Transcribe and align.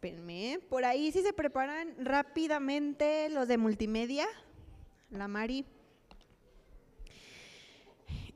Espérenme, 0.00 0.58
por 0.70 0.86
ahí 0.86 1.12
si 1.12 1.20
se 1.20 1.34
preparan 1.34 1.94
rápidamente 2.02 3.28
los 3.28 3.46
de 3.48 3.58
multimedia, 3.58 4.26
la 5.10 5.28
Mari. 5.28 5.66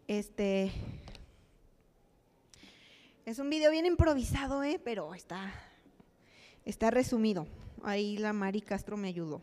Este 0.07 0.71
es 3.25 3.39
un 3.39 3.49
video 3.49 3.71
bien 3.71 3.87
improvisado, 3.87 4.63
¿eh? 4.63 4.79
pero 4.85 5.15
está, 5.15 5.55
está 6.67 6.91
resumido. 6.91 7.47
Ahí 7.83 8.19
la 8.19 8.35
Mari 8.35 8.61
Castro 8.61 8.99
me 8.99 9.09
ayudó. 9.09 9.41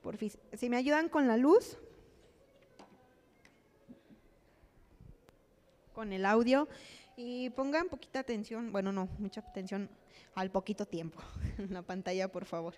Por 0.00 0.16
fin, 0.16 0.30
si 0.52 0.70
me 0.70 0.76
ayudan 0.76 1.08
con 1.08 1.26
la 1.26 1.36
luz, 1.36 1.76
con 5.92 6.12
el 6.12 6.24
audio 6.24 6.68
y 7.16 7.50
pongan 7.50 7.88
poquita 7.88 8.20
atención, 8.20 8.72
bueno, 8.72 8.92
no, 8.92 9.08
mucha 9.18 9.40
atención 9.40 9.88
al 10.34 10.50
poquito 10.50 10.86
tiempo 10.86 11.20
en 11.58 11.72
la 11.72 11.82
pantalla, 11.82 12.28
por 12.30 12.44
favor. 12.44 12.74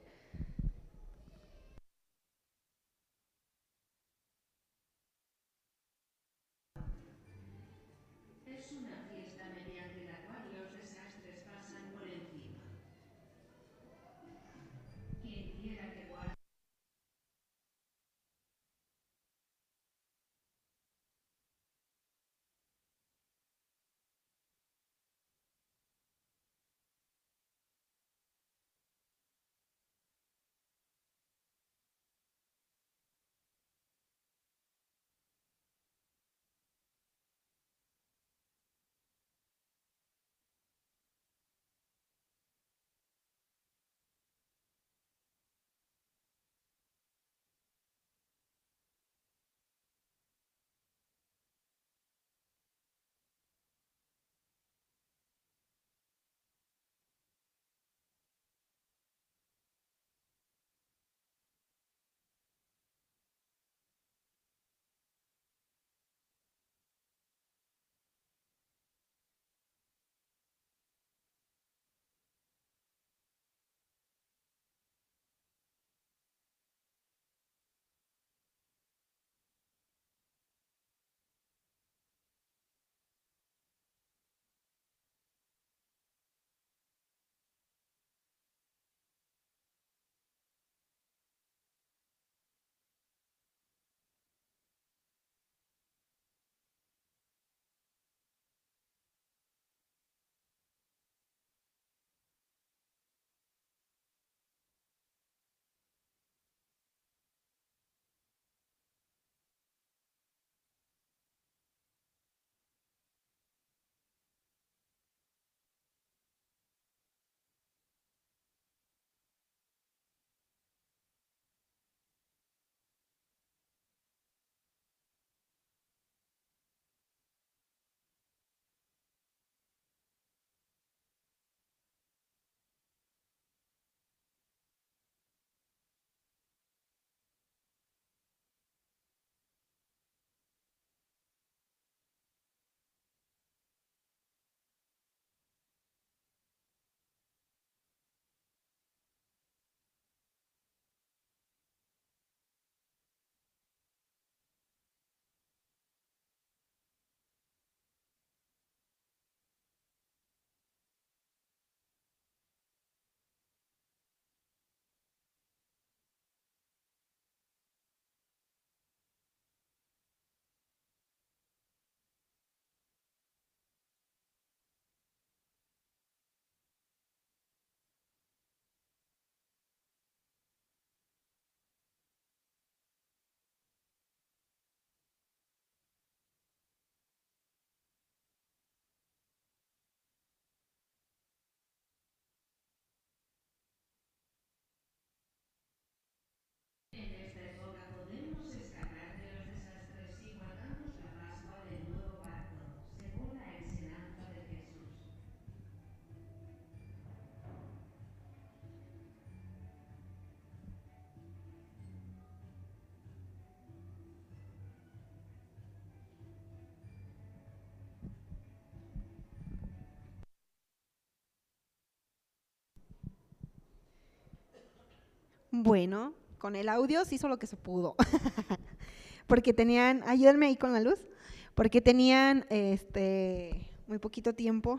Bueno, 225.63 226.13
con 226.37 226.55
el 226.55 226.69
audio 226.69 227.03
se 227.07 227.15
hizo 227.15 227.29
lo 227.29 227.39
que 227.39 227.47
se 227.47 227.57
pudo. 227.57 227.97
porque 229.27 229.55
tenían, 229.55 230.03
ayúdenme 230.07 230.47
ahí 230.47 230.57
con 230.57 230.75
la 230.75 230.81
luz, 230.81 231.07
porque 231.55 231.81
tenían 231.81 232.45
este 232.51 233.71
muy 233.87 233.99
poquito 233.99 234.35
tiempo 234.35 234.79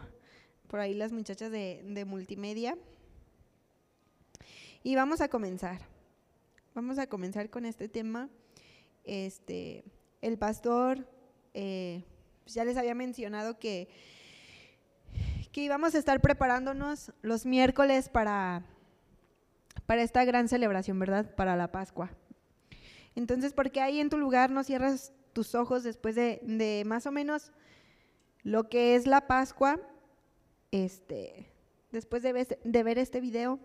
por 0.68 0.80
ahí 0.80 0.94
las 0.94 1.12
muchachas 1.12 1.52
de, 1.52 2.06
multimedia. 2.06 2.78
Y 4.84 4.96
vamos 4.96 5.20
a 5.20 5.30
comenzar. 5.30 5.82
Vamos 6.76 7.00
a 7.00 7.08
comenzar 7.08 7.50
con 7.50 7.66
este 7.66 7.90
tema. 7.90 8.30
Este, 9.04 9.84
el 10.22 10.38
pastor 10.38 11.10
eh, 11.56 12.04
pues 12.44 12.54
ya 12.54 12.64
les 12.66 12.78
había 12.78 12.94
mencionado 12.94 13.58
que, 13.58 13.90
que 15.52 15.62
íbamos 15.62 15.96
a 15.96 15.98
estar 15.98 16.22
preparándonos 16.22 17.14
los 17.24 17.48
miércoles 17.48 18.10
para 18.10 18.64
para 19.88 20.04
esta 20.04 20.24
gran 20.26 20.48
celebración, 20.48 21.00
¿verdad? 21.00 21.34
Para 21.34 21.56
la 21.56 21.72
Pascua. 21.72 22.12
Entonces, 23.16 23.54
¿por 23.54 23.72
qué 23.72 23.82
ahí 23.82 24.00
en 24.00 24.10
tu 24.10 24.18
lugar 24.20 24.52
no 24.52 24.64
cierras 24.64 25.12
tus 25.34 25.56
ojos 25.56 25.84
después 25.84 26.14
de, 26.14 26.84
más 26.86 27.08
o 27.08 27.12
menos 27.12 27.52
lo 28.44 28.70
que 28.70 28.96
es 28.96 29.08
la 29.08 29.26
Pascua? 29.26 29.80
Este, 30.72 31.50
después 31.92 32.22
de, 32.22 32.34
ver 32.84 33.00
este 33.00 33.22
video, 33.22 33.60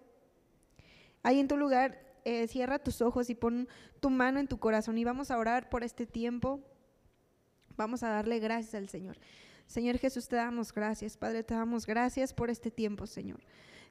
ahí 1.24 1.40
en 1.40 1.48
tu 1.48 1.56
lugar, 1.56 1.98
eh, 2.24 2.46
cierra 2.46 2.78
tus 2.78 3.02
ojos 3.02 3.28
y 3.28 3.34
pon 3.34 3.68
tu 3.98 4.08
mano 4.08 4.38
en 4.38 4.46
tu 4.46 4.58
corazón 4.58 4.96
y 4.96 5.04
vamos 5.04 5.32
a 5.32 5.38
orar 5.38 5.68
por 5.68 5.82
este 5.82 6.06
tiempo. 6.06 6.60
Vamos 7.76 8.04
a 8.04 8.10
darle 8.10 8.38
gracias 8.38 8.74
al 8.76 8.88
Señor. 8.88 9.18
Señor 9.66 9.98
Jesús, 9.98 10.28
te 10.28 10.36
damos 10.36 10.72
gracias. 10.72 11.16
Padre, 11.16 11.42
te 11.42 11.54
damos 11.54 11.84
gracias 11.84 12.32
por 12.32 12.48
este 12.48 12.70
tiempo, 12.70 13.08
Señor. 13.08 13.40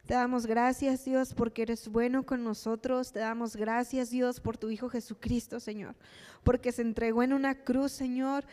Te 0.05 0.15
damos 0.15 0.45
gracias, 0.45 1.05
Dios, 1.05 1.33
porque 1.33 1.61
eres 1.61 1.87
bueno 1.87 2.25
con 2.25 2.43
nosotros. 2.43 3.11
Te 3.11 3.19
damos 3.19 3.55
gracias, 3.55 4.09
Dios, 4.09 4.39
por 4.39 4.57
tu 4.57 4.69
Hijo 4.69 4.89
Jesucristo, 4.89 5.59
Señor, 5.59 5.95
porque 6.43 6.71
se 6.71 6.81
entregó 6.81 7.23
en 7.23 7.33
una 7.33 7.55
cruz, 7.55 7.91
Señor, 7.91 8.45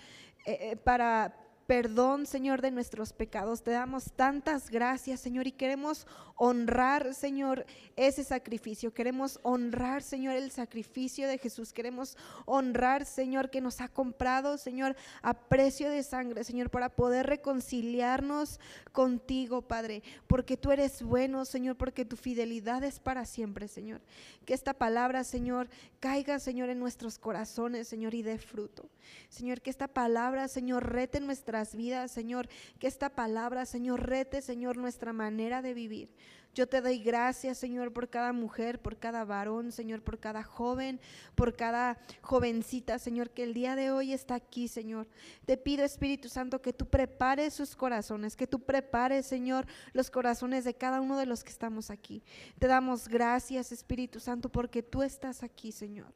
eh, 0.45 0.71
eh, 0.73 0.77
para 0.77 1.35
perdón, 1.69 2.25
Señor, 2.25 2.63
de 2.63 2.71
nuestros 2.71 3.13
pecados. 3.13 3.63
Te 3.63 3.73
damos 3.73 4.11
tantas 4.13 4.71
gracias, 4.71 5.21
Señor, 5.21 5.47
y 5.47 5.53
queremos 5.53 6.07
honrar, 6.35 7.13
Señor, 7.13 7.67
ese 7.95 8.25
sacrificio. 8.25 8.95
Queremos 8.95 9.39
honrar, 9.43 10.03
Señor, 10.03 10.35
el 10.35 10.51
sacrificio 10.51 11.29
de 11.29 11.37
Jesús. 11.37 11.75
Queremos 11.75 12.17
honrar, 12.47 13.05
Señor, 13.05 13.51
que 13.51 13.61
nos 13.61 13.83
ha 13.83 13.89
comprado, 13.89 14.57
Señor, 14.57 14.97
a 15.21 15.35
precio 15.35 15.91
de 15.91 16.03
sangre, 16.03 16.43
Señor, 16.43 16.71
para 16.71 16.89
poder 16.89 17.27
reconciliarnos 17.27 18.61
contigo, 18.93 19.61
Padre, 19.61 20.03
porque 20.27 20.57
tú 20.57 20.73
eres 20.73 21.03
bueno, 21.03 21.45
Señor, 21.45 21.77
porque 21.77 22.07
tu 22.07 22.17
fidelidad 22.17 22.83
es 22.83 22.99
para 22.99 23.27
siempre, 23.27 23.69
Señor. 23.69 24.01
Que 24.47 24.55
esta 24.55 24.73
palabra, 24.73 25.23
Señor, 25.23 25.69
caiga, 26.01 26.39
Señor, 26.39 26.71
en 26.71 26.79
nuestros 26.79 27.19
corazones, 27.19 27.89
Señor, 27.89 28.15
y 28.15 28.23
dé 28.23 28.39
fruto. 28.39 28.89
Señor, 29.29 29.61
que 29.61 29.71
esta 29.71 29.89
palabra, 29.89 30.49
Señor, 30.49 30.93
rete 30.93 31.21
nuestra 31.21 31.58
vidas, 31.75 32.11
Señor. 32.11 32.49
Que 32.79 32.87
esta 32.87 33.11
palabra, 33.11 33.67
Señor, 33.67 34.09
rete, 34.09 34.43
Señor, 34.43 34.77
nuestra 34.77 35.13
manera 35.13 35.63
de 35.63 35.75
vivir. 35.75 36.11
Yo 36.55 36.67
te 36.69 36.81
doy 36.81 36.99
gracias, 36.99 37.59
Señor, 37.59 37.93
por 37.93 38.09
cada 38.09 38.33
mujer, 38.33 38.81
por 38.81 38.97
cada 38.97 39.25
varón, 39.25 39.71
Señor, 39.71 40.03
por 40.03 40.19
cada 40.19 40.43
joven, 40.43 40.99
por 41.37 41.55
cada 41.55 41.99
jovencita, 42.21 42.99
Señor, 42.99 43.31
que 43.31 43.45
el 43.45 43.55
día 43.55 43.77
de 43.77 43.93
hoy 43.93 44.13
está 44.13 44.35
aquí, 44.35 44.67
Señor. 44.67 45.07
Te 45.47 45.57
pido, 45.57 45.85
Espíritu 45.85 46.29
Santo, 46.29 46.61
que 46.61 46.73
tú 46.73 46.87
prepares 46.87 47.55
sus 47.55 47.77
corazones, 47.77 48.35
que 48.35 48.49
tú 48.49 48.61
prepares, 48.61 49.27
Señor, 49.27 49.67
los 49.93 50.11
corazones 50.11 50.65
de 50.65 50.75
cada 50.75 51.01
uno 51.01 51.17
de 51.17 51.27
los 51.27 51.45
que 51.45 51.51
estamos 51.51 51.91
aquí. 51.91 52.25
Te 52.59 52.67
damos 52.67 53.07
gracias, 53.07 53.71
Espíritu 53.71 54.19
Santo, 54.19 54.49
porque 54.49 54.83
tú 54.83 55.05
estás 55.05 55.45
aquí, 55.45 55.71
Señor. 55.71 56.13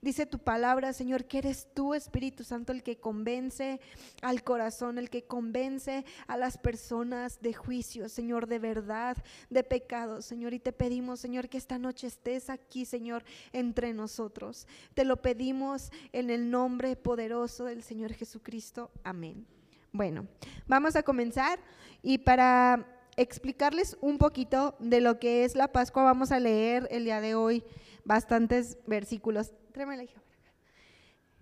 Dice 0.00 0.26
tu 0.26 0.40
palabra, 0.40 0.92
Señor, 0.92 1.26
que 1.26 1.38
eres 1.38 1.68
tú, 1.74 1.94
Espíritu 1.94 2.42
Santo, 2.42 2.72
el 2.72 2.82
que 2.82 2.98
convence 2.98 3.80
al 4.20 4.42
corazón, 4.42 4.98
el 4.98 5.10
que 5.10 5.22
convence 5.22 6.04
a 6.26 6.36
las 6.36 6.58
personas 6.58 7.40
de 7.40 7.54
juicio, 7.54 8.08
Señor, 8.08 8.48
de 8.48 8.58
verdad, 8.58 9.16
de 9.48 9.62
pecado, 9.62 10.20
Señor. 10.20 10.54
Y 10.54 10.58
te 10.58 10.72
pedimos, 10.72 11.20
Señor, 11.20 11.48
que 11.48 11.56
esta 11.56 11.78
noche 11.78 12.08
estés 12.08 12.50
aquí, 12.50 12.84
Señor, 12.84 13.22
entre 13.52 13.92
nosotros. 13.92 14.66
Te 14.94 15.04
lo 15.04 15.22
pedimos 15.22 15.92
en 16.12 16.30
el 16.30 16.50
nombre 16.50 16.96
poderoso 16.96 17.66
del 17.66 17.84
Señor 17.84 18.12
Jesucristo. 18.12 18.90
Amén. 19.04 19.46
Bueno, 19.92 20.26
vamos 20.66 20.96
a 20.96 21.04
comenzar 21.04 21.60
y 22.02 22.18
para 22.18 22.86
explicarles 23.16 23.96
un 24.00 24.18
poquito 24.18 24.74
de 24.78 25.00
lo 25.00 25.18
que 25.18 25.44
es 25.44 25.54
la 25.54 25.68
Pascua, 25.70 26.02
vamos 26.02 26.32
a 26.32 26.40
leer 26.40 26.88
el 26.90 27.04
día 27.04 27.20
de 27.20 27.34
hoy 27.34 27.62
bastantes 28.04 28.78
versículos. 28.86 29.52
Tráeme 29.72 29.96
la 29.96 30.04
hija 30.04 30.20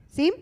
¿Sí? 0.09 0.33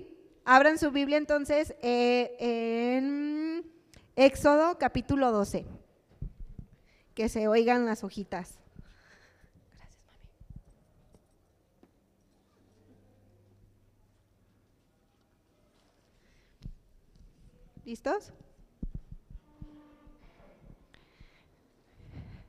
Abran 0.44 0.79
su 0.79 0.91
Biblia 0.91 1.19
entonces 1.19 1.75
eh, 1.82 2.37
en 2.41 3.70
Éxodo 4.17 4.79
capítulo 4.79 5.31
12. 5.31 5.67
Que 7.15 7.29
se 7.29 7.49
oigan 7.49 7.85
las 7.85 8.03
hojitas. 8.03 8.59
Gracias, 9.76 10.06
mami. 10.06 10.19
¿Listos? 17.85 18.32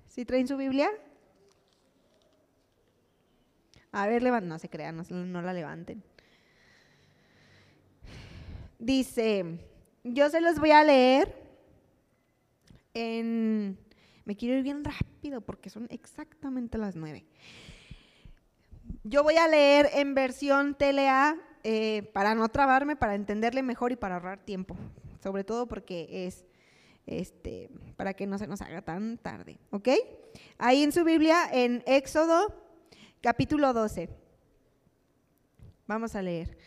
¿Sí 0.07 0.23
traen 0.25 0.47
su 0.47 0.55
Biblia? 0.55 0.89
A 3.91 4.07
ver, 4.07 4.21
no 4.43 4.59
se 4.59 4.69
crean, 4.69 5.03
no, 5.09 5.41
la 5.41 5.53
levanten. 5.53 6.03
Dice, 8.77 9.59
yo 10.03 10.29
se 10.29 10.41
los 10.41 10.59
voy 10.59 10.71
a 10.71 10.83
leer 10.83 11.35
en... 12.93 13.77
Me 14.25 14.37
quiero 14.37 14.57
ir 14.57 14.63
bien 14.63 14.83
rápido 14.83 15.41
porque 15.41 15.69
son 15.69 15.87
exactamente 15.89 16.77
las 16.77 16.95
nueve. 16.95 17.25
Yo 19.03 19.23
voy 19.23 19.37
a 19.37 19.47
leer 19.47 19.89
en 19.93 20.13
versión 20.13 20.75
TLA 20.75 21.35
eh, 21.63 22.09
para 22.13 22.35
no 22.35 22.47
trabarme, 22.49 22.95
para 22.95 23.15
entenderle 23.15 23.63
mejor 23.63 23.91
y 23.91 23.95
para 23.95 24.15
ahorrar 24.15 24.45
tiempo. 24.45 24.77
Sobre 25.23 25.43
todo 25.43 25.67
porque 25.67 26.27
es 26.27 26.45
este, 27.07 27.71
para 27.97 28.13
que 28.13 28.27
no 28.27 28.37
se 28.37 28.45
nos 28.45 28.61
haga 28.61 28.83
tan 28.83 29.17
tarde. 29.17 29.57
¿Ok? 29.71 29.89
Ahí 30.59 30.83
en 30.83 30.91
su 30.91 31.03
Biblia, 31.03 31.49
en 31.51 31.83
Éxodo 31.87 32.68
capítulo 33.21 33.73
12. 33.73 34.09
Vamos 35.87 36.15
a 36.15 36.21
leer. 36.21 36.57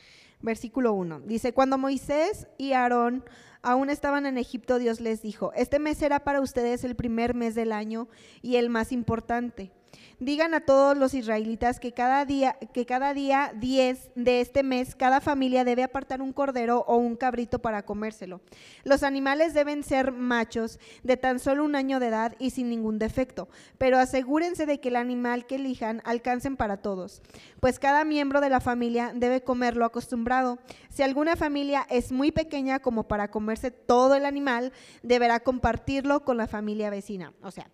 Versículo 0.41 0.93
1. 0.93 1.21
Dice, 1.21 1.53
cuando 1.53 1.79
Moisés 1.79 2.49
y 2.59 2.73
Aarón 2.73 3.25
aún 3.63 3.91
estaban 3.91 4.27
en 4.27 4.39
Egipto, 4.39 4.79
Dios 4.79 5.01
les 5.01 5.23
dijo, 5.23 5.53
este 5.55 5.79
mes 5.79 5.99
será 5.99 6.25
para 6.25 6.41
ustedes 6.41 6.83
el 6.85 6.97
primer 6.97 7.35
mes 7.35 7.55
del 7.55 7.73
año 7.73 8.09
y 8.43 8.57
el 8.57 8.69
más 8.69 8.91
importante 8.91 9.71
Digan 10.19 10.55
a 10.55 10.61
todos 10.61 10.97
los 10.97 11.15
israelitas 11.15 11.81
que 11.81 11.93
cada 11.93 12.25
día, 12.25 12.57
que 12.73 12.87
cada 12.87 13.13
día 13.13 13.53
10 13.57 14.13
de 14.15 14.41
este 14.41 14.63
mes, 14.63 14.95
cada 14.95 15.21
familia 15.21 15.65
debe 15.65 15.83
apartar 15.83 16.23
un 16.23 16.33
cordero 16.33 16.85
o 16.87 16.97
un 16.97 17.17
cabrito 17.17 17.59
para 17.59 17.85
comérselo. 17.85 18.41
Los 18.85 19.03
animales 19.03 19.53
deben 19.53 19.83
ser 19.83 20.13
machos 20.13 20.79
de 21.03 21.17
tan 21.17 21.41
solo 21.41 21.65
un 21.65 21.75
año 21.75 21.99
de 21.99 22.07
edad 22.07 22.37
y 22.39 22.51
sin 22.51 22.69
ningún 22.69 23.01
defecto, 23.01 23.49
pero 23.79 23.99
asegúrense 23.99 24.65
de 24.65 24.79
que 24.79 24.91
el 24.91 24.97
animal 24.97 25.45
que 25.47 25.57
elijan 25.57 26.03
alcancen 26.05 26.57
para 26.57 26.77
todos, 26.77 27.21
pues 27.59 27.81
cada 27.81 28.05
miembro 28.05 28.41
de 28.41 28.51
la 28.51 28.61
familia 28.61 29.13
debe 29.15 29.43
comerlo 29.43 29.85
acostumbrado. 29.85 30.59
Si 30.89 31.03
alguna 31.03 31.35
familia 31.35 31.85
es 31.91 32.13
muy 32.13 32.31
pequeña 32.31 32.79
como 32.79 33.09
para 33.09 33.31
comerse 33.31 33.73
todo 33.73 34.15
el 34.15 34.25
animal, 34.25 34.73
deberá 35.03 35.41
compartirlo 35.41 36.25
con 36.25 36.37
la 36.37 36.47
familia 36.47 36.91
vecina. 36.91 37.33
O 37.43 37.51
sea, 37.51 37.69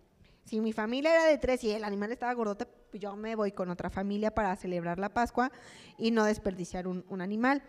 si 0.48 0.60
mi 0.60 0.72
familia 0.72 1.12
era 1.12 1.24
de 1.26 1.36
tres 1.36 1.62
y 1.62 1.70
el 1.72 1.84
animal 1.84 2.10
estaba 2.10 2.32
gordote, 2.32 2.66
yo 2.94 3.14
me 3.16 3.34
voy 3.34 3.52
con 3.52 3.68
otra 3.68 3.90
familia 3.90 4.34
para 4.34 4.56
celebrar 4.56 4.98
la 4.98 5.10
Pascua 5.10 5.52
y 5.98 6.10
no 6.10 6.24
desperdiciar 6.24 6.86
un, 6.88 7.20
animal. 7.20 7.62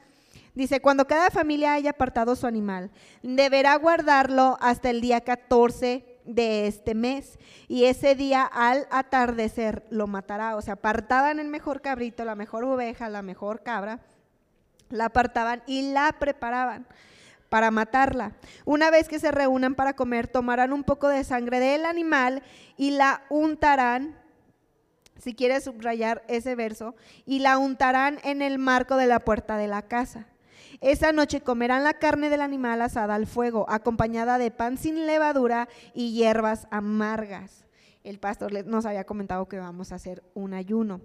Dice, 0.55 0.79
cuando 0.79 1.05
cada 1.05 1.29
familia 1.29 1.74
haya 1.74 1.89
apartado 1.89 2.38
su 2.38 2.48
animal, 2.48 2.89
deberá 3.21 3.75
guardarlo 3.75 4.57
hasta 4.62 4.89
el 4.89 5.01
día 5.01 5.21
14 5.21 6.19
de 6.24 6.67
este 6.67 6.95
mes 6.95 7.38
y 7.67 7.83
ese 7.83 8.15
día 8.15 8.43
al 8.43 8.88
atardecer 8.91 9.86
lo 9.89 10.07
matará. 10.07 10.55
O 10.55 10.62
sea, 10.62 10.75
apartaban 10.75 11.39
el 11.39 11.50
mejor 11.50 11.81
cabrito, 11.81 12.24
la 12.24 12.36
mejor 12.36 12.63
oveja, 12.63 13.09
la 13.09 13.21
mejor 13.21 13.62
cabra, 13.62 14.00
la 14.89 15.05
apartaban 15.05 15.63
y 15.67 15.91
la 15.91 16.15
preparaban 16.17 16.88
para 17.50 17.72
matarla. 17.72 18.34
Una 18.65 18.91
vez 18.91 19.10
que 19.10 19.20
se 19.20 19.32
reúnan 19.32 19.75
para 19.75 19.96
comer, 19.96 20.27
tomarán 20.27 20.72
un 20.72 20.84
poco 20.84 21.08
de 21.08 21.24
sangre 21.24 21.60
del 21.60 21.86
animal 21.86 22.44
y 22.77 22.91
la 22.91 23.24
untarán, 23.29 24.15
si 25.18 25.34
quieres 25.34 25.65
subrayar 25.65 26.24
ese 26.27 26.56
verso, 26.56 26.96
y 27.25 27.39
la 27.39 27.58
untarán 27.58 28.20
en 28.24 28.41
el 28.41 28.60
marco 28.60 28.96
de 28.96 29.08
la 29.08 29.20
puerta 29.20 29.58
de 29.58 29.68
la 29.68 29.82
casa. 29.82 30.27
Esa 30.82 31.12
noche 31.12 31.41
comerán 31.41 31.84
la 31.84 31.96
carne 31.96 32.29
del 32.29 32.41
animal 32.41 32.82
asada 32.82 33.15
al 33.15 33.27
fuego, 33.27 33.65
acompañada 33.70 34.38
de 34.38 34.51
pan 34.51 34.77
sin 34.77 35.06
levadura 35.06 35.68
y 35.94 36.13
hierbas 36.13 36.68
amargas. 36.72 37.65
El 38.03 38.20
pastor 38.20 38.65
nos 38.65 38.86
había 38.86 39.03
comentado 39.03 39.48
que 39.50 39.60
vamos 39.60 39.91
a 39.91 39.96
hacer 39.96 40.24
un 40.34 40.53
ayuno. 40.53 41.01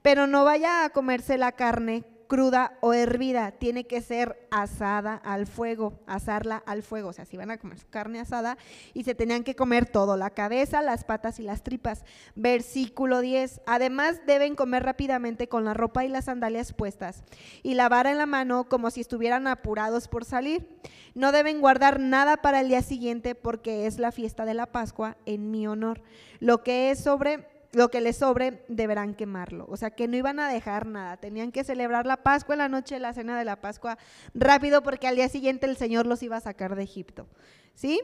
Pero 0.00 0.26
no 0.26 0.44
vaya 0.44 0.84
a 0.84 0.90
comerse 0.90 1.36
la 1.36 1.52
carne 1.52 2.04
cruda 2.32 2.78
o 2.80 2.94
hervida, 2.94 3.50
tiene 3.50 3.84
que 3.84 4.00
ser 4.00 4.48
asada 4.50 5.16
al 5.16 5.46
fuego, 5.46 6.00
asarla 6.06 6.62
al 6.64 6.82
fuego, 6.82 7.10
o 7.10 7.12
sea, 7.12 7.26
si 7.26 7.36
van 7.36 7.50
a 7.50 7.58
comer 7.58 7.78
su 7.78 7.90
carne 7.90 8.20
asada 8.20 8.56
y 8.94 9.04
se 9.04 9.14
tenían 9.14 9.44
que 9.44 9.54
comer 9.54 9.84
todo, 9.84 10.16
la 10.16 10.30
cabeza, 10.30 10.80
las 10.80 11.04
patas 11.04 11.38
y 11.40 11.42
las 11.42 11.62
tripas. 11.62 12.06
Versículo 12.34 13.20
10, 13.20 13.60
además 13.66 14.22
deben 14.26 14.54
comer 14.54 14.82
rápidamente 14.82 15.46
con 15.46 15.66
la 15.66 15.74
ropa 15.74 16.06
y 16.06 16.08
las 16.08 16.24
sandalias 16.24 16.72
puestas 16.72 17.22
y 17.62 17.74
lavar 17.74 18.06
en 18.06 18.16
la 18.16 18.24
mano 18.24 18.66
como 18.66 18.90
si 18.90 19.02
estuvieran 19.02 19.46
apurados 19.46 20.08
por 20.08 20.24
salir. 20.24 20.66
No 21.14 21.32
deben 21.32 21.60
guardar 21.60 22.00
nada 22.00 22.38
para 22.38 22.60
el 22.60 22.68
día 22.68 22.80
siguiente 22.80 23.34
porque 23.34 23.86
es 23.86 23.98
la 23.98 24.10
fiesta 24.10 24.46
de 24.46 24.54
la 24.54 24.72
Pascua 24.72 25.18
en 25.26 25.50
mi 25.50 25.66
honor. 25.66 26.00
Lo 26.40 26.62
que 26.62 26.90
es 26.90 26.98
sobre 26.98 27.51
lo 27.72 27.90
que 27.90 28.00
les 28.00 28.16
sobre 28.16 28.64
deberán 28.68 29.14
quemarlo. 29.14 29.66
O 29.68 29.76
sea 29.76 29.90
que 29.90 30.08
no 30.08 30.16
iban 30.16 30.38
a 30.40 30.48
dejar 30.48 30.86
nada, 30.86 31.16
tenían 31.16 31.52
que 31.52 31.64
celebrar 31.64 32.06
la 32.06 32.18
Pascua 32.18 32.54
en 32.54 32.60
la 32.60 32.68
noche 32.68 32.96
de 32.96 33.00
la 33.00 33.12
cena 33.12 33.38
de 33.38 33.44
la 33.44 33.56
Pascua 33.56 33.98
rápido 34.34 34.82
porque 34.82 35.08
al 35.08 35.16
día 35.16 35.28
siguiente 35.28 35.66
el 35.66 35.76
Señor 35.76 36.06
los 36.06 36.22
iba 36.22 36.36
a 36.36 36.40
sacar 36.40 36.76
de 36.76 36.82
Egipto. 36.82 37.26
¿Sí? 37.74 38.00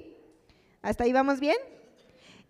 ¿Hasta 0.82 1.04
ahí 1.04 1.12
vamos 1.12 1.40
bien? 1.40 1.56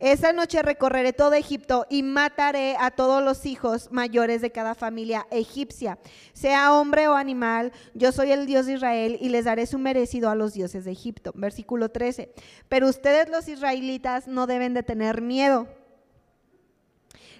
Esa 0.00 0.32
noche 0.32 0.62
recorreré 0.62 1.12
todo 1.12 1.32
Egipto 1.32 1.84
y 1.90 2.04
mataré 2.04 2.76
a 2.78 2.92
todos 2.92 3.20
los 3.20 3.44
hijos 3.46 3.90
mayores 3.90 4.40
de 4.40 4.52
cada 4.52 4.76
familia 4.76 5.26
egipcia, 5.32 5.98
sea 6.32 6.72
hombre 6.72 7.08
o 7.08 7.14
animal. 7.14 7.72
Yo 7.94 8.12
soy 8.12 8.30
el 8.30 8.46
Dios 8.46 8.66
de 8.66 8.74
Israel 8.74 9.18
y 9.20 9.28
les 9.30 9.46
daré 9.46 9.66
su 9.66 9.76
merecido 9.76 10.30
a 10.30 10.36
los 10.36 10.54
dioses 10.54 10.84
de 10.84 10.92
Egipto. 10.92 11.32
Versículo 11.34 11.88
13. 11.88 12.32
Pero 12.68 12.88
ustedes 12.88 13.28
los 13.28 13.48
israelitas 13.48 14.28
no 14.28 14.46
deben 14.46 14.72
de 14.72 14.84
tener 14.84 15.20
miedo. 15.20 15.66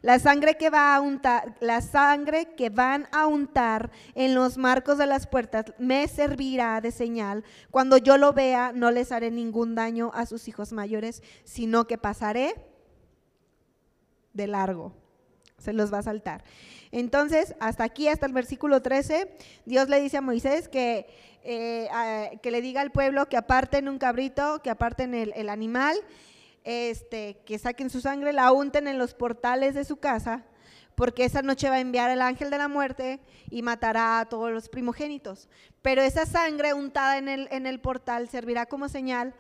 La 0.02 0.18
sangre 0.18 0.56
que 0.56 0.70
va 0.70 0.94
a 0.94 1.00
untar, 1.00 1.56
la 1.60 1.80
sangre 1.80 2.54
que 2.56 2.70
van 2.70 3.08
a 3.12 3.26
untar 3.26 3.90
en 4.14 4.34
los 4.34 4.56
marcos 4.56 4.98
de 4.98 5.06
las 5.06 5.26
puertas 5.26 5.66
me 5.78 6.06
servirá 6.06 6.80
de 6.80 6.92
señal. 6.92 7.44
Cuando 7.70 7.96
yo 7.96 8.16
lo 8.16 8.32
vea, 8.32 8.72
no 8.72 8.90
les 8.90 9.10
haré 9.10 9.30
ningún 9.30 9.74
daño 9.74 10.10
a 10.14 10.26
sus 10.26 10.46
hijos 10.48 10.72
mayores, 10.72 11.22
sino 11.44 11.86
que 11.86 11.98
pasaré 11.98 12.54
de 14.32 14.46
largo. 14.46 14.92
Se 15.58 15.72
los 15.72 15.92
va 15.92 15.98
a 15.98 16.02
saltar. 16.02 16.44
Entonces, 16.92 17.54
hasta 17.58 17.82
aquí, 17.82 18.06
hasta 18.06 18.26
el 18.26 18.32
versículo 18.32 18.80
13, 18.80 19.36
Dios 19.66 19.88
le 19.88 20.00
dice 20.00 20.18
a 20.18 20.20
Moisés 20.20 20.68
que, 20.68 21.08
eh, 21.42 21.88
que 22.40 22.50
le 22.52 22.60
diga 22.62 22.80
al 22.80 22.92
pueblo 22.92 23.28
que 23.28 23.36
aparten 23.36 23.88
un 23.88 23.98
cabrito, 23.98 24.62
que 24.62 24.70
aparten 24.70 25.14
el, 25.14 25.32
el 25.34 25.48
animal 25.48 25.96
este, 26.68 27.40
que 27.46 27.58
saquen 27.58 27.88
su 27.88 28.02
sangre, 28.02 28.34
la 28.34 28.52
unten 28.52 28.88
en 28.88 28.98
los 28.98 29.14
portales 29.14 29.74
de 29.74 29.86
su 29.86 29.96
casa, 29.96 30.44
porque 30.94 31.24
esa 31.24 31.40
noche 31.40 31.70
va 31.70 31.76
a 31.76 31.80
enviar 31.80 32.10
el 32.10 32.20
ángel 32.20 32.50
de 32.50 32.58
la 32.58 32.68
muerte 32.68 33.20
y 33.48 33.62
matará 33.62 34.20
a 34.20 34.28
todos 34.28 34.50
los 34.50 34.68
primogénitos. 34.68 35.48
Pero 35.80 36.02
esa 36.02 36.26
sangre 36.26 36.74
untada 36.74 37.16
en 37.16 37.28
el, 37.28 37.48
en 37.52 37.66
el 37.66 37.80
portal 37.80 38.28
servirá 38.28 38.66
como 38.66 38.90
señal 38.90 39.34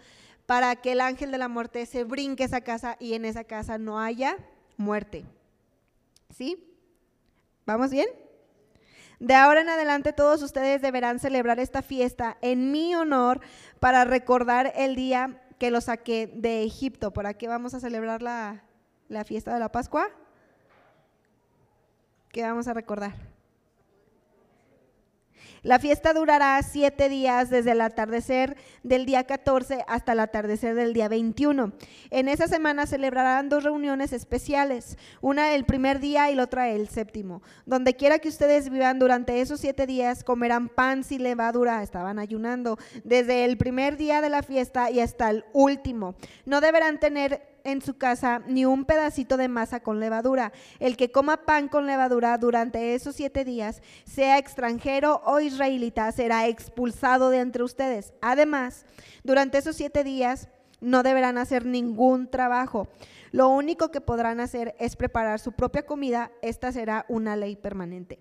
para 0.46 0.74
que 0.76 0.92
el 0.92 1.02
ángel 1.02 1.30
de 1.30 1.36
la 1.36 1.48
muerte 1.48 1.84
se 1.84 2.04
brinque 2.04 2.44
esa 2.44 2.62
casa 2.62 2.96
y 2.98 3.12
en 3.12 3.26
esa 3.26 3.44
casa 3.44 3.76
no 3.76 4.00
haya 4.00 4.38
muerte. 4.78 5.26
¿Sí? 6.34 6.64
¿Vamos 7.66 7.90
bien? 7.90 8.08
De 9.20 9.34
ahora 9.34 9.60
en 9.60 9.68
adelante 9.68 10.14
todos 10.14 10.42
ustedes 10.42 10.80
deberán 10.80 11.18
celebrar 11.18 11.60
esta 11.60 11.82
fiesta 11.82 12.38
en 12.40 12.72
mi 12.72 12.94
honor 12.94 13.42
para 13.80 14.06
recordar 14.06 14.72
el 14.76 14.96
día 14.96 15.42
que 15.58 15.70
lo 15.70 15.80
saqué 15.80 16.26
de 16.26 16.62
Egipto. 16.62 17.12
¿Por 17.12 17.34
qué 17.36 17.48
vamos 17.48 17.74
a 17.74 17.80
celebrar 17.80 18.22
la, 18.22 18.64
la 19.08 19.24
fiesta 19.24 19.52
de 19.52 19.60
la 19.60 19.70
Pascua? 19.70 20.08
¿Qué 22.30 22.42
vamos 22.42 22.68
a 22.68 22.74
recordar? 22.74 23.37
La 25.62 25.78
fiesta 25.78 26.12
durará 26.12 26.62
siete 26.62 27.08
días 27.08 27.50
desde 27.50 27.72
el 27.72 27.80
atardecer 27.80 28.56
del 28.82 29.06
día 29.06 29.24
14 29.24 29.84
hasta 29.88 30.12
el 30.12 30.20
atardecer 30.20 30.74
del 30.74 30.92
día 30.92 31.08
21. 31.08 31.72
En 32.10 32.28
esa 32.28 32.46
semana 32.46 32.86
celebrarán 32.86 33.48
dos 33.48 33.64
reuniones 33.64 34.12
especiales, 34.12 34.96
una 35.20 35.54
el 35.54 35.64
primer 35.64 35.98
día 35.98 36.30
y 36.30 36.34
la 36.34 36.44
otra 36.44 36.68
el 36.68 36.88
séptimo. 36.88 37.42
Donde 37.66 37.94
quiera 37.94 38.18
que 38.18 38.28
ustedes 38.28 38.70
vivan 38.70 38.98
durante 38.98 39.40
esos 39.40 39.60
siete 39.60 39.86
días, 39.86 40.22
comerán 40.22 40.68
pan 40.68 41.02
sin 41.02 41.22
levadura, 41.22 41.82
estaban 41.82 42.18
ayunando, 42.18 42.78
desde 43.04 43.44
el 43.44 43.56
primer 43.56 43.96
día 43.96 44.20
de 44.20 44.30
la 44.30 44.42
fiesta 44.42 44.90
y 44.90 45.00
hasta 45.00 45.30
el 45.30 45.44
último. 45.52 46.14
No 46.46 46.60
deberán 46.60 47.00
tener 47.00 47.57
en 47.70 47.82
su 47.82 47.96
casa 47.96 48.42
ni 48.46 48.64
un 48.64 48.84
pedacito 48.84 49.36
de 49.36 49.48
masa 49.48 49.80
con 49.80 50.00
levadura. 50.00 50.52
El 50.78 50.96
que 50.96 51.10
coma 51.10 51.44
pan 51.44 51.68
con 51.68 51.86
levadura 51.86 52.36
durante 52.38 52.94
esos 52.94 53.16
siete 53.16 53.44
días, 53.44 53.82
sea 54.04 54.38
extranjero 54.38 55.22
o 55.24 55.40
israelita, 55.40 56.10
será 56.12 56.46
expulsado 56.46 57.30
de 57.30 57.40
entre 57.40 57.62
ustedes. 57.62 58.12
Además, 58.20 58.84
durante 59.24 59.58
esos 59.58 59.76
siete 59.76 60.04
días 60.04 60.48
no 60.80 61.02
deberán 61.02 61.38
hacer 61.38 61.66
ningún 61.66 62.30
trabajo. 62.30 62.88
Lo 63.30 63.48
único 63.48 63.90
que 63.90 64.00
podrán 64.00 64.40
hacer 64.40 64.74
es 64.78 64.96
preparar 64.96 65.38
su 65.40 65.52
propia 65.52 65.84
comida. 65.84 66.30
Esta 66.42 66.72
será 66.72 67.04
una 67.08 67.36
ley 67.36 67.56
permanente. 67.56 68.18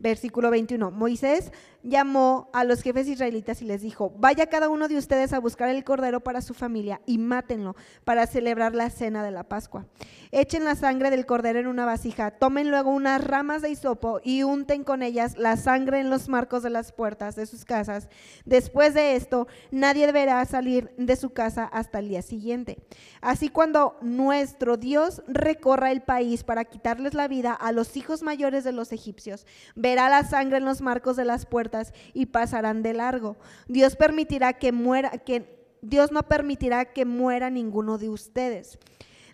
Versículo 0.00 0.50
21. 0.50 0.90
Moisés 0.90 1.52
llamó 1.82 2.50
a 2.52 2.64
los 2.64 2.82
jefes 2.82 3.08
israelitas 3.08 3.62
y 3.62 3.64
les 3.64 3.82
dijo, 3.82 4.12
vaya 4.18 4.46
cada 4.48 4.68
uno 4.68 4.88
de 4.88 4.96
ustedes 4.96 5.32
a 5.32 5.38
buscar 5.38 5.68
el 5.70 5.84
cordero 5.84 6.20
para 6.20 6.42
su 6.42 6.54
familia 6.54 7.00
y 7.06 7.18
mátenlo 7.18 7.76
para 8.04 8.26
celebrar 8.26 8.74
la 8.74 8.90
cena 8.90 9.22
de 9.22 9.30
la 9.30 9.44
Pascua. 9.44 9.86
Echen 10.30 10.64
la 10.64 10.74
sangre 10.74 11.10
del 11.10 11.26
cordero 11.26 11.58
en 11.58 11.66
una 11.66 11.84
vasija, 11.84 12.30
tomen 12.30 12.70
luego 12.70 12.90
unas 12.90 13.24
ramas 13.24 13.62
de 13.62 13.70
hisopo 13.70 14.20
y 14.22 14.42
unten 14.42 14.84
con 14.84 15.02
ellas 15.02 15.36
la 15.36 15.56
sangre 15.56 16.00
en 16.00 16.10
los 16.10 16.28
marcos 16.28 16.62
de 16.62 16.70
las 16.70 16.92
puertas 16.92 17.36
de 17.36 17.46
sus 17.46 17.64
casas. 17.64 18.08
Después 18.44 18.94
de 18.94 19.16
esto, 19.16 19.48
nadie 19.70 20.06
deberá 20.06 20.44
salir 20.44 20.92
de 20.96 21.16
su 21.16 21.30
casa 21.30 21.64
hasta 21.64 21.98
el 21.98 22.08
día 22.08 22.22
siguiente. 22.22 22.78
Así 23.20 23.48
cuando 23.48 23.96
nuestro 24.02 24.76
Dios 24.76 25.22
recorra 25.26 25.90
el 25.92 26.02
país 26.02 26.44
para 26.44 26.64
quitarles 26.64 27.14
la 27.14 27.28
vida 27.28 27.52
a 27.52 27.72
los 27.72 27.96
hijos 27.96 28.22
mayores 28.22 28.64
de 28.64 28.72
los 28.72 28.92
egipcios, 28.92 29.46
la 29.94 30.24
sangre 30.24 30.58
en 30.58 30.64
los 30.64 30.80
marcos 30.80 31.16
de 31.16 31.24
las 31.24 31.46
puertas 31.46 31.92
y 32.14 32.26
pasarán 32.26 32.82
de 32.82 32.94
largo. 32.94 33.36
Dios 33.68 33.96
permitirá 33.96 34.54
que 34.54 34.72
muera, 34.72 35.10
que 35.10 35.60
Dios 35.82 36.12
no 36.12 36.22
permitirá 36.22 36.84
que 36.86 37.04
muera 37.04 37.50
ninguno 37.50 37.98
de 37.98 38.08
ustedes. 38.08 38.78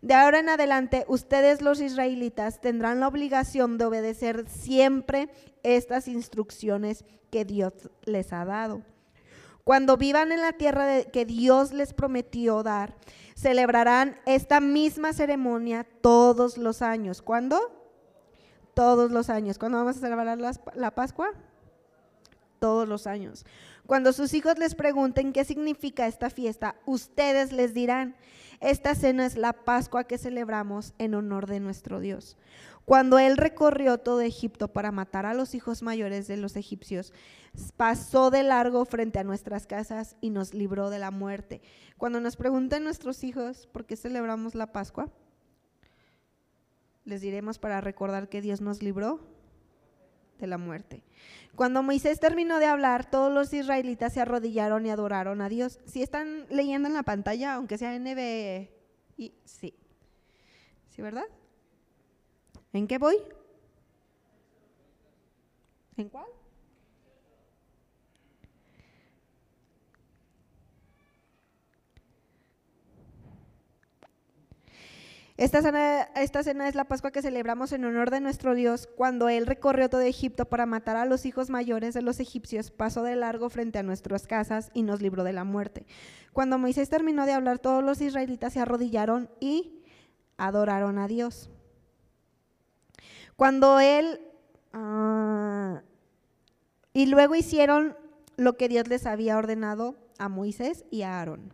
De 0.03 0.15
ahora 0.15 0.39
en 0.39 0.49
adelante, 0.49 1.05
ustedes 1.09 1.63
los 1.63 1.81
israelitas 1.81 2.61
tendrán 2.61 3.01
la 3.01 3.09
obligación 3.09 3.79
de 3.79 3.87
obedecer 3.87 4.45
siempre 4.49 5.31
estas 5.63 6.07
instrucciones 6.07 7.05
que 7.31 7.45
Dios 7.45 7.73
les 8.05 8.33
ha 8.33 8.45
dado. 8.45 8.83
Cuando 9.65 9.97
vivan 9.97 10.31
en 10.31 10.43
la 10.43 10.53
tierra 10.53 11.03
que 11.03 11.25
Dios 11.25 11.73
les 11.73 11.93
prometió 11.93 12.63
dar, 12.63 12.95
celebrarán 13.35 14.17
esta 14.25 14.61
misma 14.61 15.13
ceremonia 15.13 15.85
todos 16.03 16.57
los 16.57 16.83
años. 16.83 17.21
¿Cuándo? 17.21 17.76
Todos 18.77 19.11
los 19.11 19.31
años. 19.31 19.59
¿Cuándo 19.59 19.79
vamos 19.79 19.97
a 19.97 20.01
celebrar 20.01 20.39
la 20.75 20.91
Pascua? 20.91 21.31
Todos 22.59 22.87
los 22.87 23.07
años. 23.07 23.47
Cuando 23.87 24.13
sus 24.13 24.35
hijos 24.35 24.59
les 24.59 24.75
pregunten 24.75 25.33
qué 25.33 25.47
significa 25.47 26.07
esta 26.07 26.29
fiesta, 26.29 26.77
ustedes 26.85 27.53
les 27.53 27.73
dirán, 27.73 28.17
esta 28.61 28.95
cena 28.95 29.25
es 29.25 29.39
la 29.39 29.55
Pascua 29.55 30.05
que 30.05 30.19
celebramos 30.19 30.93
en 30.99 31.15
honor 31.15 31.47
de 31.47 31.59
nuestro 31.59 32.01
Dios. 32.01 32.37
Cuando 32.85 33.19
Él 33.19 33.39
recorrió 33.39 33.97
todo 33.97 34.21
Egipto 34.21 34.69
para 34.69 34.93
matar 34.93 35.25
a 35.25 35.33
los 35.33 35.55
hijos 35.55 35.81
mayores 35.81 36.27
de 36.27 36.37
los 36.37 36.55
egipcios, 36.55 37.15
pasó 37.79 38.31
de 38.31 38.43
largo 38.43 38.85
frente 38.85 39.19
a 39.19 39.25
nuestras 39.25 39.67
casas 39.67 40.17
y 40.21 40.29
nos 40.29 40.53
libró 40.53 40.91
de 40.91 40.99
la 40.99 41.11
muerte. 41.11 41.63
Cuando 41.97 42.21
nos 42.21 42.37
pregunten 42.37 42.85
nuestros 42.85 43.25
hijos 43.25 43.69
por 43.69 43.87
qué 43.87 43.97
celebramos 43.97 44.55
la 44.55 44.71
Pascua, 44.71 45.09
les 47.07 47.23
diremos 47.23 47.59
para 47.59 47.81
recordar 47.81 48.29
que 48.29 48.43
Dios 48.43 48.61
nos 48.61 48.83
libró 48.83 49.21
de 50.39 50.47
la 50.47 50.59
muerte. 50.59 51.03
Cuando 51.55 51.83
Moisés 51.83 52.21
terminó 52.21 52.59
de 52.59 52.67
hablar, 52.67 53.09
todos 53.11 53.33
los 53.33 53.55
israelitas 53.55 54.13
se 54.13 54.21
arrodillaron 54.21 54.85
y 54.85 54.91
adoraron 54.91 55.41
a 55.41 55.49
Dios. 55.49 55.79
Si 55.87 56.03
están 56.03 56.47
leyendo 56.51 56.89
en 56.89 56.95
la 56.95 57.05
pantalla, 57.05 57.55
aunque 57.55 57.79
sea 57.79 57.99
NB, 57.99 58.69
y 59.17 59.33
sí. 59.45 59.73
¿Sí, 60.91 61.01
verdad? 61.01 61.25
¿En 62.73 62.87
qué 62.87 62.99
voy? 62.99 63.17
¿En 65.97 66.09
cuál? 66.11 66.27
Esta 75.37 75.61
cena, 75.61 76.09
es 76.67 76.75
la 76.75 76.85
Pascua 76.85 77.11
que 77.11 77.21
celebramos 77.21 77.73
en 77.73 77.85
honor 77.85 78.11
de 78.11 78.21
nuestro 78.21 78.55
Dios. 78.55 78.89
Cuando 78.97 79.29
Él 79.29 79.47
recorrió 79.47 79.91
todo 79.91 80.01
Egipto 80.01 80.47
para 80.47 80.65
matar 80.65 80.97
a 80.97 81.05
los 81.05 81.27
hijos 81.27 81.51
mayores 81.51 81.93
de 81.93 82.01
los 82.01 82.21
egipcios, 82.21 82.71
pasó 82.71 83.03
de 83.03 83.17
largo 83.17 83.51
frente 83.51 83.79
a 83.79 83.83
nuestras 83.83 84.27
casas 84.27 84.71
y 84.73 84.83
nos 84.83 85.03
libró 85.03 85.25
de 85.25 85.35
la 85.35 85.45
muerte. 85.45 85.87
Cuando 86.33 86.59
Moisés 86.59 86.89
terminó 86.89 87.27
de 87.27 87.33
hablar, 87.33 87.59
todos 87.59 87.85
los 87.85 88.01
israelitas 88.01 88.55
se 88.55 88.61
arrodillaron 88.61 89.29
y 89.39 89.83
adoraron 90.39 90.99
a 90.99 91.07
Dios. 91.07 91.51
Cuando 93.37 93.79
Él... 93.79 94.21
Ah, 94.73 95.83
y 96.95 97.07
luego 97.07 97.35
hicieron 97.35 97.95
lo 98.39 98.57
que 98.57 98.69
Dios 98.69 98.89
les 98.89 99.05
había 99.05 99.37
ordenado 99.37 99.97
a 100.19 100.31
Moisés 100.31 100.87
y 100.91 101.03
a 101.03 101.19
Aarón. 101.19 101.53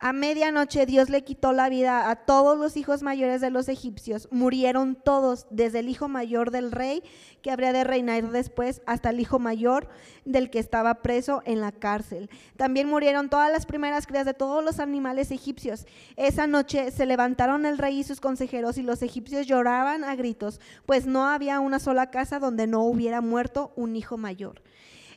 A 0.00 0.12
medianoche 0.12 0.86
Dios 0.86 1.10
le 1.10 1.24
quitó 1.24 1.52
la 1.52 1.68
vida 1.68 2.08
a 2.08 2.14
todos 2.14 2.56
los 2.56 2.76
hijos 2.76 3.02
mayores 3.02 3.40
de 3.40 3.50
los 3.50 3.68
egipcios. 3.68 4.28
Murieron 4.30 4.94
todos, 4.94 5.48
desde 5.50 5.80
el 5.80 5.88
hijo 5.88 6.06
mayor 6.06 6.52
del 6.52 6.70
rey, 6.70 7.02
que 7.42 7.50
habría 7.50 7.72
de 7.72 7.82
reinar 7.82 8.30
después, 8.30 8.80
hasta 8.86 9.10
el 9.10 9.18
hijo 9.18 9.40
mayor 9.40 9.88
del 10.24 10.50
que 10.50 10.60
estaba 10.60 11.02
preso 11.02 11.42
en 11.46 11.60
la 11.60 11.72
cárcel. 11.72 12.30
También 12.56 12.88
murieron 12.88 13.28
todas 13.28 13.50
las 13.50 13.66
primeras 13.66 14.06
crías 14.06 14.24
de 14.24 14.34
todos 14.34 14.64
los 14.64 14.78
animales 14.78 15.32
egipcios. 15.32 15.84
Esa 16.14 16.46
noche 16.46 16.92
se 16.92 17.04
levantaron 17.04 17.66
el 17.66 17.76
rey 17.76 17.98
y 17.98 18.04
sus 18.04 18.20
consejeros 18.20 18.78
y 18.78 18.84
los 18.84 19.02
egipcios 19.02 19.48
lloraban 19.48 20.04
a 20.04 20.14
gritos, 20.14 20.60
pues 20.86 21.06
no 21.06 21.26
había 21.26 21.58
una 21.58 21.80
sola 21.80 22.12
casa 22.12 22.38
donde 22.38 22.68
no 22.68 22.84
hubiera 22.84 23.20
muerto 23.20 23.72
un 23.74 23.96
hijo 23.96 24.16
mayor. 24.16 24.62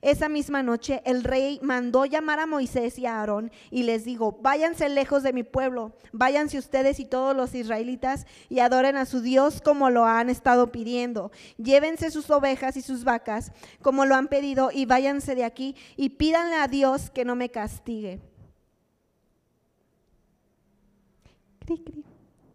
Esa 0.02 0.30
misma 0.30 0.64
noche 0.64 1.04
el 1.06 1.24
rey 1.24 1.60
mandó 1.62 2.06
llamar 2.06 2.40
a 2.40 2.48
Moisés 2.48 2.98
y 2.98 3.06
a 3.06 3.20
Aarón 3.20 3.52
y 3.70 3.84
les 3.84 4.04
dijo, 4.04 4.40
váyanse 4.42 4.90
lejos 4.90 5.22
de 5.22 5.32
mi 5.32 5.44
pueblo, 5.44 5.94
váyanse 6.12 6.58
ustedes 6.58 7.00
y 7.00 7.06
todos 7.06 7.36
los 7.36 7.54
israelitas 7.54 8.26
y 8.50 8.60
adoren 8.60 8.98
a 8.98 9.06
su 9.06 9.22
Dios 9.22 9.62
como 9.62 9.92
lo 9.92 10.06
han 10.06 10.32
estado 10.32 10.72
pidiendo. 10.72 11.32
Llévense 11.58 12.10
sus 12.10 12.32
ovejas 12.32 12.78
y 12.78 12.82
sus 12.82 13.04
vacas 13.04 13.52
como 13.84 14.06
lo 14.06 14.16
han 14.16 14.28
pedido 14.28 14.72
y 14.74 14.86
váyanse 14.86 15.36
de 15.36 15.44
aquí 15.44 15.76
y 15.96 16.10
pídanle 16.10 16.56
a 16.56 16.68
Dios 16.68 17.12
que 17.12 17.24
no 17.24 17.36
me 17.36 17.52
castigue. 17.52 18.20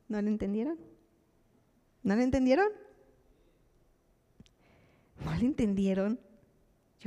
¿No 0.08 0.20
lo 0.20 0.28
entendieron? 0.28 0.78
¿No 2.02 2.16
lo 2.16 2.22
entendieron? 2.22 2.68
¿No 5.24 5.32
lo 5.32 5.40
entendieron? 5.40 6.25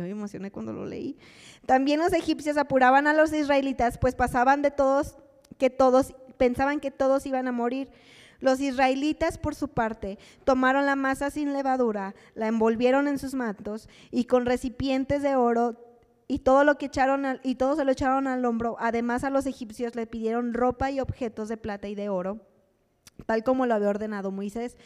Me 0.03 0.09
emocioné 0.09 0.51
cuando 0.51 0.73
lo 0.73 0.85
leí. 0.85 1.17
También 1.65 1.99
los 1.99 2.13
egipcios 2.13 2.57
apuraban 2.57 3.07
a 3.07 3.13
los 3.13 3.33
israelitas, 3.33 3.97
pues 3.97 4.15
pasaban 4.15 4.61
de 4.61 4.71
todos, 4.71 5.15
que 5.57 5.69
todos, 5.69 6.13
pensaban 6.37 6.79
que 6.79 6.91
todos 6.91 7.25
iban 7.25 7.47
a 7.47 7.51
morir. 7.51 7.89
Los 8.39 8.61
israelitas, 8.61 9.37
por 9.37 9.53
su 9.53 9.67
parte, 9.67 10.17
tomaron 10.45 10.85
la 10.85 10.95
masa 10.95 11.29
sin 11.29 11.51
levadura, 11.51 12.15
la 12.35 12.47
envolvieron 12.47 13.07
en 13.07 13.19
sus 13.19 13.33
mantos 13.33 13.89
y 14.11 14.25
con 14.25 14.45
recipientes 14.45 15.21
de 15.21 15.35
oro 15.35 15.75
y 16.27 16.39
todo 16.39 16.63
lo 16.63 16.77
que 16.77 16.85
echaron 16.85 17.39
y 17.43 17.55
todo 17.55 17.75
se 17.75 17.83
lo 17.83 17.91
echaron 17.91 18.27
al 18.27 18.45
hombro. 18.45 18.77
Además 18.79 19.23
a 19.23 19.29
los 19.29 19.45
egipcios 19.45 19.95
le 19.95 20.07
pidieron 20.07 20.53
ropa 20.53 20.89
y 20.91 21.01
objetos 21.01 21.49
de 21.49 21.57
plata 21.57 21.89
y 21.89 21.95
de 21.95 22.07
oro, 22.07 22.39
tal 23.25 23.43
como 23.43 23.65
lo 23.65 23.73
había 23.73 23.89
ordenado 23.89 24.31
Moisés. 24.31 24.77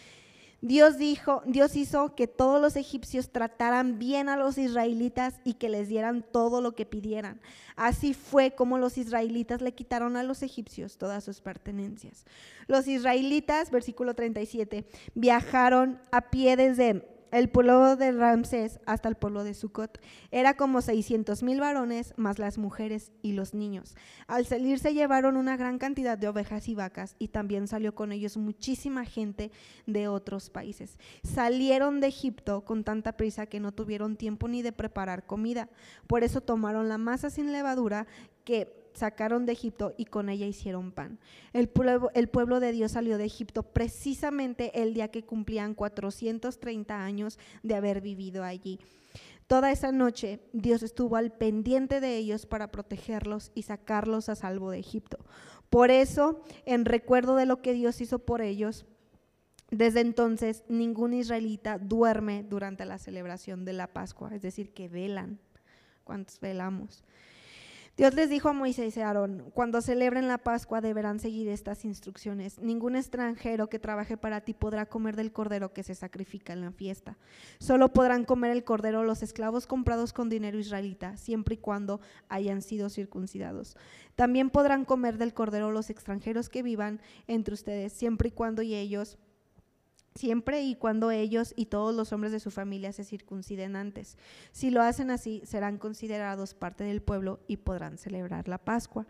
Dios 0.64 0.98
dijo, 0.98 1.44
Dios 1.46 1.76
hizo 1.76 2.16
que 2.16 2.26
todos 2.26 2.62
los 2.62 2.78
egipcios 2.78 3.30
trataran 3.34 4.00
bien 4.00 4.30
a 4.30 4.38
los 4.38 4.58
israelitas 4.58 5.36
y 5.44 5.56
que 5.56 5.68
les 5.68 5.90
dieran 5.90 6.24
todo 6.24 6.62
lo 6.62 6.74
que 6.74 6.86
pidieran. 6.86 7.42
Así 7.76 8.14
fue 8.14 8.56
como 8.56 8.78
los 8.78 8.98
israelitas 8.98 9.62
le 9.62 9.74
quitaron 9.74 10.16
a 10.16 10.24
los 10.24 10.42
egipcios 10.42 10.98
todas 10.98 11.26
sus 11.26 11.42
pertenencias. 11.42 12.24
Los 12.68 12.88
israelitas, 12.88 13.72
versículo 13.72 14.14
37, 14.14 14.86
viajaron 15.16 16.00
a 16.12 16.30
pie 16.30 16.56
desde 16.56 17.13
el 17.34 17.50
pueblo 17.50 17.96
de 17.96 18.12
Ramsés 18.12 18.80
hasta 18.86 19.10
el 19.10 19.16
pueblo 19.16 19.44
de 19.44 19.56
Sucot. 19.56 20.00
Era 20.30 20.56
como 20.56 20.82
600 20.82 21.42
mil 21.42 21.60
varones, 21.60 22.14
más 22.16 22.38
las 22.38 22.60
mujeres 22.60 23.12
y 23.24 23.34
los 23.34 23.56
niños. 23.56 23.96
Al 24.28 24.46
salir 24.46 24.78
se 24.78 24.94
llevaron 24.94 25.36
una 25.36 25.58
gran 25.58 25.80
cantidad 25.80 26.16
de 26.16 26.28
ovejas 26.28 26.70
y 26.70 26.76
vacas 26.76 27.16
y 27.18 27.30
también 27.30 27.68
salió 27.68 27.96
con 27.96 28.12
ellos 28.12 28.38
muchísima 28.38 29.04
gente 29.04 29.52
de 29.88 30.08
otros 30.08 30.52
países. 30.52 31.00
Salieron 31.24 32.02
de 32.02 32.08
Egipto 32.08 32.64
con 32.66 32.84
tanta 32.84 33.18
prisa 33.18 33.48
que 33.48 33.60
no 33.60 33.72
tuvieron 33.72 34.16
tiempo 34.16 34.48
ni 34.48 34.62
de 34.62 34.72
preparar 34.72 35.26
comida. 35.26 35.70
Por 36.06 36.24
eso 36.24 36.40
tomaron 36.40 36.88
la 36.88 37.00
masa 37.00 37.32
sin 37.32 37.52
levadura 37.52 38.06
que 38.44 38.83
sacaron 38.94 39.46
de 39.46 39.54
Egipto 39.54 39.94
y 39.98 40.06
con 40.06 40.30
ella 40.30 40.46
hicieron 40.46 40.92
pan. 40.92 41.20
El 41.54 41.68
pueblo, 41.70 42.60
de 42.60 42.72
Dios 42.72 42.94
salió 42.94 43.18
de 43.18 43.26
Egipto 43.26 43.64
precisamente 43.64 44.82
el 44.82 44.94
día 44.94 45.10
que 45.10 45.24
cumplían 45.24 45.74
430 45.74 47.04
años 47.04 47.40
de 47.64 47.76
haber 47.76 48.02
vivido 48.02 48.44
allí. 48.44 48.80
Toda 49.48 49.72
esa 49.72 49.92
noche 49.92 50.40
Dios 50.54 50.84
estuvo 50.84 51.16
al 51.16 51.32
pendiente 51.32 52.00
de 52.00 52.18
ellos 52.18 52.46
para 52.46 52.72
protegerlos 52.72 53.52
y 53.54 53.64
sacarlos 53.64 54.30
a 54.30 54.36
salvo 54.36 54.72
de 54.72 54.80
Egipto. 54.80 55.18
Por 55.70 55.92
eso, 55.92 56.42
en 56.66 56.86
recuerdo 56.86 57.36
de 57.36 57.46
lo 57.46 57.62
que 57.62 57.74
Dios 57.74 58.00
hizo 58.00 58.20
por 58.20 58.42
ellos, 58.42 58.86
desde 59.70 60.02
entonces 60.02 60.64
ningún 60.70 61.14
israelita 61.14 61.80
duerme 61.80 62.44
durante 62.44 62.86
la 62.86 63.00
celebración 63.00 63.66
de 63.66 63.74
la 63.74 63.88
Pascua, 63.88 64.34
es 64.36 64.44
decir, 64.44 64.72
que 64.72 64.88
velan. 64.88 65.40
¿Cuántos 66.04 66.40
velamos? 66.40 67.04
Dios 67.96 68.16
les 68.16 68.28
dijo 68.28 68.50
a 68.50 68.54
Moisés 68.54 68.98
y 68.98 69.02
a 69.02 69.08
Aarón, 69.08 69.52
cuando 69.54 69.80
celebren 69.80 70.28
la 70.28 70.40
Pascua 70.40 70.82
deberán 70.82 71.20
seguir 71.20 71.48
estas 71.48 71.86
instrucciones. 71.86 72.58
Ningún 72.60 72.96
extranjero 72.96 73.70
que 73.70 73.78
trabaje 73.78 74.18
para 74.18 74.42
ti 74.42 74.56
podrá 74.56 74.88
comer 74.88 75.16
del 75.16 75.32
cordero 75.32 75.74
que 75.74 75.84
se 75.84 75.94
sacrifica 75.94 76.54
en 76.54 76.62
la 76.62 76.72
fiesta. 76.72 77.20
Solo 77.60 77.94
podrán 77.94 78.26
comer 78.26 78.50
el 78.50 78.64
cordero 78.64 79.04
los 79.04 79.22
esclavos 79.22 79.68
comprados 79.68 80.12
con 80.12 80.28
dinero 80.28 80.58
israelita, 80.58 81.18
siempre 81.18 81.54
y 81.54 81.60
cuando 81.60 82.02
hayan 82.30 82.64
sido 82.64 82.90
circuncidados. 82.90 83.78
También 84.16 84.50
podrán 84.50 84.86
comer 84.86 85.20
del 85.20 85.36
cordero 85.36 85.72
los 85.72 85.92
extranjeros 85.92 86.50
que 86.50 86.64
vivan 86.64 87.00
entre 87.28 87.54
ustedes, 87.54 87.94
siempre 87.94 88.30
y 88.30 88.32
cuando 88.32 88.64
y 88.64 88.74
ellos 88.74 89.20
siempre 90.16 90.62
y 90.64 90.76
cuando 90.76 91.12
ellos 91.12 91.54
y 91.56 91.68
todos 91.68 91.96
los 91.96 92.14
hombres 92.14 92.32
de 92.32 92.40
su 92.40 92.52
familia 92.52 92.92
se 92.92 93.04
circunciden 93.04 93.76
antes. 93.76 94.18
Si 94.52 94.70
lo 94.70 94.82
hacen 94.82 95.12
así, 95.12 95.42
serán 95.46 95.78
considerados 95.78 96.54
parte 96.54 96.84
del 96.84 97.02
pueblo 97.02 97.40
y 97.48 97.58
podrán 97.58 97.98
celebrar 97.98 98.48
la 98.48 98.58
Pascua. 98.58 99.08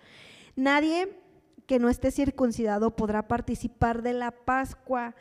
Nadie 0.55 1.17
que 1.65 1.79
no 1.79 1.89
esté 1.89 2.11
circuncidado 2.11 2.95
podrá 2.95 3.27
participar 3.27 4.01
de 4.01 4.13
la 4.13 4.31
Pascua. 4.31 5.15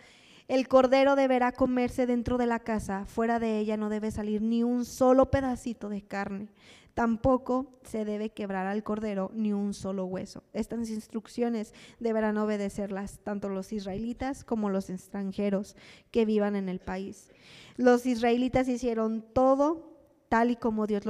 El 0.48 0.68
cordero 0.68 1.16
deberá 1.16 1.52
comerse 1.52 2.06
dentro 2.06 2.36
de 2.36 2.46
la 2.46 2.58
casa, 2.58 3.06
fuera 3.06 3.38
de 3.38 3.58
ella 3.58 3.76
no 3.76 3.88
debe 3.88 4.10
salir 4.10 4.42
ni 4.42 4.62
un 4.62 4.84
solo 4.84 5.30
pedacito 5.30 5.88
de 5.88 6.02
carne. 6.02 6.48
Tampoco 6.94 7.78
se 7.84 8.04
debe 8.04 8.30
quebrar 8.30 8.66
al 8.66 8.82
cordero 8.82 9.30
ni 9.34 9.52
un 9.52 9.72
solo 9.72 10.04
hueso. 10.04 10.42
Estas 10.52 10.90
instrucciones 10.90 11.72
deberán 12.00 12.36
obedecerlas 12.36 13.20
tanto 13.20 13.48
los 13.48 13.72
israelitas 13.72 14.44
como 14.44 14.68
los 14.68 14.90
extranjeros 14.90 15.76
que 16.10 16.26
vivan 16.26 16.54
en 16.54 16.68
el 16.68 16.80
país. 16.80 17.30
Los 17.76 18.04
israelitas 18.04 18.68
hicieron 18.68 19.22
todo 19.32 19.90
tal 20.28 20.50
y 20.50 20.56
como 20.56 20.86
Dios 20.86 21.04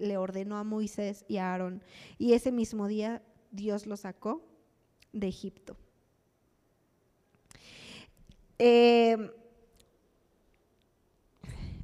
le 0.00 0.16
ordenó 0.16 0.56
a 0.56 0.64
Moisés 0.64 1.24
y 1.28 1.38
a 1.38 1.52
Aarón. 1.52 1.82
Y 2.16 2.34
ese 2.34 2.52
mismo 2.52 2.86
día 2.88 3.22
Dios 3.50 3.86
los 3.86 4.00
sacó 4.00 4.44
de 5.12 5.28
Egipto. 5.28 5.76
Eh, 8.58 9.30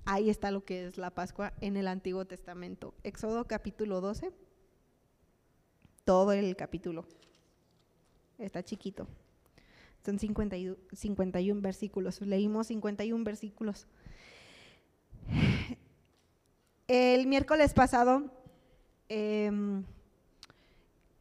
Ahí 0.06 0.28
está 0.28 0.50
lo 0.50 0.64
que 0.64 0.86
es 0.86 0.98
la 0.98 1.10
Pascua 1.10 1.54
en 1.62 1.78
el 1.78 1.88
Antiguo 1.88 2.26
Testamento. 2.26 2.94
Éxodo 3.04 3.46
capítulo 3.46 4.02
12, 4.02 4.32
todo 6.04 6.32
el 6.32 6.54
capítulo. 6.56 7.06
Está 8.38 8.62
chiquito. 8.62 9.06
Son 10.04 10.18
51, 10.18 10.76
51 10.92 11.60
versículos. 11.62 12.20
Leímos 12.20 12.66
51 12.66 13.24
versículos. 13.24 13.86
El 16.86 17.26
miércoles 17.26 17.72
pasado, 17.72 18.30
em, 19.08 19.84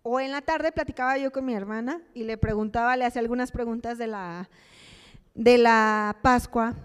o 0.02 0.20
en 0.20 0.32
la 0.32 0.42
tarde, 0.42 0.74
platicaba 0.74 1.18
yo 1.18 1.32
con 1.32 1.46
mi 1.46 1.54
hermana 1.54 2.02
y 2.14 2.26
le 2.26 2.38
preguntaba, 2.38 2.98
le 2.98 3.06
hacía 3.06 3.22
algunas 3.22 3.54
preguntas 3.54 3.98
de 3.98 4.08
la, 4.08 4.50
de 5.36 5.58
la 5.58 6.18
Pascua 6.22 6.76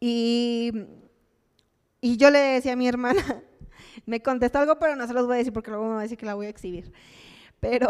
y, 0.00 0.72
y 2.00 2.16
yo 2.16 2.30
le 2.30 2.38
decía 2.38 2.74
a 2.74 2.76
mi 2.76 2.88
hermana, 2.88 3.42
me 4.06 4.22
contestó 4.22 4.58
algo, 4.58 4.78
pero 4.78 4.96
no 4.96 5.06
se 5.06 5.14
los 5.14 5.26
voy 5.26 5.34
a 5.34 5.38
decir 5.38 5.52
porque 5.52 5.70
luego 5.70 5.86
me 5.86 5.94
va 5.94 6.00
a 6.00 6.02
decir 6.02 6.18
que 6.18 6.26
la 6.26 6.34
voy 6.34 6.46
a 6.46 6.50
exhibir. 6.50 6.92
Pero 7.60 7.88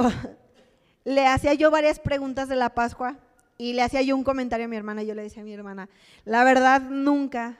le 1.04 1.26
hacía 1.26 1.54
yo 1.54 1.70
varias 1.70 2.00
preguntas 2.00 2.48
de 2.48 2.56
la 2.56 2.74
Pascua 2.74 3.18
y 3.56 3.72
le 3.72 3.82
hacía 3.82 4.02
yo 4.02 4.16
un 4.16 4.24
comentario 4.24 4.66
a 4.66 4.68
mi 4.68 4.76
hermana 4.76 5.02
y 5.02 5.06
yo 5.06 5.14
le 5.14 5.22
decía 5.22 5.42
a 5.42 5.44
mi 5.44 5.52
hermana, 5.52 5.88
la 6.24 6.44
verdad 6.44 6.82
nunca 6.82 7.58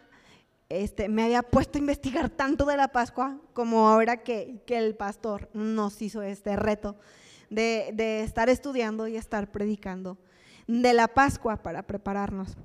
este, 0.69 1.09
me 1.09 1.25
había 1.25 1.43
puesto 1.43 1.79
a 1.79 1.81
investigar 1.81 2.31
tanto 2.31 2.67
de 2.67 2.77
la 2.77 2.89
Pascua 2.89 3.39
como 3.53 3.89
ahora 3.89 4.19
que, 4.19 4.63
que 4.67 4.79
el 4.79 4.95
pastor 4.95 5.49
nos 5.55 6.01
hizo 6.03 6.23
este 6.23 6.57
reto 6.57 6.97
de, 7.51 7.91
de 7.95 8.23
estar 8.23 8.49
estudiando 8.49 9.09
y 9.09 9.17
estar 9.17 9.51
predicando 9.51 10.19
de 10.67 10.93
la 10.93 11.09
Pascua 11.09 11.57
para 11.57 11.83
prepararnos. 11.83 12.57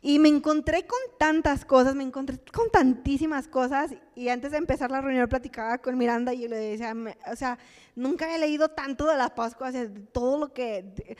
Y 0.00 0.20
me 0.20 0.28
encontré 0.28 0.86
con 0.86 0.98
tantas 1.18 1.64
cosas, 1.64 1.94
me 1.96 2.04
encontré 2.04 2.38
con 2.52 2.70
tantísimas 2.70 3.48
cosas. 3.48 3.94
Y 4.14 4.28
antes 4.28 4.52
de 4.52 4.58
empezar 4.58 4.90
la 4.90 5.00
reunión 5.00 5.28
platicaba 5.28 5.78
con 5.78 5.98
Miranda 5.98 6.32
y 6.32 6.42
yo 6.42 6.48
le 6.48 6.56
decía, 6.56 6.94
o 7.30 7.36
sea, 7.36 7.58
nunca 7.96 8.34
he 8.34 8.38
leído 8.38 8.68
tanto 8.68 9.06
de 9.06 9.16
la 9.16 9.34
Pascua, 9.34 9.72
sea, 9.72 9.88
todo 10.12 10.38
lo 10.38 10.52
que, 10.52 11.16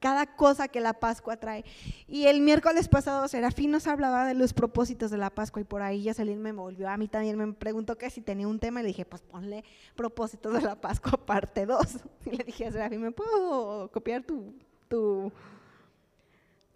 cada 0.00 0.36
cosa 0.36 0.68
que 0.68 0.80
la 0.80 0.94
Pascua 0.94 1.36
trae. 1.36 1.64
Y 2.06 2.26
el 2.26 2.40
miércoles 2.40 2.88
pasado 2.88 3.26
Serafín 3.28 3.70
nos 3.70 3.86
hablaba 3.86 4.26
de 4.26 4.34
los 4.34 4.52
propósitos 4.52 5.10
de 5.10 5.18
la 5.18 5.30
Pascua 5.30 5.60
y 5.60 5.64
por 5.64 5.82
ahí 5.82 6.02
ya 6.02 6.12
Jocelyn 6.12 6.40
me 6.40 6.52
volvió. 6.52 6.88
A 6.88 6.96
mí 6.96 7.08
también 7.08 7.36
me 7.36 7.52
preguntó 7.52 7.98
que 7.98 8.10
si 8.10 8.20
tenía 8.20 8.48
un 8.48 8.58
tema 8.58 8.80
y 8.80 8.84
le 8.84 8.88
dije, 8.88 9.04
pues 9.04 9.22
ponle 9.22 9.64
propósitos 9.96 10.54
de 10.54 10.62
la 10.62 10.80
Pascua 10.80 11.12
parte 11.26 11.66
2. 11.66 11.86
Y 12.26 12.30
le 12.36 12.44
dije 12.44 12.66
a 12.66 12.72
Serafín, 12.72 13.02
¿me 13.02 13.12
puedo 13.12 13.90
copiar 13.90 14.22
tu, 14.22 14.54
tu, 14.88 15.32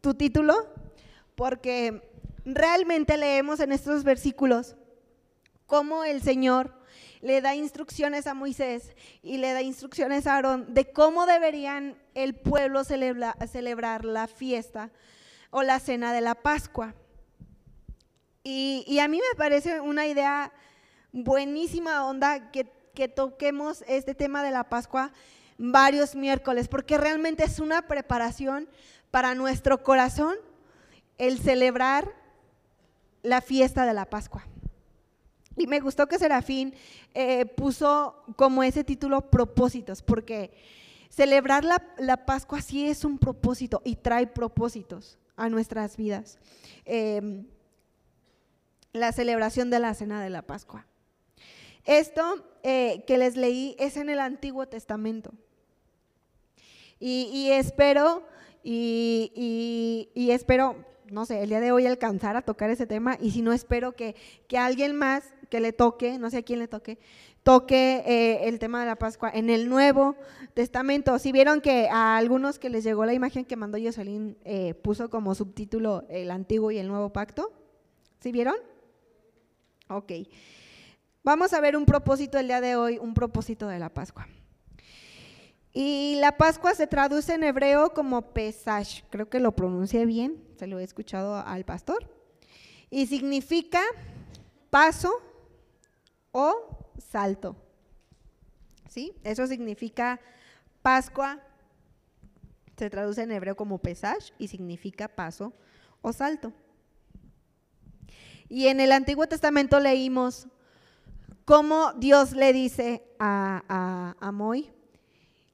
tu 0.01 0.15
título? 0.15 0.55
Porque 1.35 2.03
realmente 2.45 3.17
leemos 3.17 3.61
en 3.61 3.73
estos 3.73 4.05
versículos 4.05 4.77
cómo 5.67 6.05
el 6.05 6.23
Señor 6.23 6.75
le 7.21 7.41
da 7.41 7.55
instrucciones 7.55 8.27
a 8.27 8.35
Moisés 8.35 8.95
y 9.23 9.39
le 9.39 9.53
da 9.53 9.63
instrucciones 9.63 10.27
a 10.27 10.35
Aarón 10.35 10.75
de 10.75 10.93
cómo 10.93 11.25
deberían 11.25 11.97
el 12.15 12.35
pueblo 12.35 12.83
celebrar 12.85 14.05
la 14.05 14.27
fiesta 14.27 14.91
o 15.51 15.63
la 15.63 15.79
cena 15.79 16.13
de 16.13 16.21
la 16.21 16.35
Pascua. 16.35 16.95
Y, 18.45 18.99
a 18.99 19.07
mí 19.07 19.19
me 19.19 19.39
parece 19.39 19.81
una 19.81 20.07
idea 20.07 20.53
buenísima 21.13 22.05
onda 22.07 22.51
que, 22.51 22.67
que 22.93 23.07
toquemos 23.07 23.85
este 23.87 24.17
tema 24.17 24.43
de 24.43 24.51
la 24.51 24.65
Pascua 24.65 25.13
varios 25.59 26.17
miércoles, 26.17 26.67
porque 26.67 26.99
realmente 26.99 27.45
es 27.45 27.61
una 27.61 27.83
preparación 27.83 28.69
para 29.13 29.37
nuestro 29.37 29.85
corazón 29.85 30.35
el 31.23 31.39
celebrar 31.39 32.13
la 33.23 33.41
fiesta 33.41 33.87
de 33.87 33.95
la 33.95 34.11
Pascua. 34.11 34.45
Y 35.57 35.69
me 35.69 35.79
gustó 35.79 36.09
que 36.09 36.19
Serafín 36.19 36.75
eh, 37.15 37.47
puso 37.47 38.25
como 38.35 38.65
ese 38.65 38.83
título 38.83 39.31
propósitos, 39.31 40.03
porque 40.03 40.51
celebrar 41.11 41.65
la, 41.65 42.27
Pascua 42.27 42.61
sí 42.61 42.89
es 42.89 43.05
un 43.05 43.19
propósito 43.19 43.83
y 43.85 43.95
trae 43.95 44.27
propósitos 44.27 45.17
a 45.37 45.49
nuestras 45.49 45.97
vidas. 45.97 46.41
Em, 46.85 47.47
la 48.93 49.13
celebración 49.13 49.71
de 49.71 49.79
la 49.79 49.95
cena 49.95 50.21
de 50.21 50.31
la 50.31 50.43
Pascua. 50.43 50.89
Esto 51.85 52.45
eh, 52.65 53.05
que 53.07 53.17
les 53.17 53.37
leí 53.37 53.77
es 53.79 53.97
en 53.97 54.11
el 54.11 54.19
Antiguo 54.19 54.67
Testamento. 54.67 55.33
Y, 56.99 57.49
espero, 57.51 58.27
y 58.65 60.29
espero 60.31 60.92
no 61.13 61.27
sé, 61.27 61.43
el 61.43 61.51
día 61.51 61.61
de 61.61 61.73
hoy 61.73 61.87
alcanzar 61.87 62.37
a 62.37 62.43
tocar 62.43 62.71
ese 62.71 62.87
tema 62.87 63.19
y 63.21 63.31
si 63.31 63.43
no 63.43 63.53
espero 63.53 63.93
que, 63.93 64.17
que 64.49 64.57
alguien 64.57 64.97
más 64.97 65.23
que 65.51 65.61
le 65.61 65.73
toque, 65.73 66.19
no 66.19 66.31
sé 66.31 66.39
a 66.39 66.43
quién 66.43 66.59
le 66.59 66.69
toque, 66.69 66.99
toque 67.43 68.03
eh, 68.07 68.49
el 68.49 68.59
tema 68.59 68.81
de 68.81 68.87
la 68.87 68.97
Pascua 68.97 69.31
en 69.33 69.51
el 69.51 69.69
Nuevo 69.69 70.17
Testamento. 70.55 71.19
Si 71.19 71.31
vieron 71.31 71.61
que 71.61 71.89
a 71.91 72.17
algunos 72.17 72.59
que 72.59 72.71
les 72.71 72.85
llegó 72.85 73.05
la 73.05 73.13
imagen 73.13 73.45
que 73.45 73.57
mandó 73.57 73.79
Jocelyn 73.79 74.39
eh, 74.45 74.73
puso 74.75 75.11
como 75.11 75.35
subtítulo 75.35 76.05
el 76.09 76.31
Antiguo 76.31 76.71
y 76.71 76.79
el 76.79 76.89
Nuevo 76.89 77.13
Pacto, 77.13 77.53
¿sí 78.21 78.33
vieron? 78.33 78.57
Ok. 79.89 80.13
Vamos 81.23 81.53
a 81.53 81.61
ver 81.61 81.77
un 81.77 81.85
propósito 81.85 82.39
el 82.39 82.47
día 82.47 82.61
de 82.63 82.75
hoy, 82.75 82.99
un 82.99 83.13
propósito 83.13 83.69
de 83.69 83.79
la 83.79 83.91
Pascua. 83.91 84.27
Y 85.73 86.17
la 86.21 86.37
Pascua 86.37 86.75
se 86.75 86.87
traduce 86.87 87.33
en 87.33 87.45
hebreo 87.45 87.95
como 87.95 88.33
Pesach, 88.33 89.05
creo 89.09 89.31
que 89.31 89.41
lo 89.41 89.53
pronuncié 89.53 90.05
bien, 90.05 90.43
se 90.59 90.67
lo 90.67 90.79
he 90.79 90.85
escuchado 90.85 91.37
al 91.37 91.65
pastor. 91.65 92.11
Y 92.91 93.07
significa 93.07 93.81
paso 94.69 95.11
o 96.31 96.89
salto. 96.99 97.57
¿Sí? 98.89 99.15
Eso 99.25 99.47
significa 99.47 100.21
Pascua, 100.83 101.41
se 102.77 102.91
traduce 102.91 103.23
en 103.23 103.33
hebreo 103.33 103.57
como 103.57 103.79
Pesach 103.79 104.35
y 104.39 104.49
significa 104.49 105.09
paso 105.09 105.55
o 106.03 106.13
salto. 106.13 106.53
Y 108.51 108.67
en 108.67 108.81
el 108.81 108.93
Antiguo 108.93 109.27
Testamento 109.27 109.81
leímos 109.81 110.49
cómo 111.47 111.95
Dios 111.95 112.33
le 112.33 112.53
dice 112.53 113.03
a, 113.19 113.63
a, 113.69 114.17
a 114.21 114.33
Moy, 114.33 114.71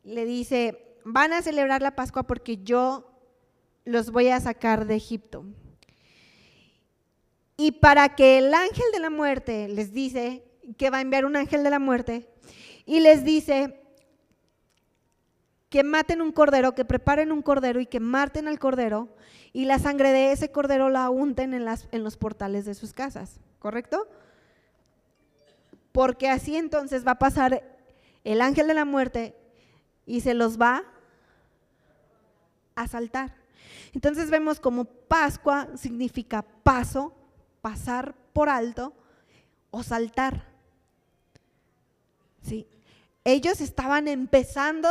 le 0.09 0.25
dice, 0.25 0.97
van 1.05 1.33
a 1.33 1.43
celebrar 1.43 1.83
la 1.83 1.95
Pascua 1.95 2.25
porque 2.25 2.59
yo 2.59 3.11
los 3.85 4.11
voy 4.11 4.29
a 4.29 4.41
sacar 4.41 4.87
de 4.87 4.97
Egipto. 4.97 5.45
Y 7.57 7.73
para 7.73 8.15
que 8.15 8.39
el 8.39 8.55
ángel 8.55 8.85
de 8.93 9.01
la 9.01 9.11
muerte 9.11 9.69
les 9.69 9.93
dice 9.93 10.45
que 10.77 10.91
va 10.91 10.99
a 10.99 11.01
enviar 11.01 11.25
un 11.25 11.37
ángel 11.37 11.65
de 11.65 11.71
la 11.71 11.79
muerte 11.79 12.29
y 12.85 13.01
les 13.01 13.25
dice 13.25 13.81
que 15.69 15.83
maten 15.83 16.23
un 16.23 16.33
cordero, 16.33 16.75
que 16.75 16.85
preparen 16.85 17.33
un 17.33 17.43
cordero 17.43 17.81
y 17.81 17.87
que 17.87 18.01
maten 18.01 18.49
al 18.49 18.59
cordero 18.59 19.09
y 19.53 19.65
la 19.65 19.79
sangre 19.79 20.13
de 20.13 20.33
ese 20.33 20.51
cordero 20.51 20.89
la 20.89 21.11
unten 21.11 21.53
en, 21.53 21.67
en 21.91 22.05
los 22.05 22.17
portales 22.17 22.65
de 22.65 22.75
sus 22.75 22.93
casas, 22.93 23.41
¿correcto? 23.59 24.07
Porque 25.93 26.29
así 26.29 26.57
entonces 26.57 27.07
va 27.07 27.13
a 27.13 27.19
pasar 27.19 27.63
el 28.25 28.41
ángel 28.41 28.69
de 28.69 28.75
la 28.75 28.85
muerte 28.85 29.35
y 30.09 30.23
se 30.23 30.35
los 30.35 30.61
va 30.61 30.83
a 32.75 32.89
saltar. 32.89 33.37
Entonces 33.93 34.31
vemos 34.31 34.59
como 34.59 34.85
Pascua 34.85 35.69
significa 35.77 36.43
paso, 36.43 37.15
pasar 37.61 38.15
por 38.33 38.49
alto 38.49 38.95
o 39.71 39.83
saltar. 39.83 40.49
¿Sí? 42.43 42.67
Ellos 43.25 43.61
estaban 43.61 44.09
empezando 44.09 44.89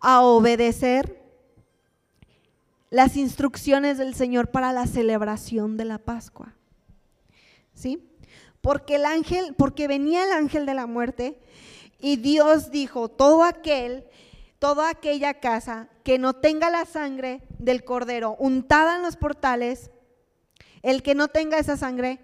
a 0.00 0.22
obedecer 0.22 1.22
las 2.88 3.16
instrucciones 3.16 3.98
del 3.98 4.14
Señor 4.14 4.50
para 4.50 4.72
la 4.72 4.86
celebración 4.86 5.76
de 5.76 5.84
la 5.84 5.98
Pascua. 5.98 6.54
¿Sí? 7.74 8.08
Porque 8.62 8.94
el 8.94 9.04
ángel, 9.04 9.54
porque 9.58 9.88
venía 9.88 10.24
el 10.24 10.32
ángel 10.32 10.64
de 10.64 10.74
la 10.74 10.86
muerte 10.86 11.38
y 12.00 12.16
Dios 12.16 12.70
dijo, 12.70 13.08
todo 13.08 13.42
aquel 13.42 14.06
toda 14.64 14.88
aquella 14.88 15.34
casa 15.40 15.90
que 16.04 16.18
no 16.18 16.32
tenga 16.32 16.70
la 16.70 16.86
sangre 16.86 17.42
del 17.58 17.84
cordero 17.84 18.34
untada 18.38 18.96
en 18.96 19.02
los 19.02 19.16
portales, 19.16 19.90
el 20.80 21.02
que 21.02 21.14
no 21.14 21.28
tenga 21.28 21.58
esa 21.58 21.76
sangre, 21.76 22.18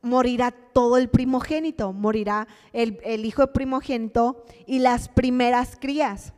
morirá 0.00 0.50
todo 0.50 0.96
el 0.96 1.10
primogénito, 1.10 1.92
morirá 1.92 2.48
el, 2.72 3.26
hijo 3.26 3.48
primogénito 3.48 4.46
y 4.64 4.78
las 4.78 5.10
primeras 5.10 5.76
crías. 5.78 6.32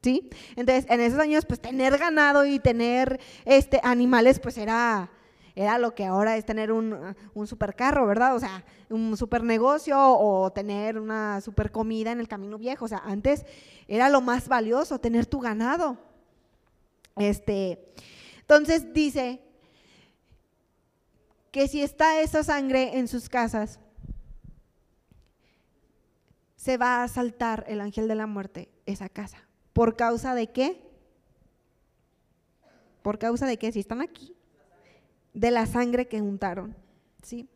¿Sí? 0.00 0.30
Entonces, 0.56 0.86
en 0.88 1.02
esos 1.02 1.18
años, 1.18 1.44
pues 1.44 1.60
tener 1.60 1.98
ganado 1.98 2.46
y 2.46 2.58
tener 2.58 3.20
este, 3.44 3.78
animales, 3.82 4.40
pues 4.40 4.56
era, 4.56 5.10
era 5.54 5.78
lo 5.78 5.94
que 5.94 6.04
ahora 6.04 6.36
es 6.36 6.44
tener 6.44 6.72
un, 6.72 7.14
un 7.34 7.46
supercarro, 7.46 8.06
¿verdad? 8.06 8.34
O 8.34 8.40
sea, 8.40 8.64
un 8.88 9.16
super 9.16 9.44
negocio 9.44 9.98
o 9.98 10.50
tener 10.52 10.98
una 10.98 11.40
super 11.40 11.70
comida 11.70 12.12
en 12.12 12.20
el 12.20 12.28
camino 12.28 12.58
viejo. 12.58 12.86
O 12.86 12.88
sea, 12.88 13.02
antes 13.04 13.44
era 13.88 14.08
lo 14.08 14.20
más 14.20 14.48
valioso, 14.48 14.98
tener 14.98 15.26
tu 15.26 15.40
ganado. 15.40 15.98
Este, 17.16 17.92
entonces 18.40 18.92
dice 18.92 19.40
que 21.50 21.68
si 21.68 21.82
está 21.82 22.20
esa 22.20 22.42
sangre 22.42 22.98
en 22.98 23.08
sus 23.08 23.28
casas, 23.28 23.78
se 26.56 26.78
va 26.78 27.00
a 27.00 27.04
asaltar 27.04 27.64
el 27.68 27.80
ángel 27.80 28.08
de 28.08 28.14
la 28.14 28.26
muerte 28.26 28.70
esa 28.86 29.08
casa. 29.08 29.38
¿Por 29.72 29.96
causa 29.96 30.34
de 30.34 30.46
qué? 30.46 30.80
¿Por 33.02 33.18
causa 33.18 33.46
de 33.46 33.58
qué? 33.58 33.72
Si 33.72 33.80
están 33.80 34.00
aquí, 34.00 34.34
de 35.32 35.50
la 35.50 35.66
sangre 35.66 36.08
que 36.08 36.20
juntaron, 36.20 36.76
¿sí? 37.22 37.48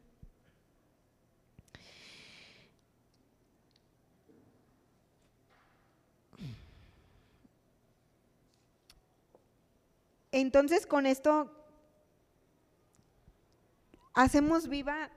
Entonces 10.32 10.86
con 10.86 11.06
esto 11.06 11.50
hacemos 14.12 14.68
viva 14.68 15.10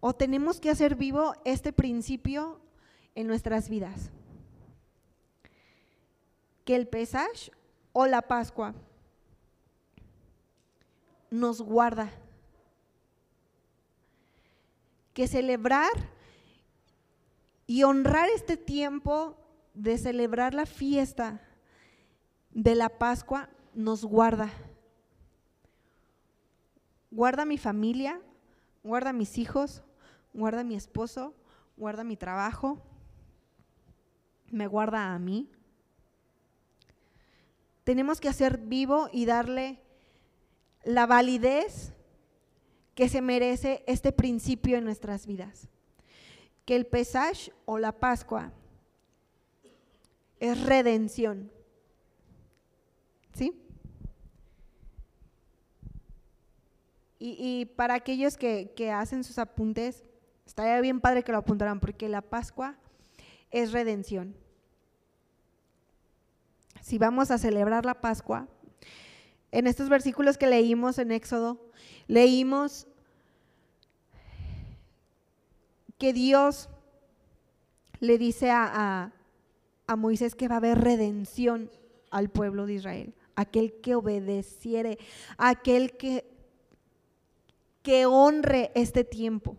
o 0.00 0.14
tenemos 0.14 0.58
que 0.58 0.70
hacer 0.70 0.94
vivo 0.94 1.34
este 1.44 1.72
principio 1.72 2.60
en 3.14 3.26
nuestras 3.26 3.68
vidas. 3.68 4.10
Que 6.64 6.74
el 6.74 6.88
Pesach 6.88 7.50
o 7.92 8.06
la 8.06 8.22
Pascua 8.22 8.74
nos 11.32 11.62
guarda. 11.62 12.12
Que 15.14 15.26
celebrar 15.26 15.90
y 17.66 17.82
honrar 17.84 18.28
este 18.28 18.56
tiempo 18.56 19.36
de 19.72 19.96
celebrar 19.96 20.52
la 20.52 20.66
fiesta 20.66 21.40
de 22.50 22.74
la 22.74 22.90
Pascua 22.90 23.48
nos 23.74 24.04
guarda. 24.04 24.50
Guarda 27.10 27.46
mi 27.46 27.56
familia, 27.56 28.20
guarda 28.82 29.12
mis 29.12 29.38
hijos, 29.38 29.82
guarda 30.34 30.64
mi 30.64 30.74
esposo, 30.74 31.34
guarda 31.78 32.04
mi 32.04 32.16
trabajo, 32.16 32.82
me 34.50 34.66
guarda 34.66 35.14
a 35.14 35.18
mí. 35.18 35.50
Tenemos 37.84 38.20
que 38.20 38.28
hacer 38.28 38.58
vivo 38.58 39.08
y 39.12 39.24
darle 39.24 39.81
la 40.84 41.06
validez 41.06 41.92
que 42.94 43.08
se 43.08 43.22
merece 43.22 43.82
este 43.86 44.12
principio 44.12 44.76
en 44.78 44.84
nuestras 44.84 45.26
vidas. 45.26 45.68
Que 46.64 46.76
el 46.76 46.86
Pesach 46.86 47.50
o 47.64 47.78
la 47.78 47.92
Pascua 47.92 48.52
es 50.38 50.60
redención. 50.62 51.50
¿Sí? 53.34 53.58
Y, 57.24 57.66
para 57.76 57.94
aquellos 57.94 58.36
que, 58.36 58.72
que, 58.74 58.90
hacen 58.90 59.22
sus 59.22 59.38
apuntes, 59.38 60.02
estaría 60.44 60.80
bien 60.80 61.00
padre 61.00 61.22
que 61.22 61.30
lo 61.30 61.38
apuntaran, 61.38 61.78
porque 61.78 62.08
la 62.08 62.20
Pascua 62.20 62.76
es 63.52 63.70
redención. 63.70 64.34
Si 66.80 66.98
vamos 66.98 67.30
a 67.30 67.38
celebrar 67.38 67.86
la 67.86 68.00
Pascua, 68.00 68.48
en 69.52 69.66
estos 69.66 69.90
versículos 69.90 70.38
que 70.38 70.46
leímos 70.46 70.98
en 70.98 71.12
Éxodo, 71.12 71.60
leímos 72.08 72.86
que 75.98 76.12
Dios 76.12 76.68
le 78.00 78.18
dice 78.18 78.50
a, 78.50 79.12
Moisés 79.96 80.34
que 80.34 80.48
va 80.48 80.54
a 80.54 80.58
haber 80.58 80.78
redención 80.80 81.70
al 82.10 82.30
pueblo 82.30 82.64
de 82.64 82.72
Israel, 82.74 83.14
aquel 83.36 83.74
que 83.82 83.94
obedeciere, 83.94 84.98
aquel 85.36 85.98
que, 85.98 86.24
que 87.82 88.06
honre 88.06 88.72
este 88.74 89.04
tiempo. 89.04 89.54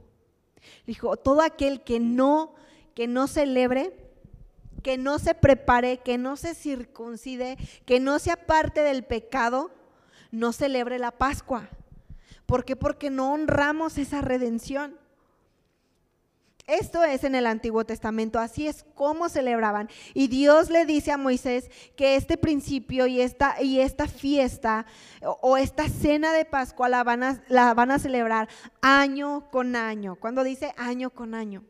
Dijo, 0.87 1.17
todo 1.17 1.41
aquel 1.41 1.83
que 1.83 1.99
no, 1.99 2.55
que 2.95 3.07
no 3.07 3.27
celebre, 3.27 3.93
que 4.81 4.97
no 4.97 5.19
se 5.19 5.35
prepare, 5.35 5.99
que 5.99 6.17
no 6.17 6.35
se 6.35 6.55
circuncide, 6.55 7.57
que 7.85 7.99
no 7.99 8.17
sea 8.17 8.37
parte 8.37 8.81
del 8.81 9.03
pecado, 9.03 9.71
no 10.33 10.51
celebre 10.51 10.97
la 10.97 11.11
Pascua. 11.11 11.69
¿Por 12.47 12.65
qué? 12.65 12.75
Porque 12.75 13.09
no 13.09 13.31
honramos 13.31 13.97
esa 13.97 14.19
redención. 14.21 14.97
Esto 16.65 17.03
es 17.03 17.23
en 17.23 17.35
el 17.35 17.45
Antiguo 17.45 17.85
Testamento, 17.85 18.39
así 18.39 18.67
es 18.67 18.85
como 18.95 19.29
celebraban. 19.29 19.89
Y 20.13 20.29
Dios 20.29 20.69
le 20.69 20.85
dice 20.85 21.11
a 21.11 21.17
Moisés 21.17 21.69
que 21.95 22.15
este 22.15 22.37
principio 22.37 23.05
y 23.05 23.21
esta, 23.21 23.61
y 23.61 23.81
esta 23.81 24.07
fiesta 24.07 24.85
o, 25.21 25.57
esta 25.57 25.87
cena 25.87 26.33
de 26.33 26.45
Pascua 26.45 26.89
la 26.89 27.03
van, 27.03 27.21
a, 27.23 27.43
la 27.49 27.73
van 27.73 27.91
a 27.91 27.99
celebrar 27.99 28.49
año 28.81 29.49
con 29.51 29.75
año. 29.75 30.15
Cuando 30.15 30.43
dice 30.43 30.73
año 30.77 31.09
con 31.09 31.35
año. 31.35 31.63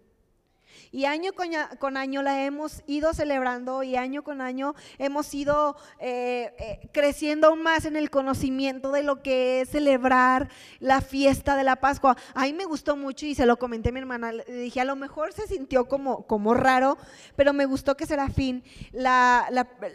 Y 0.93 1.05
año 1.05 1.31
con 1.79 1.97
año 1.97 2.21
la 2.21 2.45
hemos 2.45 2.83
ido 2.85 3.15
celebrando 3.15 3.81
y 3.81 3.95
año 3.95 4.23
con 4.23 4.41
año 4.41 4.75
hemos 4.99 5.33
ido 5.33 5.75
eh, 5.97 6.53
eh, 6.59 6.87
creciendo 6.91 7.47
aún 7.47 7.63
más 7.63 7.85
en 7.85 7.95
el 7.95 8.11
conocimiento 8.11 8.91
de 8.91 9.01
lo 9.01 9.23
que 9.23 9.61
es 9.61 9.69
celebrar 9.69 10.51
la 10.79 11.01
fiesta 11.01 11.55
de 11.55 11.63
la 11.63 11.77
Pascua. 11.77 12.15
A 12.35 12.43
mí 12.43 12.53
me 12.53 12.65
gustó 12.65 12.95
mucho 12.95 13.25
y 13.25 13.33
se 13.33 13.47
lo 13.47 13.57
comenté 13.57 13.89
a 13.89 13.91
mi 13.91 14.01
hermana. 14.01 14.33
Le 14.33 14.45
dije, 14.45 14.81
a 14.81 14.85
lo 14.85 14.95
mejor 14.95 15.33
se 15.33 15.47
sintió 15.47 15.87
como, 15.87 16.27
como 16.27 16.53
raro, 16.53 16.99
pero 17.35 17.53
me 17.53 17.65
gustó 17.65 17.97
que 17.97 18.05
Serafín 18.05 18.63
la, 18.91 19.49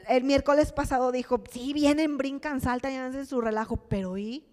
el 0.09 0.25
miércoles 0.25 0.73
pasado 0.73 1.13
dijo, 1.13 1.41
sí, 1.53 1.75
vienen, 1.75 2.19
brincan, 2.19 2.61
saltan 2.61 2.93
y 2.93 2.97
hacen 2.97 3.25
su 3.25 3.41
relajo, 3.41 3.77
pero 3.77 4.19
¿y? 4.19 4.45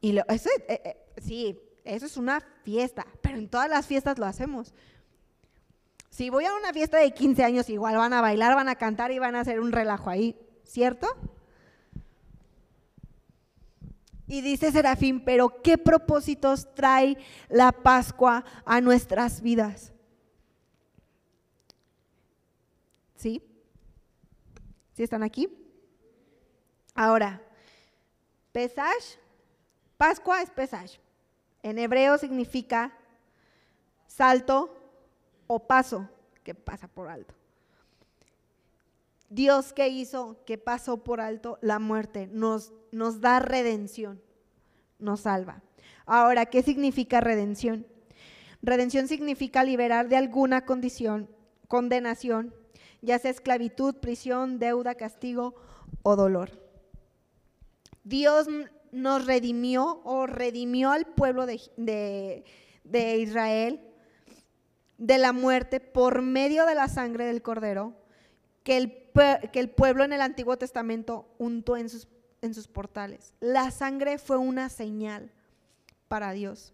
Y 0.00 0.12
lo, 0.12 0.22
eso, 0.28 0.50
eh, 0.68 0.96
sí, 1.20 1.58
eso 1.84 2.06
es 2.06 2.16
una 2.16 2.40
fiesta, 2.62 3.06
pero 3.20 3.38
en 3.38 3.48
todas 3.48 3.68
las 3.68 3.86
fiestas 3.86 4.18
lo 4.18 4.26
hacemos. 4.26 4.74
Si 6.10 6.30
voy 6.30 6.44
a 6.44 6.54
una 6.54 6.72
fiesta 6.72 6.98
de 6.98 7.12
15 7.12 7.42
años, 7.42 7.70
igual 7.70 7.96
van 7.96 8.12
a 8.12 8.20
bailar, 8.20 8.54
van 8.54 8.68
a 8.68 8.76
cantar 8.76 9.10
y 9.12 9.18
van 9.18 9.34
a 9.34 9.40
hacer 9.40 9.60
un 9.60 9.72
relajo 9.72 10.10
ahí, 10.10 10.38
¿cierto? 10.64 11.08
Y 14.26 14.40
dice 14.40 14.70
Serafín, 14.72 15.24
pero 15.24 15.62
¿qué 15.62 15.78
propósitos 15.78 16.74
trae 16.74 17.16
la 17.48 17.72
Pascua 17.72 18.44
a 18.64 18.80
nuestras 18.80 19.40
vidas? 19.42 19.92
¿Sí? 23.16 23.42
¿Sí 24.94 25.02
están 25.02 25.22
aquí? 25.22 25.48
Ahora, 26.94 27.42
Pesach, 28.52 29.18
Pascua 29.96 30.42
es 30.42 30.50
Pesach. 30.50 30.98
En 31.62 31.78
hebreo 31.78 32.18
significa 32.18 32.92
salto 34.06 34.74
o 35.46 35.66
paso, 35.66 36.08
que 36.42 36.54
pasa 36.54 36.88
por 36.88 37.08
alto. 37.08 37.34
Dios 39.28 39.72
que 39.72 39.88
hizo, 39.88 40.36
que 40.44 40.58
pasó 40.58 40.98
por 41.04 41.20
alto 41.20 41.58
la 41.62 41.78
muerte, 41.78 42.26
nos, 42.26 42.72
nos 42.90 43.20
da 43.20 43.38
redención, 43.40 44.20
nos 44.98 45.20
salva. 45.20 45.62
Ahora, 46.04 46.46
¿qué 46.46 46.62
significa 46.62 47.20
redención? 47.20 47.86
Redención 48.60 49.08
significa 49.08 49.64
liberar 49.64 50.08
de 50.08 50.16
alguna 50.16 50.66
condición, 50.66 51.28
condenación, 51.66 52.54
ya 53.00 53.18
sea 53.18 53.30
esclavitud, 53.30 53.94
prisión, 53.96 54.58
deuda, 54.58 54.94
castigo 54.94 55.54
o 56.02 56.14
dolor. 56.14 56.50
Dios 58.04 58.48
nos 58.92 59.26
redimió 59.26 60.02
o 60.04 60.26
redimió 60.26 60.92
al 60.92 61.06
pueblo 61.06 61.46
de, 61.46 62.44
Israel 63.18 63.80
de 64.98 65.18
la 65.18 65.32
muerte 65.32 65.80
por 65.80 66.22
medio 66.22 66.66
de 66.66 66.74
la 66.74 66.88
sangre 66.88 67.24
del 67.24 67.42
cordero 67.42 67.94
que 68.62 68.76
el, 68.76 69.02
que 69.50 69.58
el 69.58 69.70
pueblo 69.70 70.04
en 70.04 70.12
el 70.12 70.20
Antiguo 70.20 70.56
Testamento 70.56 71.26
untó 71.38 71.76
en 71.76 71.88
sus, 71.88 72.06
en 72.42 72.54
sus 72.54 72.68
portales. 72.68 73.34
La 73.40 73.70
sangre 73.70 74.18
fue 74.18 74.36
una 74.36 74.68
señal 74.68 75.32
para 76.06 76.32
Dios. 76.32 76.72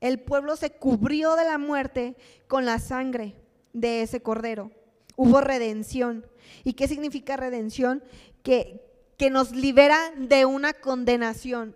El 0.00 0.20
pueblo 0.20 0.56
se 0.56 0.72
cubrió 0.72 1.36
de 1.36 1.44
la 1.44 1.58
muerte 1.58 2.16
con 2.46 2.64
la 2.64 2.78
sangre 2.78 3.34
de 3.72 4.02
ese 4.02 4.20
cordero. 4.20 4.70
Hubo 5.16 5.40
redención. 5.40 6.26
¿Y 6.64 6.74
qué 6.74 6.86
significa 6.86 7.36
redención? 7.36 8.02
Que, 8.42 8.87
que 9.18 9.30
nos 9.30 9.50
libera 9.50 9.98
de 10.16 10.46
una 10.46 10.72
condenación. 10.72 11.74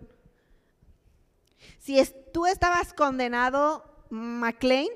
Si 1.77 2.01
tú 2.33 2.45
estabas 2.45 2.93
condenado, 2.93 3.83
McLean, 4.09 4.87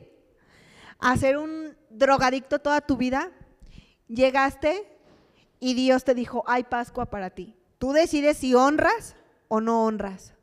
a 1.00 1.18
ser 1.18 1.38
un 1.38 1.76
drogadicto 1.90 2.60
toda 2.60 2.82
tu 2.82 2.98
vida, 2.98 3.32
llegaste 4.08 4.88
y 5.60 5.74
Dios 5.74 6.06
te 6.06 6.16
dijo, 6.16 6.44
hay 6.48 6.64
Pascua 6.64 7.08
para 7.08 7.30
ti. 7.30 7.56
Tú 7.78 7.92
decides 7.92 8.38
si 8.38 8.56
honras 8.56 9.16
o 9.50 9.60
no 9.60 9.86
honras. 9.86 10.34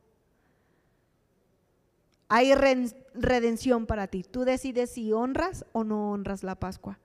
Hay 2.28 2.54
redención 2.54 3.86
para 3.86 4.08
ti. 4.08 4.24
Tú 4.24 4.44
decides 4.44 4.90
si 4.90 5.12
honras 5.12 5.64
o 5.72 5.84
no 5.84 6.10
honras 6.10 6.42
la 6.42 6.54
Pascua. 6.54 6.98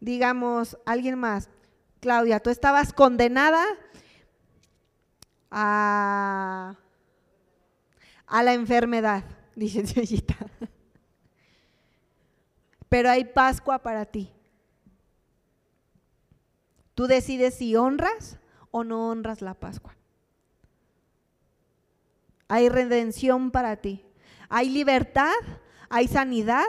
Digamos, 0.00 0.76
alguien 0.84 1.16
más, 1.16 1.48
Claudia, 2.02 2.40
tú 2.40 2.50
estabas 2.50 2.92
condenada 2.92 3.64
a, 5.52 6.74
la 8.28 8.54
enfermedad, 8.54 9.22
dice. 9.54 10.24
Pero 12.88 13.08
hay 13.08 13.24
Pascua 13.24 13.78
para 13.78 14.04
ti. 14.04 14.32
Tú 16.96 17.06
decides 17.06 17.54
si 17.54 17.76
honras 17.76 18.36
o 18.72 18.82
no 18.82 19.08
honras 19.08 19.40
la 19.40 19.54
Pascua. 19.54 19.94
Hay 22.48 22.68
redención 22.68 23.52
para 23.52 23.76
ti. 23.76 24.04
Hay 24.48 24.70
libertad, 24.70 25.30
hay 25.88 26.08
sanidad, 26.08 26.66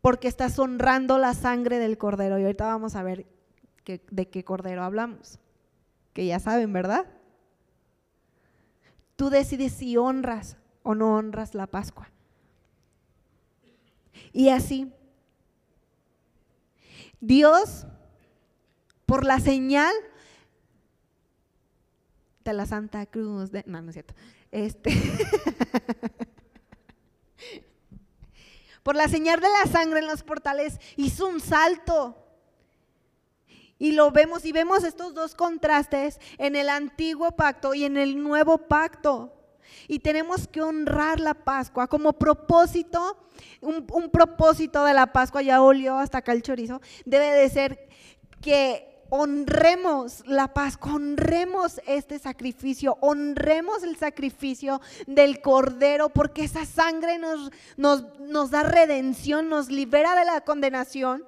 porque 0.00 0.28
estás 0.28 0.58
honrando 0.58 1.18
la 1.18 1.34
sangre 1.34 1.78
del 1.78 1.98
cordero. 1.98 2.38
Y 2.38 2.44
ahorita 2.44 2.64
vamos 2.64 2.96
a 2.96 3.02
ver 3.02 3.33
de 3.84 4.28
qué 4.28 4.44
cordero 4.44 4.82
hablamos, 4.82 5.38
que 6.12 6.26
ya 6.26 6.38
saben, 6.38 6.72
¿verdad? 6.72 7.06
Tú 9.16 9.30
decides 9.30 9.72
si 9.72 9.96
honras 9.96 10.56
o 10.82 10.94
no 10.94 11.14
honras 11.14 11.54
la 11.54 11.66
Pascua. 11.66 12.10
Y 14.32 14.48
así, 14.48 14.92
Dios, 17.20 17.86
por 19.06 19.24
la 19.24 19.40
señal 19.40 19.94
de 22.44 22.52
la 22.52 22.66
Santa 22.66 23.06
Cruz, 23.06 23.50
de, 23.50 23.64
no, 23.66 23.80
no 23.80 23.90
es 23.90 23.94
cierto, 23.94 24.14
este, 24.50 24.92
por 28.82 28.96
la 28.96 29.08
señal 29.08 29.40
de 29.40 29.48
la 29.48 29.70
sangre 29.70 30.00
en 30.00 30.06
los 30.06 30.22
portales, 30.22 30.78
hizo 30.96 31.26
un 31.26 31.40
salto 31.40 32.23
y 33.78 33.92
lo 33.92 34.10
vemos 34.10 34.44
y 34.44 34.52
vemos 34.52 34.84
estos 34.84 35.14
dos 35.14 35.34
contrastes 35.34 36.20
en 36.38 36.56
el 36.56 36.68
antiguo 36.68 37.32
pacto 37.32 37.74
y 37.74 37.84
en 37.84 37.96
el 37.96 38.22
nuevo 38.22 38.58
pacto. 38.58 39.32
Y 39.88 39.98
tenemos 39.98 40.46
que 40.46 40.62
honrar 40.62 41.20
la 41.20 41.34
Pascua 41.34 41.86
como 41.88 42.12
propósito, 42.12 43.16
un, 43.60 44.10
propósito 44.10 44.84
de 44.84 44.94
la 44.94 45.12
Pascua, 45.12 45.42
ya 45.42 45.62
olió 45.62 45.98
hasta 45.98 46.18
acá 46.18 46.32
el 46.32 46.42
chorizo, 46.42 46.80
debe 47.04 47.32
de 47.32 47.48
ser 47.48 47.88
que 48.40 49.04
honremos 49.10 50.22
la 50.26 50.54
Pascua, 50.54 50.94
honremos 50.94 51.80
este 51.86 52.18
sacrificio, 52.18 52.96
honremos 53.00 53.82
el 53.82 53.96
sacrificio 53.96 54.80
del 55.06 55.40
Cordero, 55.40 56.08
porque 56.08 56.44
esa 56.44 56.64
sangre 56.64 57.18
nos, 57.18 57.50
nos, 57.76 58.18
nos 58.20 58.50
da 58.50 58.62
redención, 58.62 59.48
nos 59.48 59.68
libera 59.68 60.14
de 60.14 60.24
la 60.24 60.40
condenación 60.42 61.24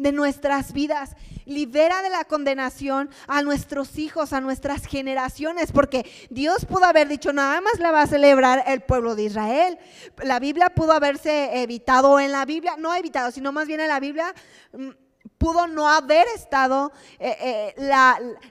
de 0.00 0.12
nuestras 0.12 0.72
vidas. 0.72 1.14
Libera 1.44 2.02
de 2.02 2.10
la 2.10 2.24
condenación 2.24 3.10
a 3.26 3.42
nuestros 3.42 3.98
hijos, 3.98 4.32
a 4.32 4.40
nuestras 4.40 4.86
generaciones, 4.86 5.72
porque 5.72 6.08
Dios 6.30 6.64
pudo 6.64 6.84
haber 6.84 7.08
dicho, 7.08 7.32
nada 7.32 7.60
más 7.60 7.78
la 7.80 7.90
va 7.90 8.02
a 8.02 8.06
celebrar 8.06 8.64
el 8.66 8.82
pueblo 8.82 9.14
de 9.14 9.24
Israel. 9.24 9.78
La 10.22 10.38
Biblia 10.38 10.70
pudo 10.70 10.92
haberse 10.92 11.62
evitado 11.62 12.20
en 12.20 12.32
la 12.32 12.44
Biblia, 12.44 12.76
no 12.78 12.94
evitado, 12.94 13.30
sino 13.30 13.52
más 13.52 13.66
bien 13.66 13.80
en 13.80 13.88
la 13.88 14.00
Biblia 14.00 14.32
mm, 14.72 14.90
pudo 15.38 15.66
no 15.66 15.88
haber 15.88 16.26
estado 16.34 16.92
eh, 17.18 17.36
eh, 17.40 17.74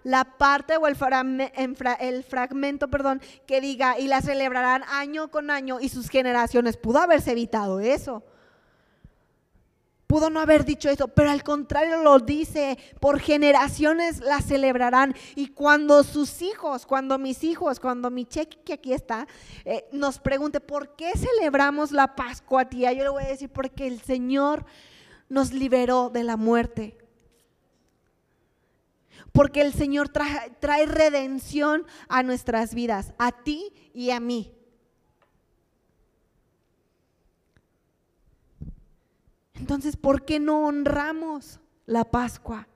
la, 0.03 0.23
parte 0.37 0.77
o 0.77 0.87
el, 0.87 0.97
el 1.99 2.23
fragmento, 2.23 2.87
perdón, 2.89 3.21
que 3.47 3.61
diga, 3.61 3.97
y 3.99 4.07
la 4.07 4.21
celebrarán 4.21 4.83
año 4.89 5.29
con 5.29 5.51
año 5.51 5.79
y 5.79 5.89
sus 5.89 6.09
generaciones. 6.09 6.77
Pudo 6.77 6.99
haberse 6.99 7.31
evitado 7.31 7.79
eso. 7.79 8.23
Pudo 10.09 10.31
no 10.31 10.39
haber 10.39 10.65
dicho 10.65 10.89
eso, 10.89 11.07
pero 11.07 11.29
al 11.29 11.43
contrario 11.43 12.01
lo 12.01 12.17
dice, 12.17 12.79
por 12.99 13.19
generaciones 13.19 14.21
la 14.21 14.41
celebrarán. 14.41 15.13
Y 15.35 15.49
cuando 15.49 16.03
sus 16.03 16.41
hijos, 16.41 16.87
cuando 16.87 17.19
mis 17.19 17.43
hijos, 17.43 17.79
cuando 17.79 18.09
mi 18.09 18.25
cheque 18.25 18.57
que 18.65 18.73
aquí 18.73 18.91
está, 18.91 19.27
eh, 19.65 19.85
nos 19.91 20.17
pregunte, 20.17 20.61
¿por 20.61 20.95
qué 20.95 21.11
celebramos 21.15 21.91
la 21.91 22.15
Pascua, 22.15 22.65
tía? 22.67 22.91
Yo 22.91 23.03
le 23.03 23.09
voy 23.09 23.23
a 23.23 23.27
decir, 23.27 23.49
porque 23.49 23.85
el 23.85 24.01
Señor 24.01 24.65
nos 25.29 25.53
liberó 25.53 26.09
de 26.09 26.23
la 26.23 26.37
muerte. 26.37 26.97
Porque 29.31 29.61
el 29.61 29.73
Señor 29.73 30.09
trae, 30.09 30.49
trae 30.59 30.87
redención 30.87 31.85
a 32.07 32.23
nuestras 32.23 32.73
vidas, 32.73 33.13
a 33.19 33.31
ti 33.31 33.71
y 33.93 34.09
a 34.09 34.19
mí. 34.19 34.58
Entonces, 39.59 39.97
¿por 39.97 40.23
qué 40.23 40.39
no 40.39 40.65
honramos 40.65 41.59
la 41.85 42.05
Pascua? 42.05 42.67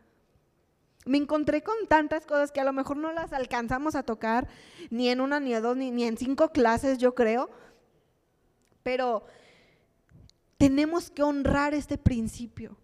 Me 1.06 1.18
encontré 1.18 1.64
con 1.64 1.76
tantas 1.88 2.26
cosas 2.26 2.52
que 2.52 2.62
a 2.62 2.66
lo 2.66 2.74
mejor 2.74 2.98
no 2.98 3.12
las 3.12 3.34
alcanzamos 3.34 3.96
a 3.96 4.04
tocar 4.04 4.48
ni 4.90 5.10
en 5.10 5.22
una, 5.22 5.40
ni 5.40 5.54
en 5.54 5.64
dos, 5.64 5.78
ni, 5.78 6.04
en 6.04 6.18
cinco 6.18 6.50
clases, 6.50 6.98
yo 6.98 7.16
creo. 7.16 7.50
Pero 8.84 9.26
tenemos 10.58 11.10
que 11.10 11.24
honrar 11.24 11.74
este 11.74 11.98
principio. 11.98 12.78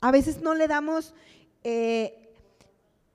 A 0.00 0.10
veces 0.10 0.40
no 0.40 0.54
le 0.54 0.66
damos 0.66 1.14
eh, 1.64 2.34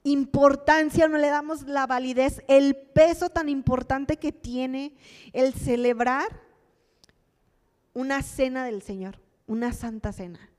importancia, 0.04 1.08
no 1.08 1.18
le 1.18 1.30
damos 1.30 1.64
la 1.64 1.88
validez, 1.88 2.44
el 2.48 2.76
peso 2.76 3.30
tan 3.30 3.50
importante 3.50 4.18
que 4.18 4.32
tiene 4.32 4.96
el 5.34 5.54
celebrar 5.54 6.42
una 7.94 8.22
cena 8.22 8.66
del 8.66 8.82
Señor 8.82 9.23
una 9.48 9.74
santa 9.74 10.12
cena. 10.12 10.50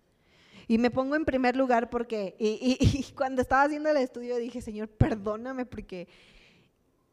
Y 0.67 0.79
me 0.79 0.91
pongo 0.91 1.15
en 1.15 1.25
primer 1.25 1.57
lugar 1.57 1.91
porque, 1.91 2.37
y, 2.41 3.05
cuando 3.15 3.43
estaba 3.43 3.63
haciendo 3.63 3.91
el 3.91 3.97
estudio 3.99 4.37
dije, 4.37 4.61
Señor, 4.61 4.89
perdóname 4.89 5.67
porque 5.67 6.09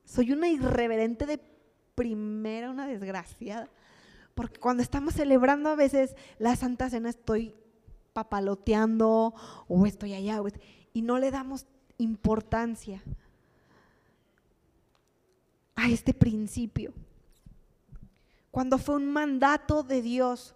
soy 0.05 0.31
una 0.31 0.47
irreverente 0.47 1.25
de 1.25 1.39
primera, 1.95 2.69
una 2.69 2.87
desgraciada. 2.87 3.69
Porque 4.35 4.59
cuando 4.59 4.81
estamos 4.81 5.13
celebrando 5.13 5.69
a 5.69 5.75
veces 5.75 6.15
la 6.39 6.55
Santa 6.55 6.89
Cena 6.89 7.09
estoy 7.09 7.53
papaloteando 8.13 9.33
o 9.67 9.85
estoy 9.85 10.13
allá 10.13 10.41
y 10.93 11.01
no 11.01 11.19
le 11.19 11.31
damos 11.31 11.65
importancia 11.97 13.03
a 15.75 15.89
este 15.89 16.13
principio. 16.13 16.93
Cuando 18.51 18.77
fue 18.77 18.95
un 18.95 19.11
mandato 19.11 19.83
de 19.83 20.01
Dios 20.01 20.55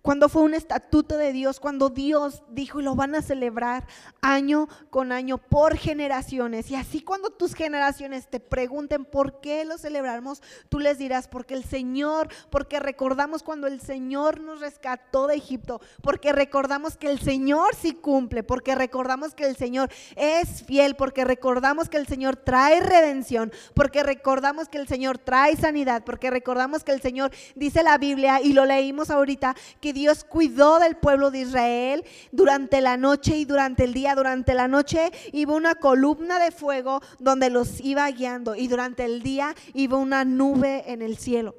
cuando 0.01 0.29
fue 0.29 0.41
un 0.41 0.53
estatuto 0.53 1.17
de 1.17 1.31
Dios, 1.31 1.59
cuando 1.59 1.89
Dios 1.89 2.43
dijo 2.49 2.79
y 2.79 2.83
lo 2.83 2.95
van 2.95 3.15
a 3.15 3.21
celebrar 3.21 3.87
año 4.21 4.67
con 4.89 5.11
año 5.11 5.37
por 5.37 5.77
generaciones. 5.77 6.71
Y 6.71 6.75
así 6.75 7.01
cuando 7.01 7.29
tus 7.29 7.53
generaciones 7.53 8.27
te 8.27 8.39
pregunten 8.39 9.05
por 9.05 9.41
qué 9.41 9.63
lo 9.65 9.77
celebramos, 9.77 10.41
tú 10.69 10.79
les 10.79 10.97
dirás, 10.97 11.27
porque 11.27 11.53
el 11.53 11.63
Señor, 11.63 12.29
porque 12.49 12.79
recordamos 12.79 13.43
cuando 13.43 13.67
el 13.67 13.79
Señor 13.81 14.41
nos 14.41 14.59
rescató 14.59 15.27
de 15.27 15.35
Egipto, 15.35 15.81
porque 16.01 16.33
recordamos 16.33 16.97
que 16.97 17.09
el 17.09 17.19
Señor 17.19 17.75
sí 17.75 17.93
cumple, 17.93 18.43
porque 18.43 18.75
recordamos 18.75 19.35
que 19.35 19.45
el 19.45 19.55
Señor 19.55 19.91
es 20.15 20.63
fiel, 20.63 20.95
porque 20.95 21.25
recordamos 21.25 21.89
que 21.89 21.97
el 21.97 22.07
Señor 22.07 22.37
trae 22.37 22.79
redención, 22.79 23.51
porque 23.73 24.03
recordamos 24.03 24.67
que 24.67 24.77
el 24.77 24.87
Señor 24.87 25.17
trae 25.19 25.55
sanidad, 25.55 26.03
porque 26.03 26.31
recordamos 26.31 26.83
que 26.83 26.91
el 26.91 27.01
Señor 27.01 27.31
dice 27.55 27.83
la 27.83 27.97
Biblia 27.97 28.41
y 28.41 28.53
lo 28.53 28.65
leímos 28.65 29.09
ahorita, 29.09 29.55
que 29.79 29.90
Dios 29.93 30.23
cuidó 30.23 30.79
del 30.79 30.95
pueblo 30.97 31.31
de 31.31 31.39
Israel 31.39 32.03
durante 32.31 32.81
la 32.81 32.97
noche 32.97 33.37
y 33.37 33.45
durante 33.45 33.83
el 33.83 33.93
día. 33.93 34.15
Durante 34.15 34.53
la 34.53 34.67
noche 34.67 35.11
iba 35.31 35.53
una 35.53 35.75
columna 35.75 36.39
de 36.39 36.51
fuego 36.51 37.01
donde 37.19 37.49
los 37.49 37.79
iba 37.81 38.09
guiando 38.11 38.55
y 38.55 38.67
durante 38.67 39.05
el 39.05 39.23
día 39.23 39.55
iba 39.73 39.97
una 39.97 40.25
nube 40.25 40.83
en 40.91 41.01
el 41.01 41.17
cielo. 41.17 41.55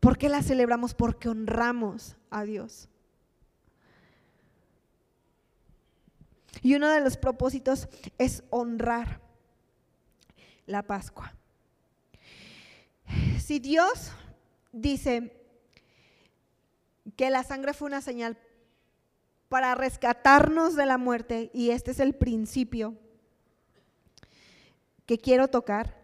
¿Por 0.00 0.18
qué 0.18 0.28
la 0.28 0.42
celebramos? 0.42 0.94
Porque 0.94 1.28
honramos 1.28 2.16
a 2.30 2.44
Dios. 2.44 2.88
Y 6.62 6.74
uno 6.74 6.88
de 6.88 7.00
los 7.00 7.16
propósitos 7.16 7.88
es 8.18 8.42
honrar 8.50 9.20
la 10.66 10.82
Pascua. 10.82 11.34
Si 13.38 13.58
Dios 13.58 14.12
dice 14.76 15.32
que 17.16 17.30
la 17.30 17.42
sangre 17.42 17.72
fue 17.72 17.86
una 17.86 18.02
señal 18.02 18.38
para 19.48 19.74
rescatarnos 19.74 20.76
de 20.76 20.86
la 20.86 20.98
muerte 20.98 21.50
y 21.54 21.70
este 21.70 21.92
es 21.92 22.00
el 22.00 22.14
principio 22.14 22.94
que 25.06 25.18
quiero 25.18 25.48
tocar. 25.48 25.96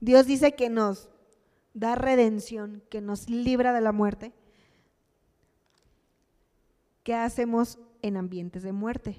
Dios 0.00 0.26
dice 0.26 0.54
que 0.54 0.68
nos 0.68 1.08
da 1.74 1.94
redención, 1.94 2.82
que 2.90 3.00
nos 3.00 3.28
libra 3.30 3.72
de 3.72 3.80
la 3.80 3.92
muerte. 3.92 4.32
¿Qué 7.02 7.14
hacemos 7.14 7.78
en 8.02 8.16
ambientes 8.16 8.62
de 8.62 8.72
muerte? 8.72 9.18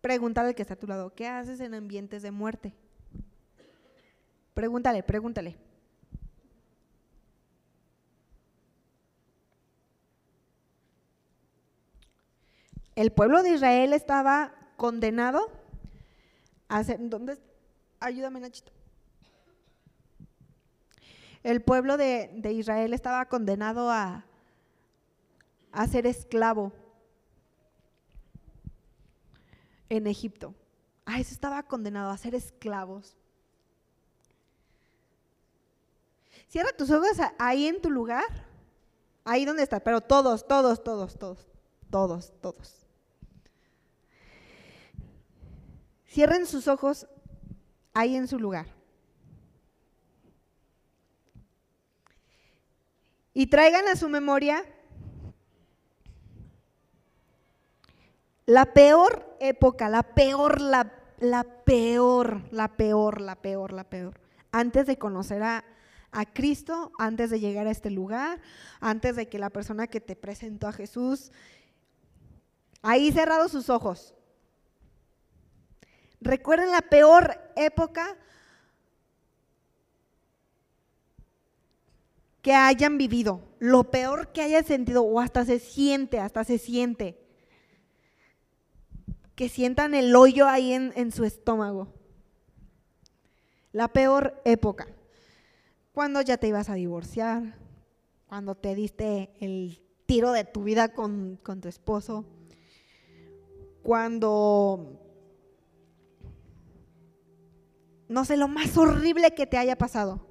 Pregúntale 0.00 0.48
al 0.48 0.54
que 0.54 0.62
está 0.62 0.74
a 0.74 0.78
tu 0.78 0.86
lado, 0.86 1.14
¿qué 1.14 1.26
haces 1.26 1.60
en 1.60 1.74
ambientes 1.74 2.22
de 2.22 2.30
muerte? 2.30 2.74
Pregúntale, 4.54 5.02
pregúntale. 5.02 5.56
El 12.94 13.12
pueblo 13.12 13.42
de 13.42 13.50
Israel 13.50 13.92
estaba 13.92 14.52
condenado 14.76 15.52
a 16.68 16.82
ser, 16.82 16.98
¿dónde? 17.00 17.38
Ayúdame, 18.00 18.40
Nachito. 18.40 18.72
El 21.44 21.62
pueblo 21.62 21.96
de, 21.96 22.30
de 22.34 22.52
Israel 22.52 22.92
estaba 22.92 23.26
condenado 23.26 23.90
a, 23.90 24.24
a 25.70 25.86
ser 25.86 26.06
esclavo 26.06 26.72
en 29.88 30.06
Egipto. 30.06 30.54
A 31.04 31.18
eso 31.20 31.32
estaba 31.32 31.62
condenado 31.62 32.10
a 32.10 32.18
ser 32.18 32.34
esclavos. 32.34 33.16
Cierra 36.48 36.72
tus 36.72 36.90
ojos 36.90 37.18
ahí 37.38 37.66
en 37.66 37.80
tu 37.80 37.90
lugar, 37.90 38.24
ahí 39.24 39.44
donde 39.44 39.62
está, 39.62 39.80
pero 39.80 40.00
todos, 40.00 40.46
todos, 40.46 40.82
todos, 40.82 41.18
todos, 41.18 41.46
todos, 41.90 42.32
todos. 42.40 42.74
Cierren 46.08 46.46
sus 46.46 46.68
ojos 46.68 47.06
ahí 47.92 48.16
en 48.16 48.28
su 48.28 48.38
lugar. 48.38 48.66
Y 53.34 53.46
traigan 53.46 53.86
a 53.88 53.96
su 53.96 54.08
memoria 54.08 54.64
La 58.48 58.64
peor 58.72 59.36
época, 59.40 59.90
la 59.90 60.02
peor, 60.02 60.62
la, 60.62 60.90
la 61.18 61.44
peor, 61.44 62.50
la 62.50 62.78
peor, 62.78 63.20
la 63.20 63.36
peor, 63.36 63.74
la 63.74 63.84
peor. 63.84 64.22
Antes 64.52 64.86
de 64.86 64.96
conocer 64.96 65.42
a, 65.42 65.66
a 66.12 66.24
Cristo, 66.24 66.90
antes 66.98 67.28
de 67.28 67.40
llegar 67.40 67.66
a 67.66 67.70
este 67.70 67.90
lugar, 67.90 68.40
antes 68.80 69.16
de 69.16 69.28
que 69.28 69.38
la 69.38 69.50
persona 69.50 69.86
que 69.86 70.00
te 70.00 70.16
presentó 70.16 70.66
a 70.66 70.72
Jesús, 70.72 71.30
ahí 72.80 73.12
cerrados 73.12 73.52
sus 73.52 73.68
ojos. 73.68 74.14
Recuerden 76.18 76.70
la 76.70 76.80
peor 76.80 77.38
época 77.54 78.16
que 82.40 82.54
hayan 82.54 82.96
vivido, 82.96 83.42
lo 83.58 83.90
peor 83.90 84.32
que 84.32 84.40
hayan 84.40 84.64
sentido, 84.64 85.02
o 85.02 85.20
hasta 85.20 85.44
se 85.44 85.58
siente, 85.58 86.18
hasta 86.18 86.44
se 86.44 86.56
siente 86.56 87.27
que 89.38 89.48
sientan 89.48 89.94
el 89.94 90.16
hoyo 90.16 90.48
ahí 90.48 90.72
en, 90.72 91.12
su 91.12 91.22
estómago. 91.22 91.94
La 93.70 93.86
peor 93.86 94.42
época. 94.44 94.88
Cuando 95.92 96.20
ya 96.22 96.38
te 96.38 96.48
ibas 96.48 96.68
a 96.68 96.74
divorciar, 96.74 97.56
cuando 98.26 98.56
te 98.56 98.74
diste 98.74 99.30
el 99.38 99.80
tiro 100.06 100.32
de 100.32 100.42
tu 100.42 100.64
vida 100.64 100.92
con, 100.92 101.38
con 101.44 101.60
tu 101.60 101.68
esposo, 101.68 102.24
cuando, 103.84 104.98
no 108.08 108.24
sé, 108.24 108.36
lo 108.36 108.48
más 108.48 108.76
horrible 108.76 109.36
que 109.36 109.46
te 109.46 109.56
haya 109.56 109.78
pasado. 109.78 110.26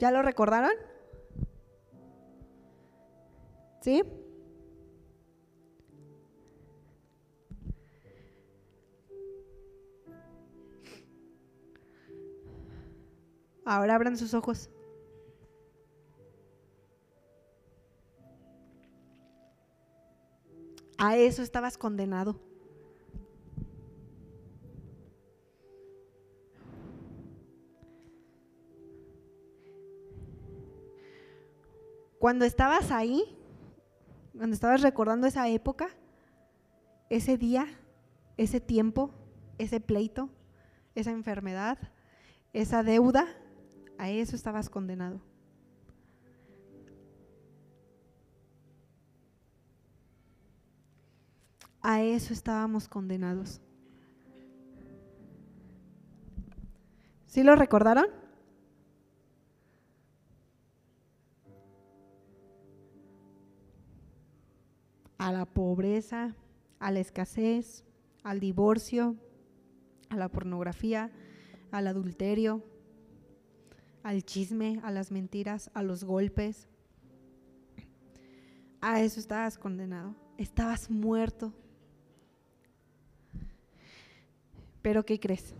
¿Ya 0.00 0.10
lo 0.10 0.22
recordaron? 0.22 0.72
¿Sí? 3.82 4.02
Ahora 13.66 13.94
abran 13.94 14.16
sus 14.16 14.32
ojos. 14.32 14.70
A 20.96 21.18
eso 21.18 21.42
estabas 21.42 21.76
condenado. 21.76 22.49
Cuando 32.20 32.44
estabas 32.44 32.90
ahí, 32.90 33.24
cuando 34.36 34.52
estabas 34.52 34.82
recordando 34.82 35.26
esa 35.26 35.48
época, 35.48 35.88
ese 37.08 37.38
día, 37.38 37.66
ese 38.36 38.60
tiempo, 38.60 39.10
ese 39.56 39.80
pleito, 39.80 40.28
esa 40.94 41.12
enfermedad, 41.12 41.78
esa 42.52 42.82
deuda, 42.82 43.26
a 43.96 44.10
eso 44.10 44.36
estabas 44.36 44.68
condenado. 44.68 45.22
A 51.80 52.02
eso 52.02 52.34
estábamos 52.34 52.86
condenados. 52.86 53.62
¿Sí 57.24 57.42
lo 57.42 57.56
recordaron? 57.56 58.19
A 65.20 65.30
la 65.32 65.44
pobreza, 65.44 66.34
a 66.78 66.90
la 66.90 67.00
escasez, 67.00 67.84
al 68.22 68.40
divorcio, 68.40 69.16
a 70.08 70.16
la 70.16 70.30
pornografía, 70.30 71.10
al 71.70 71.88
adulterio, 71.88 72.64
al 74.02 74.24
chisme, 74.24 74.80
a 74.82 74.90
las 74.90 75.10
mentiras, 75.12 75.70
a 75.74 75.82
los 75.82 76.04
golpes. 76.04 76.70
A 78.80 79.02
eso 79.02 79.20
estabas 79.20 79.58
condenado. 79.58 80.14
Estabas 80.38 80.88
muerto. 80.88 81.52
Pero 84.80 85.04
¿qué 85.04 85.20
crees? 85.20 85.54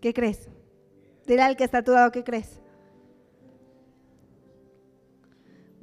¿Qué 0.00 0.14
crees? 0.14 0.48
Dile 1.26 1.42
al 1.42 1.56
que 1.56 1.64
está 1.64 1.78
a 1.78 2.12
¿qué 2.12 2.22
crees? 2.22 2.60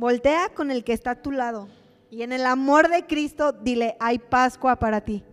Voltea 0.01 0.49
con 0.55 0.71
el 0.71 0.83
que 0.83 0.93
está 0.93 1.11
a 1.11 1.21
tu 1.21 1.29
lado 1.31 1.67
y 2.09 2.23
en 2.23 2.31
el 2.31 2.47
amor 2.47 2.89
de 2.89 3.05
Cristo 3.05 3.51
dile, 3.51 3.97
hay 3.99 4.17
Pascua 4.17 4.77
para 4.77 5.01
ti. 5.01 5.23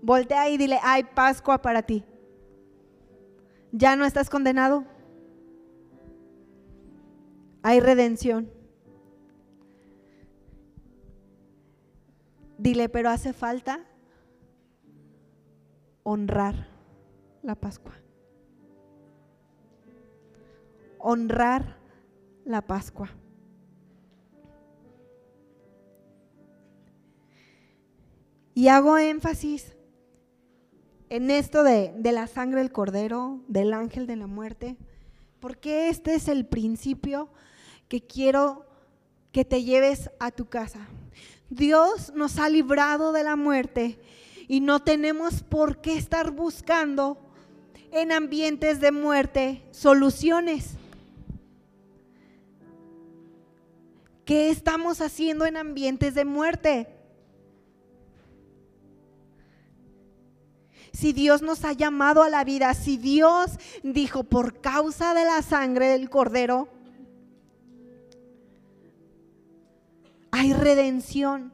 Voltea 0.00 0.50
y 0.50 0.56
dile, 0.56 0.78
hay 0.84 1.02
Pascua 1.02 1.60
para 1.60 1.82
ti. 1.82 2.04
Ya 3.72 3.96
no 3.96 4.04
estás 4.04 4.30
condenado. 4.30 4.84
Hay 7.64 7.80
redención. 7.80 8.48
Dile, 12.56 12.88
pero 12.88 13.10
hace 13.10 13.32
falta 13.32 13.84
honrar 16.04 16.68
la 17.42 17.56
Pascua 17.56 17.96
honrar 20.98 21.76
la 22.44 22.62
Pascua. 22.62 23.10
Y 28.54 28.68
hago 28.68 28.98
énfasis 28.98 29.76
en 31.10 31.30
esto 31.30 31.62
de, 31.62 31.94
la 32.02 32.26
sangre 32.26 32.60
del 32.60 32.72
cordero, 32.72 33.40
del 33.46 33.72
ángel 33.72 34.06
de 34.06 34.16
la 34.16 34.26
muerte, 34.26 34.76
porque 35.40 35.88
este 35.88 36.14
es 36.14 36.26
el 36.26 36.44
principio 36.44 37.28
que 37.88 38.02
quiero 38.02 38.66
que 39.32 39.44
te 39.44 39.62
lleves 39.62 40.10
a 40.18 40.30
tu 40.30 40.46
casa. 40.46 40.88
Dios 41.50 42.12
nos 42.14 42.38
ha 42.38 42.48
librado 42.48 43.12
de 43.12 43.22
la 43.22 43.36
muerte 43.36 43.98
y 44.48 44.60
no 44.60 44.80
tenemos 44.80 45.42
por 45.42 45.80
qué 45.80 45.96
estar 45.96 46.32
buscando 46.32 47.16
en 47.92 48.12
ambientes 48.12 48.80
de 48.80 48.92
muerte 48.92 49.62
soluciones. 49.70 50.77
¿Qué 54.28 54.50
estamos 54.50 55.00
haciendo 55.00 55.46
en 55.46 55.56
ambientes 55.56 56.14
de 56.14 56.26
muerte? 56.26 56.86
Si 60.92 61.14
Dios 61.14 61.40
nos 61.40 61.64
ha 61.64 61.72
llamado 61.72 62.22
a 62.22 62.28
la 62.28 62.44
vida, 62.44 62.74
si 62.74 62.98
Dios 62.98 63.52
dijo 63.82 64.24
por 64.24 64.60
causa 64.60 65.14
de 65.14 65.24
la 65.24 65.40
sangre 65.40 65.86
del 65.86 66.10
cordero, 66.10 66.68
hay 70.30 70.52
redención. 70.52 71.50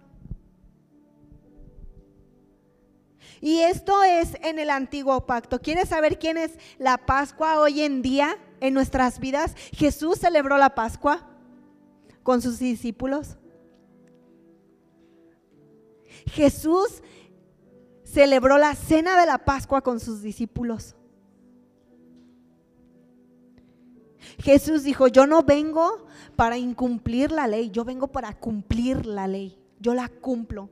Y 3.40 3.60
esto 3.60 4.02
es 4.02 4.36
en 4.42 4.58
el 4.58 4.70
antiguo 4.70 5.26
pacto. 5.26 5.60
¿Quieres 5.62 5.90
saber 5.90 6.18
quién 6.18 6.38
es 6.38 6.58
la 6.78 6.98
Pascua 6.98 7.60
hoy 7.60 7.82
en 7.82 8.02
día 8.02 8.36
en 8.58 8.74
nuestras 8.74 9.20
vidas? 9.20 9.54
Jesús 9.70 10.18
celebró 10.18 10.58
la 10.58 10.74
Pascua 10.74 11.30
con 12.24 12.42
sus 12.42 12.58
discípulos. 12.58 13.36
Jesús 16.26 17.02
celebró 18.02 18.58
la 18.58 18.74
cena 18.74 19.20
de 19.20 19.26
la 19.26 19.44
Pascua 19.44 19.82
con 19.82 20.00
sus 20.00 20.22
discípulos. 20.22 20.96
Jesús 24.38 24.82
dijo, 24.82 25.06
yo 25.06 25.26
no 25.26 25.42
vengo 25.42 26.06
para 26.34 26.56
incumplir 26.56 27.30
la 27.30 27.46
ley, 27.46 27.70
yo 27.70 27.84
vengo 27.84 28.08
para 28.08 28.32
cumplir 28.38 29.06
la 29.06 29.28
ley, 29.28 29.58
yo 29.78 29.94
la 29.94 30.08
cumplo. 30.08 30.70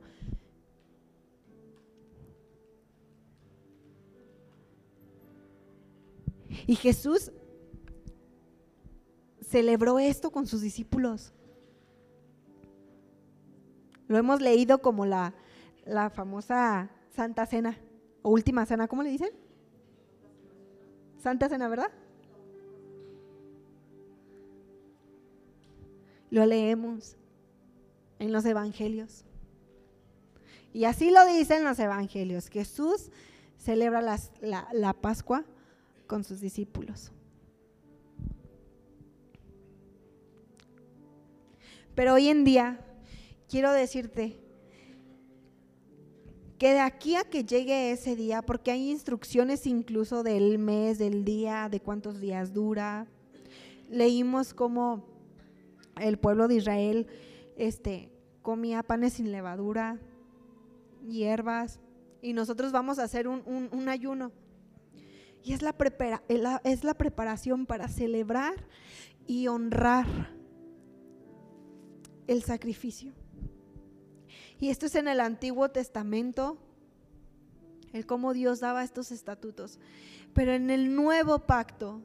Y 6.65 6.75
Jesús 6.75 7.31
celebró 9.41 9.99
esto 9.99 10.31
con 10.31 10.47
sus 10.47 10.61
discípulos. 10.61 11.31
Lo 14.13 14.19
hemos 14.19 14.41
leído 14.41 14.79
como 14.79 15.07
la, 15.07 15.33
la 15.85 16.11
famosa 16.11 16.91
Santa 17.15 17.47
Cena 17.47 17.79
o 18.21 18.29
Última 18.29 18.63
Cena, 18.63 18.87
¿cómo 18.87 19.01
le 19.01 19.09
dicen? 19.09 19.31
Santa 21.17 21.49
Cena, 21.49 21.67
¿verdad? 21.67 21.89
Lo 26.29 26.45
leemos 26.45 27.17
en 28.19 28.31
los 28.31 28.45
evangelios. 28.45 29.25
Y 30.73 30.85
así 30.85 31.09
lo 31.09 31.25
dicen 31.25 31.63
los 31.63 31.79
evangelios. 31.79 32.49
Jesús 32.49 33.09
celebra 33.57 33.99
la, 33.99 34.19
la 34.73 34.93
Pascua 34.93 35.43
con 36.05 36.23
sus 36.23 36.39
discípulos. 36.39 37.11
Pero 41.95 42.13
hoy 42.13 42.27
en 42.29 42.43
día 42.43 42.79
quiero 43.53 43.71
decirte 43.71 44.35
que 46.57 46.73
de 46.73 46.79
aquí 46.79 47.15
a 47.15 47.23
que 47.23 47.43
llegue 47.43 47.91
ese 47.91 48.15
día, 48.15 48.41
porque 48.41 48.71
hay 48.71 48.89
instrucciones 48.89 49.67
incluso 49.67 50.23
del 50.23 50.57
mes, 50.57 50.97
del 50.97 51.23
día, 51.23 51.69
de 51.69 51.79
cuántos 51.79 52.19
días 52.19 52.51
dura, 52.51 53.05
leímos 53.91 54.55
cómo 54.55 55.05
el 56.01 56.17
pueblo 56.17 56.47
de 56.47 56.55
Israel 56.55 57.05
este, 57.55 58.09
comía 58.41 58.81
panes 58.81 59.13
sin 59.13 59.31
levadura, 59.31 59.99
hierbas, 61.07 61.79
y 62.23 62.33
nosotros 62.33 62.71
vamos 62.71 62.97
a 62.97 63.03
hacer 63.03 63.27
un, 63.27 63.87
ayuno. 63.87 64.31
Y 65.43 65.53
es 65.53 65.61
la, 65.61 65.75
es 66.63 66.83
la 66.83 66.93
preparación 66.95 67.67
para 67.67 67.87
celebrar 67.87 68.55
y 69.27 69.47
honrar 69.47 70.07
el 72.25 72.41
sacrificio. 72.41 73.13
Y 74.63 74.69
esto 74.69 74.85
es 74.85 74.95
en 74.95 75.09
el 75.09 75.19
Antiguo 75.19 75.71
Testamento, 75.71 76.57
el 77.91 78.05
cómo 78.05 78.31
Dios 78.31 78.61
daba 78.61 78.85
estos 78.85 79.11
estatutos. 79.11 79.77
Pero 80.33 80.53
en 80.53 80.69
el 80.69 80.95
nuevo 80.95 81.39
pacto, 81.39 81.99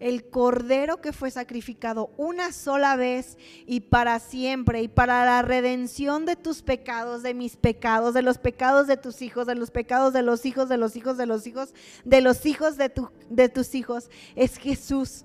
el 0.00 0.28
cordero 0.28 1.00
que 1.00 1.14
fue 1.14 1.30
sacrificado 1.30 2.10
una 2.18 2.52
sola 2.52 2.96
vez 2.96 3.38
y 3.64 3.80
para 3.80 4.18
siempre 4.18 4.82
y 4.82 4.88
para 4.88 5.24
la 5.24 5.40
redención 5.40 6.26
de 6.26 6.36
tus 6.36 6.60
pecados, 6.60 7.22
de 7.22 7.32
mis 7.32 7.56
pecados, 7.56 8.12
de 8.12 8.20
los 8.20 8.36
pecados 8.36 8.86
de 8.86 8.98
tus 8.98 9.22
hijos, 9.22 9.46
de 9.46 9.54
los 9.54 9.70
pecados 9.70 10.12
de 10.12 10.20
los 10.20 10.44
hijos, 10.44 10.68
de 10.68 10.76
los 10.76 10.96
hijos 10.96 11.16
de 11.16 11.24
los 11.24 11.46
hijos, 11.46 11.72
de 12.04 12.20
los 12.20 12.44
hijos 12.44 12.76
de, 12.76 12.92
de 13.30 13.48
tus 13.48 13.74
hijos, 13.74 14.10
es 14.36 14.58
Jesús. 14.58 15.24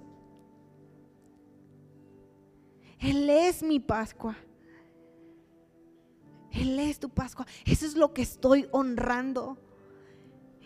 Él 3.01 3.29
es 3.29 3.63
mi 3.63 3.81
Pascua. 3.81 4.37
Él 6.51 6.79
es 6.79 6.99
tu 6.99 7.09
Pascua. 7.09 7.45
Eso 7.65 7.85
es 7.85 7.95
lo 7.95 8.13
que 8.13 8.21
estoy 8.21 8.67
honrando. 8.71 9.57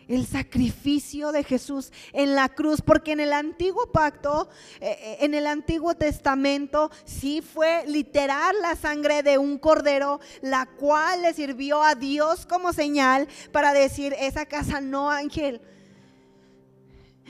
El 0.07 0.27
sacrificio 0.27 1.31
de 1.31 1.45
Jesús 1.45 1.93
en 2.11 2.35
la 2.35 2.49
cruz, 2.49 2.81
porque 2.81 3.13
en 3.13 3.21
el 3.21 3.31
antiguo 3.31 3.87
pacto, 3.91 4.49
eh, 4.81 4.97
eh, 4.99 5.17
en 5.21 5.33
el 5.33 5.47
antiguo 5.47 5.95
testamento, 5.95 6.91
sí 7.05 7.41
fue 7.41 7.85
literal 7.87 8.53
la 8.61 8.75
sangre 8.75 9.23
de 9.23 9.37
un 9.37 9.57
cordero, 9.57 10.19
la 10.41 10.65
cual 10.65 11.21
le 11.21 11.33
sirvió 11.33 11.81
a 11.81 11.95
Dios 11.95 12.45
como 12.45 12.73
señal 12.73 13.29
para 13.53 13.73
decir, 13.73 14.13
esa 14.19 14.45
casa 14.45 14.81
no, 14.81 15.09
ángel. 15.09 15.61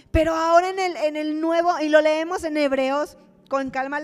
Pero 0.10 0.36
ahora 0.36 0.70
en 0.70 0.80
el, 0.80 0.98
en 0.98 1.16
el 1.16 1.40
nuevo, 1.40 1.80
y 1.80 1.90
lo 1.90 2.02
leemos 2.02 2.44
en 2.44 2.58
Hebreos, 2.58 3.18
con 3.50 3.70
calma 3.70 4.02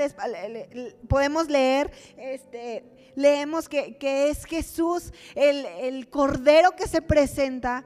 podemos 1.07 1.49
leer, 1.49 1.91
este, 2.17 2.98
leemos 3.19 3.67
que, 3.67 3.97
es 4.29 4.45
Jesús, 4.45 5.11
el, 5.35 5.65
el 5.65 6.09
cordero 6.09 6.71
que 6.71 6.87
se 6.87 7.01
presenta 7.01 7.83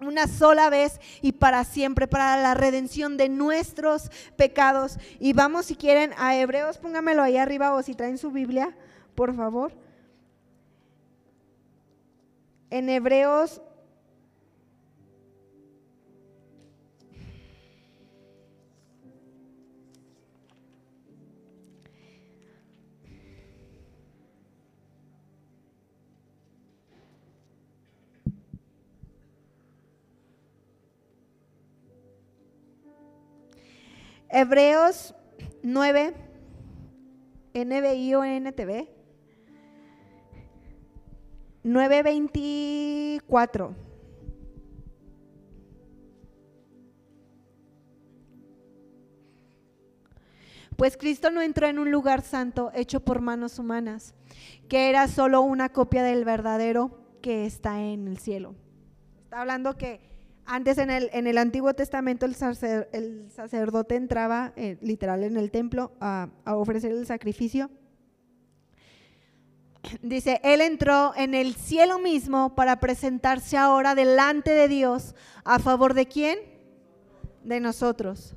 una 0.00 0.26
sola 0.26 0.68
vez 0.68 1.00
y 1.20 1.30
para 1.30 1.62
siempre, 1.62 2.08
para 2.08 2.36
la 2.36 2.54
redención 2.54 3.16
de 3.16 3.28
nuestros 3.28 4.10
pecados. 4.36 4.98
Y 5.20 5.32
vamos, 5.32 5.66
si 5.66 5.76
quieren, 5.76 6.12
a 6.18 6.36
Hebreos, 6.36 6.78
póngamelo 6.78 7.22
ahí 7.22 7.36
arriba 7.36 7.72
o 7.72 7.82
si 7.82 7.94
traen 7.94 8.18
su 8.18 8.32
Biblia, 8.32 8.76
por 9.14 9.34
favor. 9.34 9.72
En 12.70 12.88
Hebreos 12.88 13.62
Hebreos 34.34 35.14
9, 35.62 36.14
NBI 37.52 38.14
o 38.14 38.24
NTV, 38.24 38.88
9.24. 41.62 43.74
Pues 50.76 50.96
Cristo 50.96 51.30
no 51.30 51.42
entró 51.42 51.66
en 51.66 51.78
un 51.78 51.90
lugar 51.90 52.22
santo 52.22 52.72
hecho 52.74 53.00
por 53.00 53.20
manos 53.20 53.58
humanas, 53.58 54.14
que 54.66 54.88
era 54.88 55.08
solo 55.08 55.42
una 55.42 55.68
copia 55.68 56.02
del 56.02 56.24
verdadero 56.24 56.98
que 57.20 57.44
está 57.44 57.82
en 57.82 58.08
el 58.08 58.16
cielo. 58.16 58.54
Está 59.24 59.42
hablando 59.42 59.76
que 59.76 60.11
antes 60.46 60.78
en 60.78 60.90
el, 60.90 61.10
en 61.12 61.26
el 61.26 61.38
Antiguo 61.38 61.74
Testamento 61.74 62.26
el, 62.26 62.34
sacerdote 63.30 63.96
entraba 63.96 64.52
eh, 64.56 64.76
literal 64.80 65.22
en 65.22 65.36
el 65.36 65.50
templo 65.50 65.92
a, 66.00 66.28
a 66.44 66.56
ofrecer 66.56 66.92
el 66.92 67.06
sacrificio. 67.06 67.70
Dice, 70.02 70.40
Él 70.42 70.60
entró 70.60 71.12
en 71.16 71.34
el 71.34 71.54
cielo 71.54 71.98
mismo 71.98 72.54
para 72.54 72.80
presentarse 72.80 73.56
ahora 73.56 73.94
delante 73.94 74.50
de 74.50 74.68
Dios. 74.68 75.14
¿A 75.44 75.58
favor 75.58 75.94
de 75.94 76.06
quién? 76.06 76.38
De 77.44 77.60
nosotros. 77.60 78.34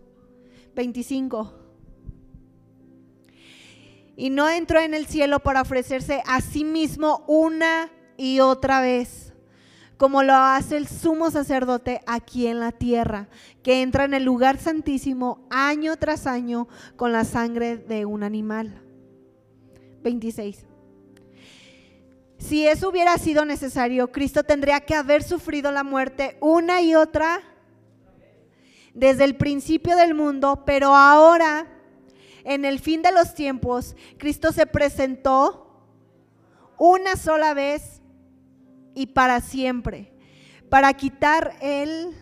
25. 0.76 1.54
Y 4.18 4.30
no 4.30 4.50
entró 4.50 4.80
en 4.80 4.94
el 4.94 5.08
cielo 5.08 5.40
para 5.40 5.62
ofrecerse 5.62 6.22
a 6.26 6.40
sí 6.42 6.64
mismo 6.64 7.24
una 7.28 7.92
y 8.18 8.40
otra 8.40 8.82
vez 8.82 9.25
como 9.98 10.24
lo 10.24 10.34
hace 10.34 10.78
el 10.78 10.88
sumo 10.88 11.32
sacerdote 11.32 12.02
aquí 12.06 12.48
en 12.48 12.60
la 12.60 12.72
tierra, 12.72 13.30
que 13.64 13.82
entra 13.82 14.06
en 14.06 14.14
el 14.14 14.24
lugar 14.24 14.58
santísimo 14.58 15.48
año 15.50 15.96
tras 15.98 16.28
año 16.28 16.68
con 16.96 17.12
la 17.12 17.24
sangre 17.24 17.78
de 17.78 18.06
un 18.06 18.24
animal. 18.24 18.82
26. 20.04 20.66
Si 22.38 22.68
eso 22.68 22.90
hubiera 22.90 23.18
sido 23.18 23.46
necesario, 23.46 24.12
Cristo 24.12 24.44
tendría 24.44 24.82
que 24.82 24.94
haber 24.94 25.24
sufrido 25.24 25.72
la 25.72 25.84
muerte 25.84 26.38
una 26.42 26.82
y 26.82 26.94
otra 26.96 27.42
desde 28.94 29.24
el 29.24 29.36
principio 29.36 29.96
del 29.96 30.14
mundo, 30.14 30.64
pero 30.66 30.96
ahora, 30.96 31.68
en 32.44 32.66
el 32.66 32.80
fin 32.80 33.02
de 33.02 33.12
los 33.12 33.34
tiempos, 33.34 33.96
Cristo 34.18 34.52
se 34.52 34.68
presentó 34.68 35.66
una 36.78 37.16
sola 37.16 37.54
vez 37.54 37.95
y 38.96 39.08
para 39.08 39.42
siempre, 39.42 40.12
para 40.70 40.92
quitar 40.94 41.54
el 41.62 42.16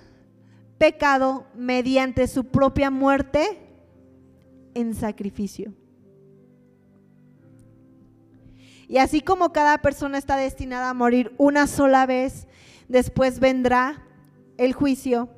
pecado 0.78 1.46
mediante 1.56 2.28
su 2.28 2.46
propia 2.46 2.90
muerte 2.90 3.62
en 4.74 4.94
sacrificio. 4.96 5.74
Y 8.90 8.98
así 8.98 9.22
como 9.22 9.54
cada 9.54 9.78
persona 9.82 10.18
está 10.18 10.36
destinada 10.36 10.90
a 10.90 10.94
morir 10.94 11.34
una 11.38 11.68
sola 11.68 12.06
vez, 12.06 12.48
después 12.90 13.40
vendrá 13.40 14.04
el 14.58 14.74
juicio 14.74 15.30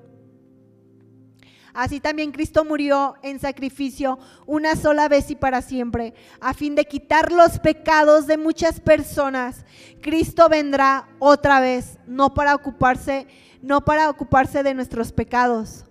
Así 1.76 2.00
también 2.00 2.32
Cristo 2.32 2.64
murió 2.64 3.16
en 3.22 3.38
sacrificio 3.38 4.18
una 4.46 4.78
sola 4.78 5.10
vez 5.10 5.30
y 5.30 5.36
para 5.36 5.62
siempre, 5.62 6.14
a 6.40 6.54
fin 6.54 6.74
de 6.74 6.86
quitar 6.86 7.34
los 7.34 7.60
pecados 7.60 8.28
de 8.28 8.38
muchas 8.38 8.80
personas. 8.80 9.66
Cristo 10.02 10.48
vendrá 10.48 11.10
otra 11.20 11.60
vez, 11.60 12.00
no 12.08 12.34
para 12.34 12.56
ocuparse, 12.56 13.28
no 13.62 13.84
para 13.84 14.10
ocuparse 14.10 14.64
de 14.64 14.74
nuestros 14.74 15.12
pecados, 15.12 15.84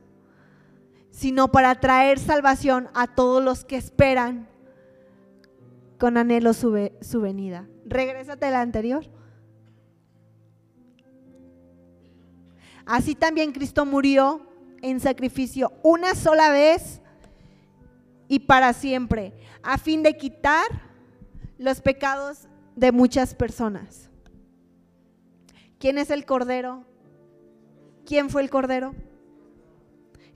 sino 1.10 1.52
para 1.52 1.74
traer 1.74 2.18
salvación 2.18 2.88
a 2.94 3.06
todos 3.06 3.44
los 3.44 3.66
que 3.66 3.76
esperan 3.76 4.48
con 5.98 6.16
anhelo 6.16 6.54
su, 6.54 6.90
su 7.02 7.20
venida. 7.20 7.68
Regrésate 7.84 8.46
a 8.46 8.50
la 8.50 8.62
anterior. 8.62 9.04
Así 12.86 13.14
también 13.14 13.52
Cristo 13.52 13.84
murió 13.84 14.53
en 14.84 15.00
sacrificio 15.00 15.72
una 15.82 16.14
sola 16.14 16.50
vez 16.50 17.00
y 18.28 18.40
para 18.40 18.74
siempre, 18.74 19.32
a 19.62 19.78
fin 19.78 20.02
de 20.02 20.14
quitar 20.14 20.66
los 21.56 21.80
pecados 21.80 22.48
de 22.76 22.92
muchas 22.92 23.34
personas. 23.34 24.10
¿Quién 25.78 25.96
es 25.96 26.10
el 26.10 26.26
Cordero? 26.26 26.84
¿Quién 28.04 28.28
fue 28.28 28.42
el 28.42 28.50
Cordero? 28.50 28.94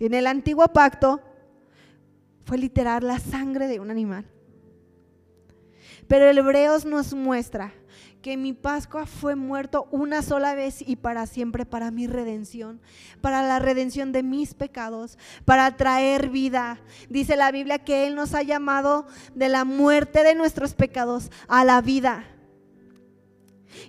En 0.01 0.15
el 0.15 0.27
antiguo 0.27 0.67
pacto 0.69 1.21
fue 2.47 2.57
literal 2.57 3.07
la 3.07 3.19
sangre 3.19 3.69
de 3.69 3.81
un 3.81 3.91
animal. 3.91 4.25
Pero 6.07 6.25
el 6.25 6.39
Hebreos 6.39 6.87
nos 6.87 7.13
muestra 7.13 7.75
que 8.23 8.37
mi 8.37 8.53
Pascua 8.53 9.07
fue 9.07 9.37
muerto 9.37 9.89
una 9.91 10.23
sola 10.23 10.55
vez 10.55 10.83
y 10.87 10.97
para 10.97 11.27
siempre 11.27 11.65
para 11.65 11.91
mi 11.91 12.07
redención, 12.07 12.81
para 13.21 13.43
la 13.43 13.59
redención 13.59 14.13
de 14.13 14.23
mis 14.23 14.55
pecados, 14.55 15.19
para 15.45 15.77
traer 15.77 16.29
vida. 16.29 16.81
Dice 17.09 17.37
la 17.37 17.53
Biblia 17.53 17.79
que 17.79 18.07
Él 18.07 18.15
nos 18.15 18.35
ha 18.35 18.43
llamado 18.43 19.07
de 19.35 19.49
la 19.49 19.65
muerte 19.65 20.25
de 20.25 20.35
nuestros 20.35 20.75
pecados 20.75 21.31
a 21.47 21.65
la 21.65 21.81
vida. 21.81 22.25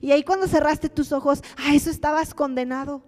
Y 0.02 0.12
ahí 0.12 0.24
cuando 0.24 0.48
cerraste 0.48 0.90
tus 0.90 1.12
ojos, 1.12 1.42
a 1.58 1.74
eso 1.74 1.90
estabas 1.90 2.34
condenado. 2.34 3.04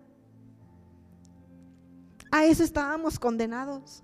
A 2.31 2.45
eso 2.45 2.63
estábamos 2.63 3.19
condenados. 3.19 4.03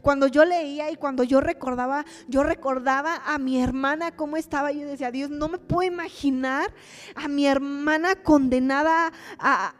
Cuando 0.00 0.26
yo 0.26 0.44
leía 0.44 0.90
y 0.90 0.96
cuando 0.96 1.24
yo 1.24 1.40
recordaba, 1.40 2.04
yo 2.28 2.42
recordaba 2.42 3.22
a 3.26 3.38
mi 3.38 3.60
hermana 3.60 4.16
cómo 4.16 4.36
estaba. 4.36 4.72
Yo 4.72 4.86
decía, 4.86 5.10
Dios, 5.10 5.30
no 5.30 5.48
me 5.48 5.58
puedo 5.58 5.90
imaginar 5.90 6.72
a 7.14 7.28
mi 7.28 7.46
hermana 7.46 8.16
condenada 8.16 9.12
a, 9.38 9.74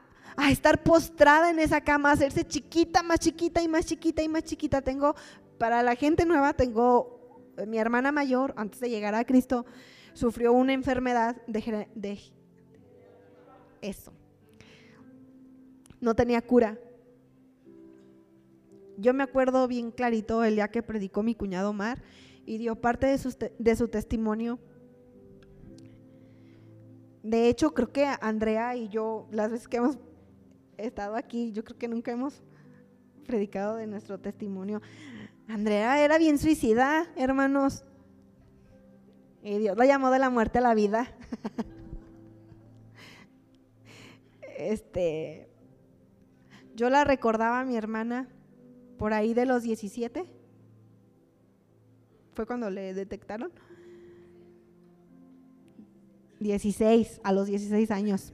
estar 0.50 0.82
postrada 0.82 1.50
en 1.50 1.58
esa 1.58 1.80
cama, 1.80 2.10
a 2.10 2.14
hacerse 2.14 2.44
chiquita, 2.44 3.02
más 3.02 3.20
chiquita 3.20 3.62
y 3.62 3.68
más 3.68 3.86
chiquita 3.86 4.22
y 4.22 4.28
más 4.28 4.44
chiquita. 4.44 4.82
Tengo, 4.82 5.14
para 5.58 5.82
la 5.82 5.94
gente 5.94 6.26
nueva, 6.26 6.54
tengo 6.54 7.52
eh, 7.56 7.66
mi 7.66 7.78
hermana 7.78 8.12
mayor, 8.12 8.52
antes 8.56 8.80
de 8.80 8.90
llegar 8.90 9.14
a 9.14 9.24
Cristo, 9.24 9.64
sufrió 10.12 10.52
una 10.52 10.72
enfermedad 10.72 11.36
de, 11.46 11.88
de 11.94 12.18
eso. 13.80 14.12
No 16.00 16.14
tenía 16.14 16.42
cura. 16.42 16.78
Yo 18.96 19.12
me 19.12 19.22
acuerdo 19.22 19.66
bien 19.66 19.90
clarito 19.90 20.44
el 20.44 20.56
día 20.56 20.68
que 20.68 20.82
predicó 20.82 21.22
mi 21.22 21.34
cuñado 21.34 21.72
Mar 21.72 22.02
y 22.46 22.58
dio 22.58 22.76
parte 22.76 23.06
de 23.06 23.18
su, 23.18 23.34
de 23.58 23.76
su 23.76 23.88
testimonio. 23.88 24.58
De 27.22 27.48
hecho, 27.48 27.72
creo 27.72 27.90
que 27.90 28.06
Andrea 28.20 28.76
y 28.76 28.88
yo, 28.88 29.26
las 29.30 29.50
veces 29.50 29.66
que 29.66 29.78
hemos 29.78 29.98
estado 30.76 31.16
aquí, 31.16 31.52
yo 31.52 31.64
creo 31.64 31.78
que 31.78 31.88
nunca 31.88 32.12
hemos 32.12 32.42
predicado 33.26 33.76
de 33.76 33.86
nuestro 33.86 34.20
testimonio. 34.20 34.82
Andrea 35.48 36.04
era 36.04 36.18
bien 36.18 36.38
suicida, 36.38 37.06
hermanos. 37.16 37.84
Y 39.42 39.58
Dios 39.58 39.76
la 39.76 39.86
llamó 39.86 40.10
de 40.10 40.18
la 40.18 40.30
muerte 40.30 40.58
a 40.58 40.62
la 40.62 40.74
vida. 40.74 41.14
este, 44.58 45.48
yo 46.74 46.90
la 46.90 47.04
recordaba 47.04 47.60
a 47.60 47.64
mi 47.64 47.76
hermana 47.76 48.28
por 48.98 49.12
ahí 49.12 49.34
de 49.34 49.46
los 49.46 49.62
17. 49.62 50.24
Fue 52.34 52.46
cuando 52.46 52.70
le 52.70 52.94
detectaron. 52.94 53.52
16, 56.40 57.20
a 57.22 57.32
los 57.32 57.46
16 57.46 57.90
años. 57.90 58.32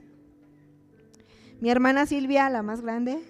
Mi 1.61 1.71
hermana 1.71 2.07
Silvia, 2.07 2.49
la 2.51 2.63
más 2.63 2.81
grande, 2.81 3.23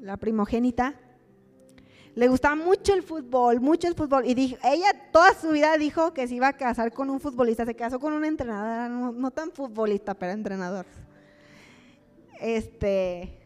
la 0.00 0.16
primogénita, 0.16 0.94
le 2.14 2.28
gustaba 2.28 2.56
mucho 2.56 2.92
el 2.92 3.02
fútbol, 3.02 3.60
mucho 3.60 3.88
el 3.88 3.94
fútbol. 3.94 4.26
Y 4.26 4.34
dijo, 4.34 4.56
ella 4.64 4.88
toda 5.12 5.32
su 5.34 5.50
vida 5.50 5.76
dijo 5.78 6.12
que 6.12 6.28
se 6.28 6.34
iba 6.34 6.48
a 6.48 6.52
casar 6.52 6.92
con 6.92 7.08
un 7.08 7.20
futbolista. 7.20 7.64
Se 7.64 7.74
casó 7.74 7.98
con 7.98 8.12
un 8.12 8.24
entrenador, 8.24 9.14
no, 9.14 9.30
tan 9.30 9.50
futbolista, 9.50 10.14
pero 10.14 10.32
entrenador. 10.32 10.84
Este. 12.40 13.38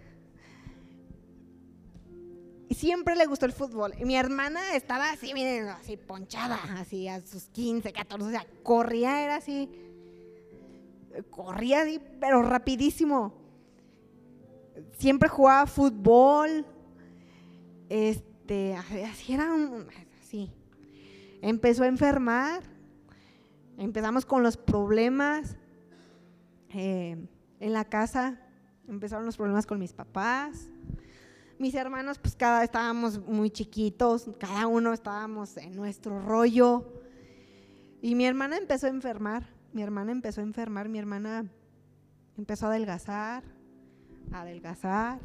Y 2.69 2.75
siempre 2.75 3.15
le 3.15 3.27
gustó 3.27 3.47
el 3.47 3.53
fútbol. 3.53 3.95
Y 3.99 4.05
mi 4.05 4.17
hermana 4.17 4.75
estaba 4.75 5.11
así, 5.11 5.33
miren, 5.33 5.69
así 5.69 5.97
ponchada, 5.97 6.59
así 6.79 7.07
a 7.07 7.21
sus 7.25 7.45
15, 7.45 7.93
14, 7.93 8.27
o 8.27 8.31
sea, 8.31 8.47
corría, 8.63 9.23
era 9.23 9.37
así. 9.37 9.71
Corría 11.31 11.83
así, 11.83 12.01
pero 12.21 12.43
rapidísimo. 12.43 13.35
Siempre 14.99 15.29
jugaba 15.29 15.67
fútbol. 15.67 16.67
Este 17.89 18.75
así 18.75 19.33
era 19.33 19.49
así. 20.23 20.51
Empezó 21.41 21.85
a 21.85 21.87
enfermar, 21.87 22.63
empezamos 23.79 24.27
con 24.27 24.43
los 24.43 24.57
problemas 24.57 25.57
eh, 26.71 27.17
en 27.61 27.73
la 27.73 27.85
casa, 27.85 28.41
empezaron 28.89 29.25
los 29.25 29.37
problemas 29.37 29.67
con 29.67 29.79
mis 29.79 29.93
papás. 29.93 30.69
Mis 31.59 31.75
hermanos, 31.75 32.19
pues 32.19 32.37
cada 32.37 32.63
estábamos 32.65 33.19
muy 33.19 33.49
chiquitos, 33.49 34.31
cada 34.39 34.67
uno 34.67 34.93
estábamos 34.93 35.57
en 35.57 35.75
nuestro 35.75 36.21
rollo. 36.21 36.85
Y 38.03 38.15
mi 38.15 38.27
hermana 38.27 38.59
empezó 38.59 38.89
a 38.89 38.91
enfermar, 38.91 39.49
mi 39.73 39.83
hermana 39.83 40.13
empezó 40.13 40.43
a 40.43 40.45
enfermar, 40.45 40.91
mi 40.91 40.99
hermana 40.99 41.51
empezó 42.37 42.67
a 42.67 42.69
adelgazar, 42.69 43.43
a 44.33 44.43
adelgazar, 44.43 45.19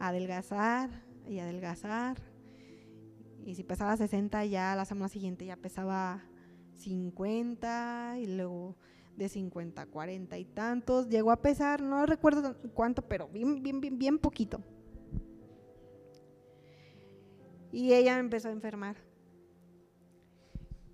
a 0.00 0.08
adelgazar 0.08 0.90
y 1.28 1.38
adelgazar. 1.38 2.20
Y 3.46 3.54
si 3.54 3.62
pesaba 3.62 3.96
60 3.96 4.44
ya 4.46 4.74
la 4.74 4.84
semana 4.84 5.08
siguiente 5.08 5.46
ya 5.46 5.56
pesaba 5.56 6.24
50 6.74 8.16
y 8.18 8.26
luego 8.36 8.76
de 9.16 9.28
50 9.28 9.80
a 9.80 9.86
40 9.86 10.38
y 10.38 10.44
tantos. 10.44 11.08
Llegó 11.08 11.30
a 11.30 11.40
pesar, 11.40 11.82
no 11.82 12.04
recuerdo 12.04 12.56
cuánto, 12.74 13.02
pero 13.02 13.28
bien 13.28 14.18
poquito. 14.18 14.60
Y 17.72 17.94
ella 17.94 18.18
empezó 18.18 18.48
a 18.48 18.52
enfermar. 18.52 18.96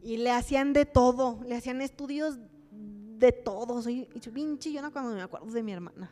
Y 0.01 0.17
le 0.17 0.31
hacían 0.31 0.73
de 0.73 0.87
todo, 0.87 1.41
le 1.45 1.57
hacían 1.57 1.83
estudios 1.83 2.39
de 2.71 3.33
todo. 3.33 3.83
Soy, 3.83 4.09
bien 4.33 4.59
chillona 4.59 4.91
cuando 4.91 5.15
me 5.15 5.21
acuerdo 5.21 5.51
de 5.51 5.63
mi 5.63 5.73
hermana. 5.73 6.11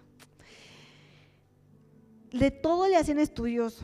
De 2.32 2.50
todo 2.50 2.88
le 2.88 2.96
hacían 2.96 3.20
estudios. 3.20 3.80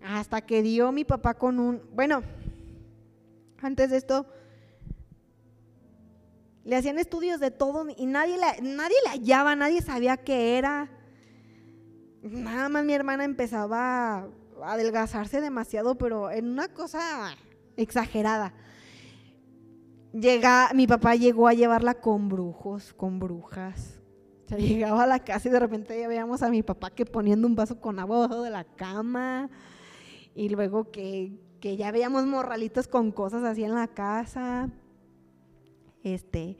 Hasta 0.00 0.40
que 0.40 0.62
dio 0.62 0.92
mi 0.92 1.04
papá 1.04 1.34
con 1.34 1.58
un, 1.58 1.82
bueno, 1.92 2.22
antes 3.60 3.90
de 3.90 3.96
esto, 3.96 4.24
le 6.64 6.76
hacían 6.76 6.98
estudios 6.98 7.40
de 7.40 7.50
todo 7.50 7.84
y 7.96 8.06
nadie, 8.06 8.36
nadie 8.62 8.96
le 9.04 9.10
hallaba, 9.10 9.56
nadie 9.56 9.82
sabía 9.82 10.16
qué 10.16 10.56
era. 10.56 10.88
Nada 12.22 12.68
más 12.68 12.84
mi 12.84 12.92
hermana 12.92 13.24
empezaba 13.24 14.28
adelgazarse 14.64 15.40
demasiado, 15.40 15.96
pero 15.96 16.30
en 16.30 16.48
una 16.48 16.68
cosa 16.68 17.34
exagerada. 17.76 18.54
Llega, 20.12 20.70
mi 20.74 20.86
papá 20.86 21.14
llegó 21.14 21.48
a 21.48 21.54
llevarla 21.54 21.94
con 21.94 22.28
brujos, 22.28 22.94
con 22.94 23.18
brujas. 23.18 24.00
O 24.44 24.48
sea, 24.48 24.58
llegaba 24.58 25.04
a 25.04 25.06
la 25.06 25.20
casa 25.20 25.48
y 25.48 25.52
de 25.52 25.60
repente 25.60 25.98
ya 25.98 26.08
veíamos 26.08 26.42
a 26.42 26.50
mi 26.50 26.62
papá 26.62 26.90
que 26.90 27.04
poniendo 27.04 27.46
un 27.46 27.54
vaso 27.54 27.80
con 27.80 27.98
agua 27.98 28.22
debajo 28.22 28.42
de 28.42 28.50
la 28.50 28.64
cama 28.64 29.50
y 30.34 30.48
luego 30.48 30.90
que, 30.90 31.32
ya 31.60 31.90
veíamos 31.90 32.24
morralitos 32.24 32.86
con 32.86 33.10
cosas 33.10 33.42
así 33.42 33.64
en 33.64 33.74
la 33.74 33.88
casa. 33.88 34.70
Este, 36.02 36.56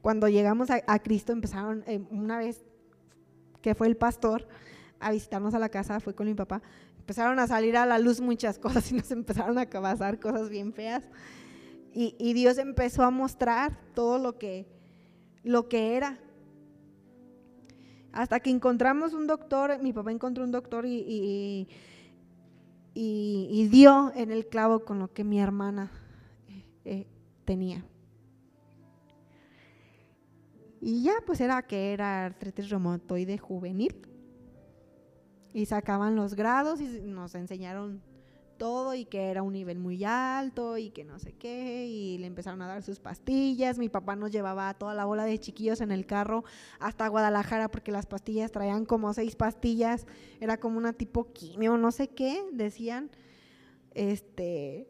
cuando 0.00 0.28
llegamos 0.28 0.68
a, 0.70 0.98
Cristo 1.00 1.32
empezaron, 1.32 1.82
eh, 1.86 2.06
una 2.10 2.38
vez 2.38 2.64
que 3.60 3.74
fue 3.74 3.88
el 3.88 3.96
pastor 3.96 4.46
a 5.00 5.10
visitarnos 5.10 5.54
a 5.54 5.58
la 5.58 5.68
casa, 5.68 5.98
fue 5.98 6.14
con 6.14 6.26
mi 6.26 6.34
papá, 6.34 6.62
empezaron 7.06 7.38
a 7.38 7.46
salir 7.46 7.76
a 7.76 7.86
la 7.86 7.98
luz 7.98 8.20
muchas 8.20 8.58
cosas 8.64 8.90
y 8.90 8.94
nos 8.94 9.10
empezaron 9.10 9.58
a 9.58 9.66
pasar 9.66 10.18
cosas 10.18 10.48
bien 10.48 10.72
feas. 10.72 11.04
Y, 11.98 12.34
Dios 12.34 12.58
empezó 12.58 13.04
a 13.04 13.10
mostrar 13.10 13.78
todo 13.94 14.18
lo 14.18 14.36
que, 14.36 14.66
lo 15.42 15.66
que 15.66 15.96
era. 15.96 16.18
Hasta 18.12 18.40
que 18.40 18.50
encontramos 18.50 19.14
un 19.14 19.26
doctor, 19.26 19.80
mi 19.80 19.94
papá 19.94 20.12
encontró 20.12 20.44
un 20.44 20.52
doctor 20.52 20.84
y 20.84 21.66
y, 22.98 23.68
dio 23.68 24.10
en 24.14 24.30
el 24.30 24.46
clavo 24.46 24.84
con 24.84 24.98
lo 24.98 25.12
que 25.12 25.22
mi 25.22 25.38
hermana 25.38 25.90
eh, 26.48 26.64
eh, 26.84 27.06
tenía. 27.44 27.84
Y 30.80 31.02
ya 31.02 31.12
pues 31.26 31.40
era 31.40 31.60
que 31.62 31.92
era 31.92 32.24
artritis 32.24 32.70
reumatoide 32.70 33.36
juvenil. 33.38 33.94
Y 35.56 35.64
sacaban 35.64 36.16
los 36.16 36.34
grados 36.34 36.82
y 36.82 37.00
nos 37.00 37.34
enseñaron 37.34 38.02
todo 38.58 38.92
y 38.92 39.06
que 39.06 39.30
era 39.30 39.42
un 39.42 39.54
nivel 39.54 39.78
muy 39.78 40.04
alto 40.04 40.76
y 40.76 40.90
que 40.90 41.02
no 41.02 41.18
sé 41.18 41.32
qué, 41.32 41.86
y 41.86 42.18
le 42.18 42.26
empezaron 42.26 42.60
a 42.60 42.66
dar 42.66 42.82
sus 42.82 43.00
pastillas. 43.00 43.78
Mi 43.78 43.88
papá 43.88 44.16
nos 44.16 44.30
llevaba 44.30 44.68
a 44.68 44.74
toda 44.74 44.92
la 44.92 45.06
bola 45.06 45.24
de 45.24 45.38
chiquillos 45.38 45.80
en 45.80 45.92
el 45.92 46.04
carro 46.04 46.44
hasta 46.78 47.08
Guadalajara 47.08 47.70
porque 47.70 47.90
las 47.90 48.04
pastillas 48.04 48.52
traían 48.52 48.84
como 48.84 49.14
seis 49.14 49.34
pastillas, 49.34 50.06
era 50.40 50.58
como 50.58 50.76
una 50.76 50.92
tipo 50.92 51.32
quimio, 51.32 51.78
no 51.78 51.90
sé 51.90 52.08
qué, 52.08 52.44
decían. 52.52 53.10
Este, 53.94 54.86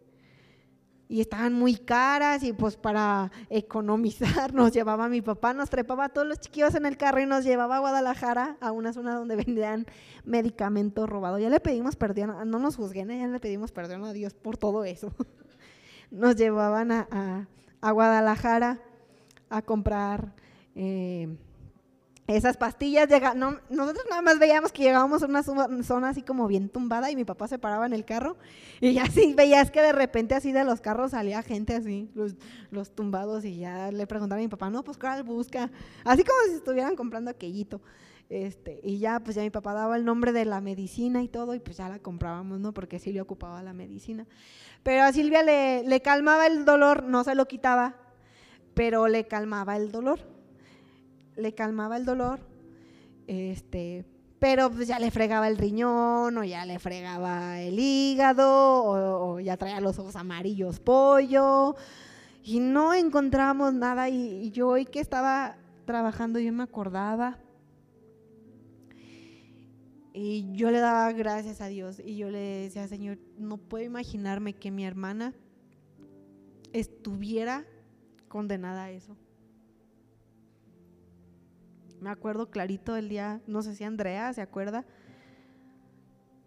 y 1.09 1.21
estaban 1.21 1.53
muy 1.53 1.77
caras 1.77 2.43
y 2.43 2.53
pues 2.53 2.77
para 2.77 3.31
economizar 3.49 4.53
nos 4.55 4.73
llevaba 4.73 5.09
mi 5.09 5.23
papá, 5.23 5.55
nos 5.55 5.71
trepaba 5.71 6.07
a 6.07 6.09
todos 6.09 6.27
los 6.27 6.41
chiquillos 6.41 6.75
en 6.75 6.87
el 6.87 6.97
carro 6.97 7.21
y 7.21 7.27
nos 7.27 7.45
llevaba 7.45 7.77
a 7.77 7.81
Guadalajara 7.81 8.57
a 8.61 8.73
una 8.73 8.93
zona 8.93 9.15
donde 9.15 9.37
vendían 9.47 9.87
medicamentos 10.25 11.09
robados. 11.09 11.41
Ya 11.41 11.51
le 11.51 11.61
pedimos 11.61 11.97
perdón, 11.97 12.51
no 12.51 12.59
nos 12.59 12.77
juzguen, 12.77 13.11
¿eh? 13.11 13.21
ya 13.21 13.29
le 13.29 13.41
pedimos 13.41 13.73
perdón 13.73 14.05
a 14.05 14.13
Dios 14.13 14.35
por 14.35 14.57
todo 14.57 14.85
eso. 14.85 15.13
Nos 16.11 16.37
llevaban 16.37 16.93
a, 16.93 17.49
Guadalajara 17.83 18.81
a 19.51 19.63
comprar 19.63 20.35
eh, 20.77 21.37
esas 22.27 22.57
pastillas 22.57 23.09
llegan, 23.09 23.39
nosotros 23.39 24.05
nada 24.11 24.21
más 24.21 24.41
veíamos 24.41 24.73
que 24.73 24.83
llegábamos 24.83 25.23
a 25.23 25.27
una 25.27 25.43
zona 25.45 26.09
así 26.09 26.23
como 26.23 26.49
bien 26.49 26.69
tumbada 26.69 27.09
y 27.11 27.17
mi 27.17 27.25
papá 27.25 27.47
se 27.47 27.59
paraba 27.59 27.87
en 27.87 27.93
el 27.93 28.05
carro 28.05 28.37
y 28.81 28.95
ya 28.95 29.05
así 29.05 29.33
veías 29.35 29.71
que 29.71 29.81
de 29.81 29.93
repente 29.93 30.35
así 30.35 30.51
de 30.51 30.65
los 30.65 30.81
carros 30.81 31.13
salía 31.13 31.43
gente 31.43 31.75
así, 31.75 32.11
los, 32.15 32.91
tumbados 32.95 33.45
y 33.45 33.59
ya 33.59 33.93
le 33.93 34.07
preguntaba 34.07 34.41
a 34.41 34.43
mi 34.43 34.49
papá, 34.49 34.71
no, 34.71 34.83
pues 34.83 34.99
cuál 34.99 35.23
busca, 35.23 35.71
así 36.05 36.25
como 36.25 36.39
si 36.49 36.57
estuvieran 36.57 36.97
comprando 36.97 37.31
aquellito. 37.31 37.81
Este, 38.29 38.81
y 38.83 38.99
ya 38.99 39.21
pues 39.21 39.37
ya 39.37 39.43
mi 39.43 39.51
papá 39.51 39.73
daba 39.73 39.97
el 39.97 40.05
nombre 40.05 40.33
de 40.33 40.45
la 40.45 40.61
medicina 40.61 41.23
y 41.23 41.29
todo 41.29 41.55
y 41.55 41.61
pues 41.61 41.77
ya 41.77 41.89
la 41.89 42.01
comprábamos, 42.01 42.59
¿no? 42.59 42.75
Porque 42.75 42.99
Silvia 42.99 43.23
ocupaba 43.23 43.63
la 43.63 43.73
medicina. 43.73 44.27
Pero 44.83 45.05
a 45.05 45.13
Silvia 45.13 45.45
le, 45.45 45.85
le 45.85 46.03
calmaba 46.03 46.49
el 46.49 46.65
dolor, 46.65 47.05
no 47.05 47.23
se 47.23 47.37
lo 47.37 47.47
quitaba, 47.47 47.95
pero 48.75 49.07
le 49.07 49.29
calmaba 49.29 49.77
el 49.77 49.93
dolor 49.93 50.36
le 51.37 51.55
calmaba 51.55 51.97
el 51.97 52.05
dolor, 52.05 52.41
este, 53.27 54.05
pero 54.39 54.71
pues 54.71 54.89
ya 54.89 54.99
le 54.99 55.11
fregaba 55.11 55.49
el 55.49 55.57
riñón 55.57 56.37
o 56.37 56.45
ya 56.45 56.67
le 56.67 56.79
fregaba 56.79 57.61
el 57.61 57.79
hígado 57.79 58.85
o, 58.85 59.41
ya 59.41 59.57
traía 59.57 59.81
los 59.81 59.99
ojos 59.99 60.17
amarillos 60.17 60.81
pollo 60.81 61.75
Y 62.43 62.61
no 62.61 62.95
encontrábamos 62.95 63.73
nada 63.75 64.09
y, 64.09 64.51
yo 64.51 64.69
hoy 64.69 64.85
que 64.85 65.01
estaba 65.01 65.57
trabajando 65.85 66.39
yo 66.39 66.53
me 66.53 66.63
acordaba 66.63 67.39
y 70.13 70.51
yo 70.53 70.71
le 70.71 70.79
daba 70.79 71.13
gracias 71.13 71.61
a 71.61 71.67
Dios 71.67 72.01
y 72.03 72.17
yo 72.17 72.31
le 72.31 72.39
decía, 72.39 72.89
Señor, 72.89 73.19
no 73.37 73.59
puedo 73.59 73.85
imaginarme 73.85 74.55
que 74.55 74.71
mi 74.71 74.87
hermana 74.87 75.35
estuviera 76.73 77.67
condenada 78.29 78.85
a 78.85 78.91
eso. 78.91 79.15
Me 82.01 82.11
acuerdo 82.11 82.51
clarito 82.51 82.97
el 82.97 83.09
día, 83.09 83.41
no 83.47 83.63
sé 83.63 83.75
si 83.75 83.85
Andrea 83.85 84.33
se 84.33 84.43
acuerda, 84.43 84.85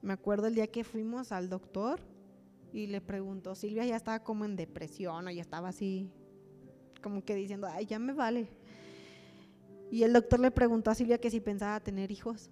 me 0.01 0.13
acuerdo 0.13 0.47
el 0.47 0.55
día 0.55 0.67
que 0.67 0.83
fuimos 0.83 1.31
al 1.31 1.49
doctor 1.49 1.99
y 2.71 2.87
le 2.87 3.01
preguntó, 3.01 3.55
Silvia 3.55 3.85
ya 3.85 3.95
estaba 3.95 4.23
como 4.23 4.45
en 4.45 4.55
depresión 4.55 5.27
o 5.27 5.31
ya 5.31 5.41
estaba 5.41 5.69
así, 5.69 6.11
como 7.01 7.23
que 7.23 7.35
diciendo, 7.35 7.67
ay, 7.69 7.85
ya 7.85 7.99
me 7.99 8.13
vale. 8.13 8.49
Y 9.91 10.03
el 10.03 10.13
doctor 10.13 10.39
le 10.39 10.51
preguntó 10.51 10.91
a 10.91 10.95
Silvia 10.95 11.17
que 11.17 11.31
si 11.31 11.39
pensaba 11.39 11.79
tener 11.79 12.11
hijos. 12.11 12.51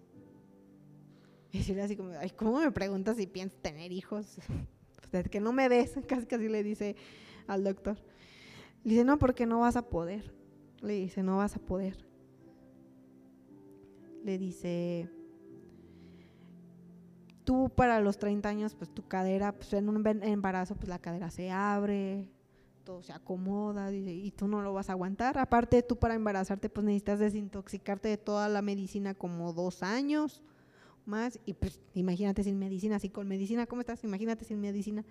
Y 1.51 1.63
Silvia 1.63 1.85
así 1.85 1.95
como, 1.95 2.11
ay, 2.19 2.31
¿cómo 2.31 2.59
me 2.59 2.71
preguntas 2.71 3.17
si 3.17 3.27
piensas 3.27 3.61
tener 3.61 3.91
hijos? 3.91 4.37
Pues 5.09 5.29
que 5.29 5.39
no 5.39 5.53
me 5.53 5.69
ves, 5.69 5.95
casi 6.07 6.25
casi 6.25 6.49
le 6.49 6.63
dice 6.63 6.97
al 7.47 7.63
doctor. 7.63 7.97
Le 8.83 8.91
dice, 8.91 9.05
no, 9.05 9.17
porque 9.17 9.45
no 9.45 9.61
vas 9.61 9.77
a 9.77 9.87
poder. 9.87 10.33
Le 10.81 10.93
dice, 10.93 11.23
no 11.23 11.37
vas 11.37 11.55
a 11.55 11.59
poder. 11.59 12.06
Le 14.27 14.37
dice, 14.37 15.09
tú 17.45 17.71
para 17.73 18.01
los 18.01 18.17
30 18.17 18.49
años, 18.49 18.75
pues 18.75 18.93
tu 18.93 19.07
cadera, 19.07 19.53
pues 19.53 19.71
en 19.71 19.87
un 19.87 20.05
embarazo, 20.21 20.75
pues 20.75 20.89
la 20.89 20.99
cadera 20.99 21.31
se 21.31 21.49
abre, 21.49 22.29
todo 22.83 23.01
se 23.01 23.13
acomoda, 23.13 23.89
y 23.93 24.31
tú 24.31 24.49
no 24.49 24.61
lo 24.61 24.73
vas 24.73 24.89
a 24.89 24.91
aguantar. 24.91 25.37
Aparte, 25.37 25.81
tú 25.81 25.95
para 25.95 26.13
embarazarte, 26.13 26.67
pues 26.67 26.85
necesitas 26.85 27.19
desintoxicarte 27.19 28.09
de 28.09 28.17
toda 28.17 28.49
la 28.49 28.61
medicina 28.61 29.13
como 29.13 29.53
dos 29.53 29.81
años 29.81 30.43
más, 31.05 31.39
y 31.45 31.53
pues 31.53 31.79
imagínate 31.93 32.43
sin 32.43 32.59
medicina, 32.59 32.97
así 32.97 33.09
con 33.09 33.29
medicina, 33.29 33.65
¿cómo 33.65 33.79
estás? 33.79 34.03
Imagínate 34.03 34.43
sin 34.43 34.59
medicina. 34.59 35.05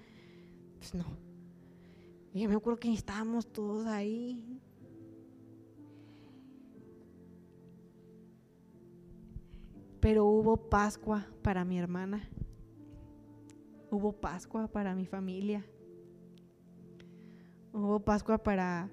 Pues 0.79 0.95
no. 0.95 1.07
Y 2.35 2.43
yo 2.43 2.51
me 2.51 2.57
acuerdo 2.57 2.79
que 2.79 2.93
estábamos 2.93 3.51
todos 3.51 3.87
ahí. 3.87 4.61
Pero 10.07 10.25
hubo 10.25 10.57
Pascua 10.57 11.27
para 11.43 11.65
mi 11.65 11.81
hermana. 11.81 12.31
Hubo 13.91 14.13
Pascua 14.13 14.69
para 14.69 14.95
mi 14.95 15.05
familia. 15.05 15.67
Hubo 17.73 17.99
Pascua 17.99 18.39
para, 18.39 18.89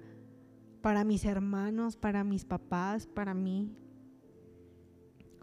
para 0.82 1.04
mis 1.04 1.24
hermanos, 1.24 1.96
para 1.96 2.24
mis 2.24 2.44
papás, 2.44 3.06
para 3.06 3.32
mí. 3.32 3.72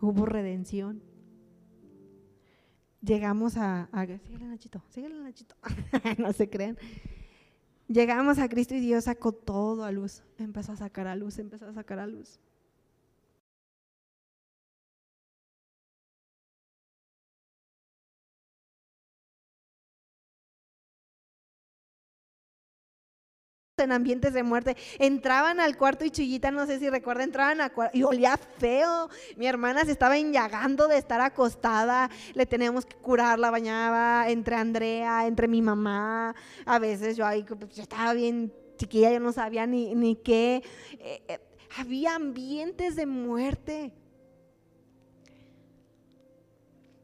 Hubo 0.02 0.26
redención. 0.26 1.02
Llegamos 3.00 3.56
a... 3.56 3.84
a 3.94 4.06
síguele 4.06 4.48
Nachito, 4.48 4.84
síguele 4.90 5.24
Nachito. 5.24 5.56
no 6.18 6.34
se 6.34 6.50
crean. 6.50 6.78
Llegamos 7.88 8.40
a 8.40 8.50
Cristo 8.50 8.76
y 8.76 8.82
Dios 8.82 9.06
sacó 9.06 9.32
todo 9.32 9.86
a 9.86 9.92
luz. 9.94 10.22
Empezó 10.38 10.74
a 10.74 10.76
sacar 10.76 11.08
a 11.08 11.16
luz, 11.16 11.40
empezó 11.40 11.68
a 11.68 11.74
sacar 11.74 12.00
a 12.00 12.08
luz. 12.08 12.42
En 23.84 23.92
ambientes 23.92 24.34
de 24.34 24.44
muerte. 24.44 24.76
Entraban 25.00 25.60
al 25.60 25.78
cuarto 25.78 26.06
y 26.06 26.12
Chuyita, 26.12 26.52
no 26.52 26.66
sé 26.66 26.80
si 26.80 26.90
recuerda, 26.90 27.24
entraban 27.24 27.62
al 27.62 27.72
cuarto 27.72 27.98
y 27.98 28.04
olía 28.04 28.38
feo. 28.38 29.10
Mi 29.36 29.48
hermana 29.48 29.86
se 29.86 29.92
estaba 29.92 30.18
enllagando 30.18 30.88
de 30.88 30.98
estar 30.98 31.22
acostada, 31.22 32.10
le 32.34 32.46
teníamos 32.46 32.86
que 32.86 32.96
curar, 32.96 33.40
la 33.40 33.52
bañaba 33.52 34.30
entre 34.30 34.56
Andrea, 34.56 35.28
entre 35.28 35.48
mi 35.48 35.62
mamá. 35.62 36.36
A 36.66 36.80
veces 36.80 37.18
yo 37.18 37.26
ahí, 37.26 37.44
pues, 37.44 37.76
yo 37.76 37.84
estaba 37.84 38.14
bien 38.14 38.54
chiquilla, 38.78 39.12
yo 39.12 39.20
no 39.20 39.32
sabía 39.32 39.68
ni, 39.68 39.94
ni 39.96 40.16
qué. 40.16 40.64
Eh, 41.00 41.22
eh, 41.28 41.40
había 41.78 42.16
ambientes 42.16 42.96
de 42.96 43.06
muerte. 43.06 43.94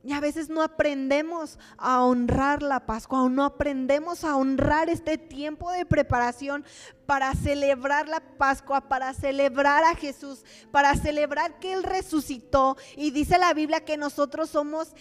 Y 0.08 0.14
a 0.14 0.22
veces 0.22 0.48
no 0.48 0.62
aprendemos 0.62 1.60
a 1.76 2.02
honrar 2.02 2.64
la 2.64 2.86
Pascua 2.86 3.24
o 3.24 3.28
no 3.28 3.44
aprendemos 3.44 4.24
a 4.24 4.38
honrar 4.38 4.90
este 4.90 5.18
tiempo 5.18 5.70
de 5.70 5.86
preparación 5.86 6.64
para 7.06 7.34
celebrar 7.34 8.08
la 8.08 8.22
Pascua, 8.22 8.80
para 8.80 9.14
celebrar 9.14 9.84
a 9.84 9.96
Jesús, 9.96 10.46
para 10.72 10.96
celebrar 10.96 11.60
que 11.60 11.74
Él 11.74 11.84
resucitó. 11.84 12.78
Y 12.96 13.12
dice 13.12 13.38
la 13.38 13.54
Biblia 13.54 13.84
que 13.84 13.98
nosotros 13.98 14.50
somos 14.50 14.94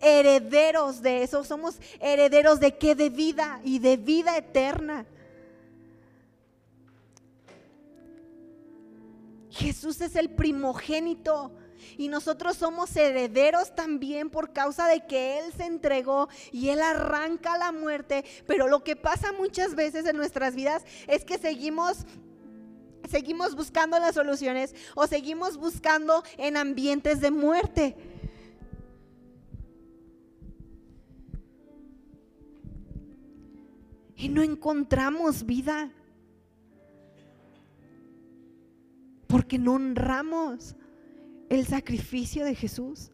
herederos 0.00 1.02
de 1.02 1.24
eso, 1.24 1.42
somos 1.42 1.80
herederos 1.98 2.60
de 2.60 2.78
qué? 2.78 2.94
De 2.94 3.10
vida 3.10 3.60
y 3.64 3.80
de 3.80 3.96
vida 3.96 4.36
eterna. 4.36 5.06
Jesús 9.50 10.00
es 10.00 10.14
el 10.14 10.30
primogénito 10.30 11.50
y 11.96 12.08
nosotros 12.08 12.56
somos 12.56 12.94
herederos 12.96 13.74
también 13.74 14.30
por 14.30 14.52
causa 14.52 14.86
de 14.88 15.06
que 15.06 15.38
Él 15.38 15.52
se 15.56 15.64
entregó 15.64 16.28
y 16.50 16.68
Él 16.70 16.80
arranca 16.80 17.56
la 17.58 17.72
muerte. 17.72 18.24
Pero 18.46 18.68
lo 18.68 18.84
que 18.84 18.96
pasa 18.96 19.32
muchas 19.32 19.74
veces 19.74 20.06
en 20.06 20.16
nuestras 20.16 20.54
vidas 20.54 20.84
es 21.06 21.24
que 21.24 21.38
seguimos 21.38 22.06
seguimos 23.10 23.54
buscando 23.54 23.98
las 23.98 24.14
soluciones 24.14 24.74
o 24.94 25.06
seguimos 25.06 25.56
buscando 25.58 26.22
en 26.38 26.56
ambientes 26.56 27.20
de 27.20 27.30
muerte. 27.30 27.96
Y 34.16 34.28
no 34.28 34.42
encontramos 34.42 35.44
vida. 35.44 35.90
Porque 39.26 39.58
no 39.58 39.74
honramos 39.74 40.76
el 41.52 41.66
sacrificio 41.66 42.44
de 42.44 42.54
Jesús. 42.54 43.10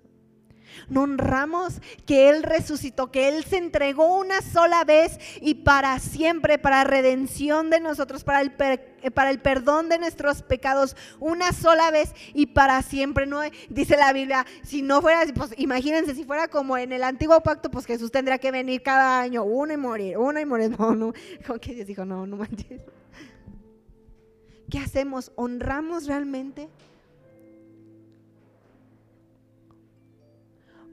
No 0.88 1.02
honramos 1.02 1.80
que 2.06 2.28
Él 2.28 2.42
resucitó, 2.42 3.10
que 3.10 3.28
Él 3.28 3.44
se 3.44 3.56
entregó 3.56 4.16
una 4.16 4.42
sola 4.42 4.84
vez 4.84 5.18
y 5.40 5.54
para 5.54 5.98
siempre, 5.98 6.58
para 6.58 6.84
redención 6.84 7.68
de 7.68 7.80
nosotros, 7.80 8.22
para 8.22 8.42
el, 8.42 8.52
para 8.52 9.30
el 9.30 9.40
perdón 9.40 9.88
de 9.88 9.98
nuestros 9.98 10.42
pecados, 10.42 10.94
una 11.18 11.52
sola 11.52 11.90
vez 11.90 12.14
y 12.32 12.46
para 12.46 12.80
siempre. 12.82 13.26
No 13.26 13.40
dice 13.70 13.96
la 13.96 14.12
Biblia, 14.12 14.46
si 14.62 14.82
no 14.82 15.00
fuera, 15.02 15.22
pues 15.34 15.52
imagínense, 15.56 16.14
si 16.14 16.24
fuera 16.24 16.46
como 16.46 16.78
en 16.78 16.92
el 16.92 17.02
antiguo 17.02 17.40
pacto, 17.42 17.70
pues 17.70 17.86
Jesús 17.86 18.12
tendría 18.12 18.38
que 18.38 18.52
venir 18.52 18.82
cada 18.82 19.20
año, 19.20 19.42
uno 19.42 19.72
y 19.72 19.76
morir, 19.76 20.16
uno 20.16 20.38
y 20.38 20.44
morir. 20.44 20.68
No, 20.78 20.94
no, 20.94 21.12
como 21.44 21.58
que 21.58 21.74
Dios 21.74 21.86
dijo, 21.88 22.04
no, 22.04 22.26
no 22.26 22.36
manches. 22.36 22.82
¿Qué 24.70 24.78
hacemos? 24.78 25.32
¿Honramos 25.34 26.06
realmente? 26.06 26.68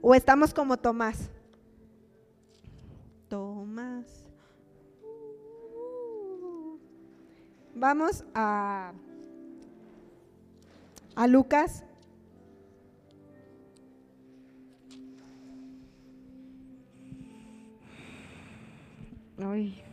¿O 0.08 0.14
estamos 0.14 0.54
como 0.54 0.76
Tomás? 0.76 1.28
Tomás. 3.28 4.24
Vamos 7.74 8.24
a, 8.32 8.92
a 11.16 11.26
Lucas. 11.26 11.82
Ay. 19.38 19.85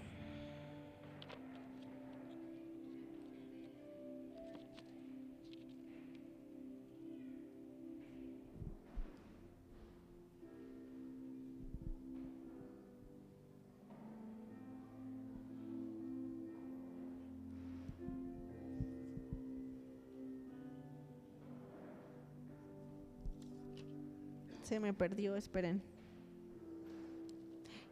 Me 24.80 24.94
perdió, 24.94 25.36
esperen. 25.36 25.82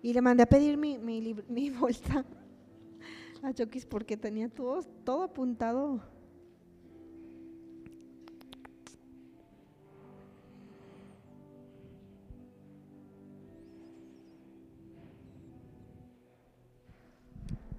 Y 0.01 0.13
le 0.13 0.21
mandé 0.21 0.43
a 0.43 0.47
pedir 0.47 0.77
mi, 0.77 0.97
mi, 0.97 1.35
mi 1.49 1.69
bolsa 1.69 2.25
a 3.43 3.53
Chokis 3.53 3.85
porque 3.85 4.17
tenía 4.17 4.49
todo, 4.49 4.83
todo 5.03 5.23
apuntado. 5.23 6.01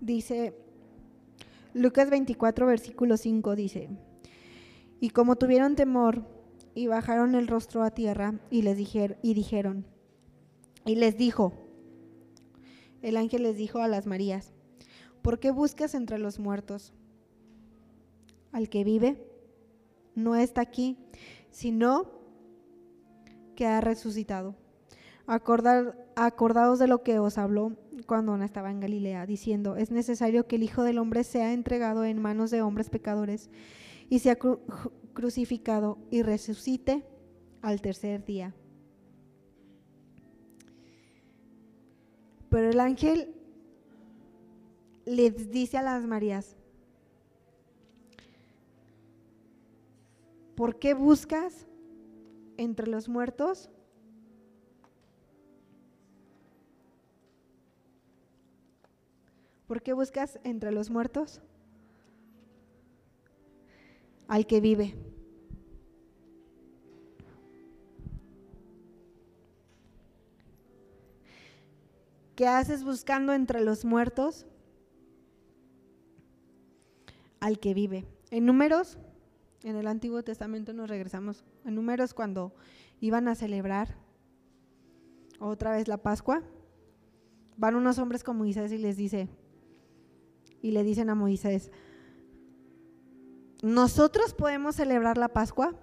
Dice 0.00 0.56
Lucas 1.74 2.10
24, 2.10 2.66
versículo 2.66 3.16
5 3.16 3.54
dice, 3.54 3.88
y 4.98 5.10
como 5.10 5.36
tuvieron 5.36 5.76
temor 5.76 6.24
y 6.74 6.86
bajaron 6.86 7.34
el 7.34 7.48
rostro 7.48 7.82
a 7.82 7.90
tierra 7.90 8.34
y 8.50 8.62
les 8.62 8.76
dijeron, 8.76 9.16
y 9.22 9.34
dijeron, 9.34 9.86
y 10.84 10.96
les 10.96 11.16
dijo, 11.16 11.52
el 13.02 13.16
ángel 13.16 13.42
les 13.42 13.56
dijo 13.56 13.80
a 13.80 13.88
las 13.88 14.06
Marías, 14.06 14.52
¿por 15.22 15.38
qué 15.38 15.50
buscas 15.50 15.94
entre 15.94 16.18
los 16.18 16.38
muertos 16.38 16.92
al 18.52 18.68
que 18.68 18.84
vive? 18.84 19.22
No 20.14 20.36
está 20.36 20.60
aquí, 20.60 20.98
sino 21.50 22.10
que 23.54 23.66
ha 23.66 23.80
resucitado. 23.80 24.56
Acordar, 25.26 26.06
acordaos 26.16 26.78
de 26.78 26.88
lo 26.88 27.02
que 27.02 27.18
os 27.18 27.38
habló 27.38 27.76
cuando 28.06 28.32
aún 28.32 28.42
estaba 28.42 28.70
en 28.70 28.80
Galilea, 28.80 29.26
diciendo, 29.26 29.76
es 29.76 29.90
necesario 29.90 30.46
que 30.46 30.56
el 30.56 30.64
Hijo 30.64 30.82
del 30.82 30.98
Hombre 30.98 31.24
sea 31.24 31.52
entregado 31.52 32.04
en 32.04 32.20
manos 32.20 32.50
de 32.50 32.62
hombres 32.62 32.90
pecadores 32.90 33.50
y 34.12 34.18
sea 34.18 34.36
crucificado 35.14 35.96
y 36.10 36.20
resucite 36.20 37.02
al 37.62 37.80
tercer 37.80 38.26
día. 38.26 38.54
Pero 42.50 42.68
el 42.68 42.78
ángel 42.78 43.34
les 45.06 45.50
dice 45.50 45.78
a 45.78 45.82
las 45.82 46.04
Marías, 46.04 46.58
¿por 50.56 50.78
qué 50.78 50.92
buscas 50.92 51.66
entre 52.58 52.88
los 52.88 53.08
muertos? 53.08 53.70
¿Por 59.66 59.80
qué 59.80 59.94
buscas 59.94 60.38
entre 60.44 60.70
los 60.70 60.90
muertos? 60.90 61.40
Al 64.32 64.46
que 64.46 64.62
vive. 64.62 64.94
¿Qué 72.34 72.46
haces 72.46 72.82
buscando 72.82 73.34
entre 73.34 73.60
los 73.60 73.84
muertos? 73.84 74.46
Al 77.40 77.58
que 77.58 77.74
vive. 77.74 78.06
En 78.30 78.46
números, 78.46 78.96
en 79.64 79.76
el 79.76 79.86
Antiguo 79.86 80.24
Testamento 80.24 80.72
nos 80.72 80.88
regresamos. 80.88 81.44
En 81.66 81.74
números 81.74 82.14
cuando 82.14 82.54
iban 83.00 83.28
a 83.28 83.34
celebrar 83.34 83.98
otra 85.40 85.72
vez 85.72 85.88
la 85.88 85.98
Pascua, 85.98 86.42
van 87.58 87.74
unos 87.74 87.98
hombres 87.98 88.24
con 88.24 88.38
Moisés 88.38 88.72
y 88.72 88.78
les 88.78 88.96
dice, 88.96 89.28
y 90.62 90.70
le 90.70 90.84
dicen 90.84 91.10
a 91.10 91.14
Moisés, 91.14 91.70
¿nosotros 93.62 94.34
podemos 94.34 94.76
celebrar 94.76 95.16
la 95.16 95.28
Pascua? 95.28 95.74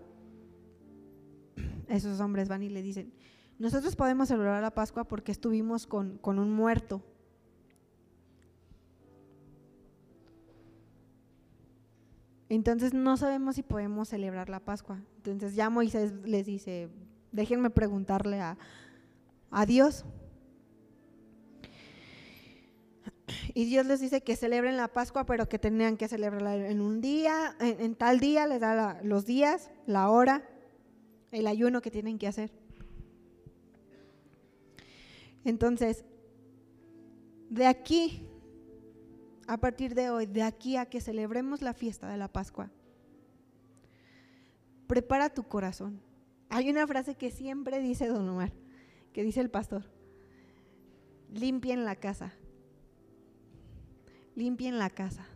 Esos 1.88 2.20
hombres 2.20 2.48
van 2.48 2.62
y 2.62 2.70
le 2.70 2.84
dicen, 2.84 3.12
nosotros 3.58 3.96
podemos 3.96 4.28
celebrar 4.28 4.62
la 4.62 4.72
Pascua 4.72 5.06
porque 5.06 5.32
estuvimos 5.32 5.88
con, 5.88 6.18
con 6.20 6.38
un 6.38 6.54
muerto. 6.54 7.02
Entonces 12.50 12.94
no 12.94 13.16
sabemos 13.16 13.56
si 13.56 13.64
podemos 13.64 14.10
celebrar 14.10 14.50
la 14.50 14.60
Pascua. 14.60 15.00
Entonces 15.18 15.56
ya 15.56 15.70
Moisés 15.70 16.14
les 16.26 16.46
dice, 16.46 16.90
déjenme 17.32 17.70
preguntarle 17.70 18.42
a, 18.42 18.58
a 19.52 19.66
Dios. 19.66 20.04
Y 23.60 23.66
Dios 23.66 23.86
les 23.86 24.00
dice 24.00 24.22
que 24.22 24.38
celebren 24.38 24.78
la 24.78 24.88
Pascua, 24.88 25.26
pero 25.26 25.50
que 25.50 25.60
tenían 25.60 25.98
que 25.98 26.08
celebrarla 26.08 26.70
en 26.70 26.80
un 26.80 27.02
día, 27.02 27.58
en, 27.60 27.94
tal 27.94 28.22
día, 28.22 28.48
les 28.48 28.62
da 28.62 29.02
los 29.04 29.26
días, 29.26 29.70
la 29.86 30.10
hora, 30.10 30.48
el 31.34 31.46
ayuno 31.46 31.82
que 31.82 31.92
tienen 31.92 32.18
que 32.18 32.28
hacer. 32.28 32.54
Entonces, 35.44 36.06
de 37.50 37.66
aquí, 37.66 38.26
a 39.46 39.58
partir 39.58 39.94
de 39.94 40.10
hoy, 40.10 40.26
de 40.26 40.44
aquí 40.44 40.78
a 40.78 40.86
que 40.86 41.02
celebremos 41.02 41.62
la 41.62 41.74
fiesta 41.74 42.08
de 42.08 42.16
la 42.16 42.30
Pascua, 42.30 42.72
prepara 44.88 45.34
tu 45.34 45.44
corazón. 45.44 46.00
Hay 46.48 46.70
una 46.70 46.88
frase 46.88 47.16
que 47.16 47.30
siempre 47.30 47.82
dice 47.82 48.08
Don 48.08 48.30
Omar, 48.30 48.54
que 49.12 49.22
dice 49.22 49.42
el 49.42 49.50
pastor, 49.50 49.84
limpien 51.34 51.84
la 51.84 51.98
casa, 51.98 52.39
limpien 54.40 54.80
la 54.80 54.90
casa 54.90 55.28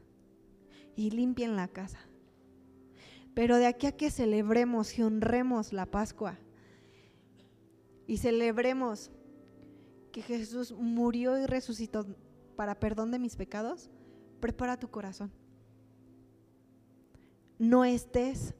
y 0.95 1.11
limpien 1.11 1.57
la 1.57 1.67
casa. 1.67 1.99
Pero 3.33 3.57
de 3.57 3.65
aquí 3.65 3.85
a 3.85 3.91
que 3.91 4.09
celebremos 4.09 4.97
y 4.97 5.03
honremos 5.03 5.73
la 5.73 5.85
Pascua 5.85 6.37
y 8.07 8.17
celebremos 8.17 9.11
que 10.13 10.21
Jesús 10.21 10.71
murió 10.71 11.37
y 11.37 11.45
resucitó 11.45 12.05
para 12.55 12.79
perdón 12.79 13.11
de 13.11 13.19
mis 13.19 13.35
pecados, 13.35 13.89
prepara 14.39 14.79
tu 14.79 14.89
corazón. 14.89 15.31
No 17.59 17.83
estés 17.83 18.53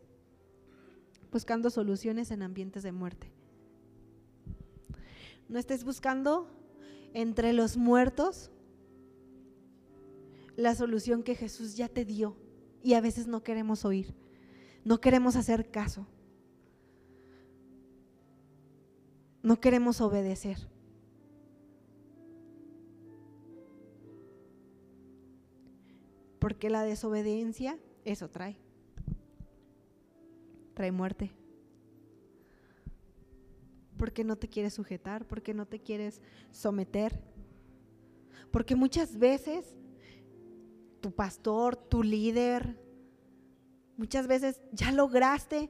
buscando 1.31 1.69
soluciones 1.69 2.31
en 2.31 2.41
ambientes 2.41 2.83
de 2.83 2.91
muerte. 2.91 3.31
No 5.47 5.57
estés 5.57 5.85
buscando 5.85 6.49
entre 7.13 7.53
los 7.53 7.77
muertos 7.77 8.51
la 10.55 10.75
solución 10.75 11.23
que 11.23 11.35
Jesús 11.35 11.75
ya 11.75 11.87
te 11.87 12.05
dio 12.05 12.35
y 12.83 12.93
a 12.93 13.01
veces 13.01 13.27
no 13.27 13.43
queremos 13.43 13.85
oír, 13.85 14.13
no 14.83 14.99
queremos 15.01 15.35
hacer 15.35 15.71
caso, 15.71 16.07
no 19.41 19.59
queremos 19.59 20.01
obedecer. 20.01 20.57
Porque 26.39 26.69
la 26.69 26.83
desobediencia, 26.83 27.79
eso 28.03 28.29
trae. 28.29 28.57
Trae 30.73 30.91
muerte. 30.91 31.31
Porque 33.97 34.25
no 34.25 34.35
te 34.35 34.49
quieres 34.49 34.73
sujetar, 34.73 35.25
porque 35.25 35.53
no 35.53 35.65
te 35.65 35.79
quieres 35.79 36.21
someter. 36.51 37.17
Porque 38.51 38.75
muchas 38.75 39.17
veces 39.17 39.73
tu 41.03 41.11
pastor, 41.11 41.75
tu 41.75 42.01
líder, 42.01 42.79
muchas 43.97 44.25
veces 44.25 44.61
ya 44.71 44.93
lograste 44.93 45.69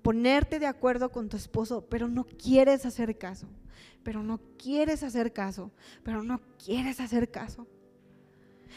ponerte 0.00 0.58
de 0.58 0.66
acuerdo 0.66 1.10
con 1.12 1.28
tu 1.28 1.36
esposo, 1.36 1.86
pero 1.90 2.08
no 2.08 2.24
quieres 2.24 2.86
hacer 2.86 3.18
caso, 3.18 3.46
pero 4.02 4.22
no 4.22 4.40
quieres 4.56 5.02
hacer 5.02 5.34
caso, 5.34 5.70
pero 6.02 6.22
no 6.22 6.40
quieres 6.64 6.98
hacer 6.98 7.30
caso. 7.30 7.66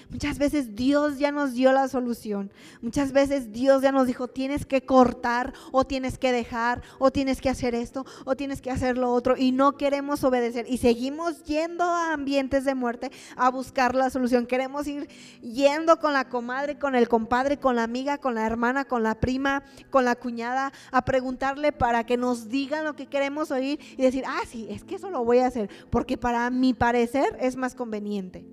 Muchas 0.09 0.37
veces 0.37 0.75
Dios 0.75 1.17
ya 1.17 1.31
nos 1.31 1.53
dio 1.53 1.71
la 1.71 1.87
solución. 1.87 2.51
Muchas 2.81 3.11
veces 3.11 3.51
Dios 3.51 3.81
ya 3.81 3.91
nos 3.91 4.07
dijo, 4.07 4.27
tienes 4.27 4.65
que 4.65 4.85
cortar 4.85 5.53
o 5.71 5.85
tienes 5.85 6.17
que 6.17 6.31
dejar 6.31 6.81
o 6.99 7.11
tienes 7.11 7.41
que 7.41 7.49
hacer 7.49 7.75
esto 7.75 8.05
o 8.25 8.35
tienes 8.35 8.61
que 8.61 8.71
hacer 8.71 8.97
lo 8.97 9.11
otro 9.11 9.35
y 9.37 9.51
no 9.51 9.77
queremos 9.77 10.23
obedecer 10.23 10.65
y 10.67 10.77
seguimos 10.77 11.43
yendo 11.43 11.83
a 11.83 12.13
ambientes 12.13 12.65
de 12.65 12.75
muerte 12.75 13.11
a 13.35 13.49
buscar 13.49 13.95
la 13.95 14.09
solución. 14.09 14.45
Queremos 14.45 14.87
ir 14.87 15.07
yendo 15.41 15.99
con 15.99 16.13
la 16.13 16.29
comadre, 16.29 16.77
con 16.77 16.95
el 16.95 17.07
compadre, 17.07 17.57
con 17.57 17.75
la 17.75 17.83
amiga, 17.83 18.17
con 18.17 18.35
la 18.35 18.45
hermana, 18.45 18.85
con 18.85 19.03
la 19.03 19.15
prima, 19.15 19.63
con 19.89 20.05
la 20.05 20.15
cuñada 20.15 20.71
a 20.91 21.05
preguntarle 21.05 21.71
para 21.71 22.05
que 22.05 22.17
nos 22.17 22.49
digan 22.49 22.83
lo 22.85 22.95
que 22.95 23.07
queremos 23.07 23.51
oír 23.51 23.79
y 23.97 24.01
decir, 24.01 24.23
ah, 24.27 24.41
sí, 24.47 24.67
es 24.69 24.83
que 24.83 24.95
eso 24.95 25.09
lo 25.09 25.23
voy 25.23 25.39
a 25.39 25.47
hacer 25.47 25.69
porque 25.89 26.17
para 26.17 26.49
mi 26.49 26.73
parecer 26.73 27.37
es 27.39 27.55
más 27.55 27.75
conveniente. 27.75 28.45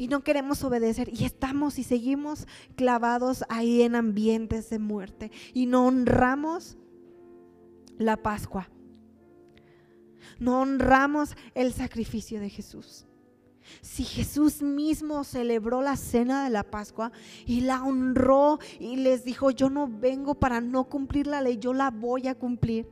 Y 0.00 0.08
no 0.08 0.24
queremos 0.24 0.64
obedecer 0.64 1.10
y 1.12 1.26
estamos 1.26 1.78
y 1.78 1.82
seguimos 1.82 2.46
clavados 2.74 3.44
ahí 3.50 3.82
en 3.82 3.94
ambientes 3.94 4.70
de 4.70 4.78
muerte 4.78 5.30
y 5.52 5.66
no 5.66 5.84
honramos 5.84 6.78
la 7.98 8.16
Pascua. 8.16 8.70
No 10.38 10.62
honramos 10.62 11.36
el 11.54 11.74
sacrificio 11.74 12.40
de 12.40 12.48
Jesús. 12.48 13.06
Si 13.82 14.04
Jesús 14.04 14.62
mismo 14.62 15.22
celebró 15.22 15.82
la 15.82 15.98
cena 15.98 16.44
de 16.44 16.50
la 16.50 16.62
Pascua 16.62 17.12
y 17.44 17.60
la 17.60 17.82
honró 17.84 18.58
y 18.78 18.96
les 18.96 19.22
dijo, 19.22 19.50
yo 19.50 19.68
no 19.68 19.86
vengo 19.86 20.34
para 20.34 20.62
no 20.62 20.84
cumplir 20.84 21.26
la 21.26 21.42
ley, 21.42 21.58
yo 21.58 21.74
la 21.74 21.90
voy 21.90 22.26
a 22.26 22.34
cumplir. 22.34 22.88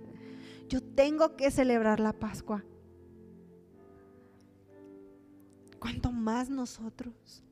Yo 0.68 0.82
tengo 0.82 1.36
que 1.36 1.50
celebrar 1.50 2.00
la 2.00 2.12
Pascua. 2.12 2.66
¿Cuánto 5.78 6.10
más 6.12 6.48
nosotros 6.50 7.44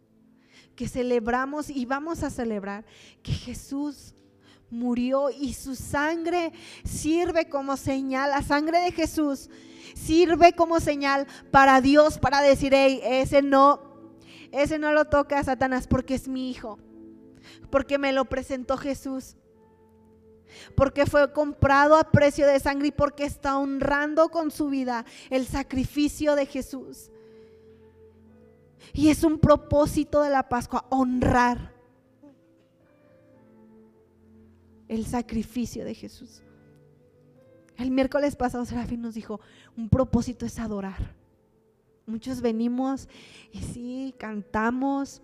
que 0.74 0.88
celebramos 0.88 1.70
y 1.70 1.86
vamos 1.86 2.22
a 2.22 2.30
celebrar 2.30 2.84
que 3.22 3.32
Jesús 3.32 4.14
murió 4.70 5.30
y 5.30 5.54
su 5.54 5.74
sangre 5.74 6.52
sirve 6.84 7.48
como 7.48 7.76
señal, 7.76 8.30
la 8.30 8.42
sangre 8.42 8.80
de 8.80 8.92
Jesús 8.92 9.48
sirve 9.94 10.52
como 10.52 10.80
señal 10.80 11.26
para 11.50 11.80
Dios, 11.80 12.18
para 12.18 12.42
decir, 12.42 12.72
hey, 12.74 13.00
ese 13.02 13.42
no, 13.42 13.80
ese 14.52 14.78
no 14.78 14.92
lo 14.92 15.06
toca 15.06 15.38
a 15.38 15.44
Satanás 15.44 15.86
porque 15.86 16.14
es 16.14 16.28
mi 16.28 16.50
hijo, 16.50 16.78
porque 17.70 17.98
me 17.98 18.12
lo 18.12 18.24
presentó 18.26 18.76
Jesús, 18.76 19.36
porque 20.74 21.06
fue 21.06 21.32
comprado 21.32 21.96
a 21.96 22.10
precio 22.10 22.46
de 22.46 22.60
sangre 22.60 22.88
y 22.88 22.92
porque 22.92 23.24
está 23.24 23.56
honrando 23.56 24.28
con 24.30 24.50
su 24.50 24.68
vida 24.68 25.04
el 25.30 25.46
sacrificio 25.46 26.34
de 26.34 26.46
Jesús. 26.46 27.10
Y 28.92 29.08
es 29.08 29.24
un 29.24 29.38
propósito 29.38 30.22
de 30.22 30.30
la 30.30 30.48
Pascua, 30.48 30.86
honrar 30.90 31.72
el 34.88 35.06
sacrificio 35.06 35.84
de 35.84 35.94
Jesús. 35.94 36.42
El 37.76 37.90
miércoles 37.90 38.36
pasado 38.36 38.64
Serafín 38.64 39.02
nos 39.02 39.14
dijo, 39.14 39.40
un 39.76 39.88
propósito 39.88 40.46
es 40.46 40.58
adorar. 40.58 41.14
Muchos 42.06 42.40
venimos 42.40 43.08
y 43.52 43.58
sí, 43.62 44.14
cantamos 44.16 45.22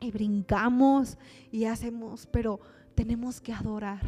y 0.00 0.10
brincamos 0.10 1.18
y 1.50 1.64
hacemos, 1.64 2.26
pero 2.26 2.60
tenemos 2.94 3.40
que 3.40 3.52
adorar. 3.52 4.00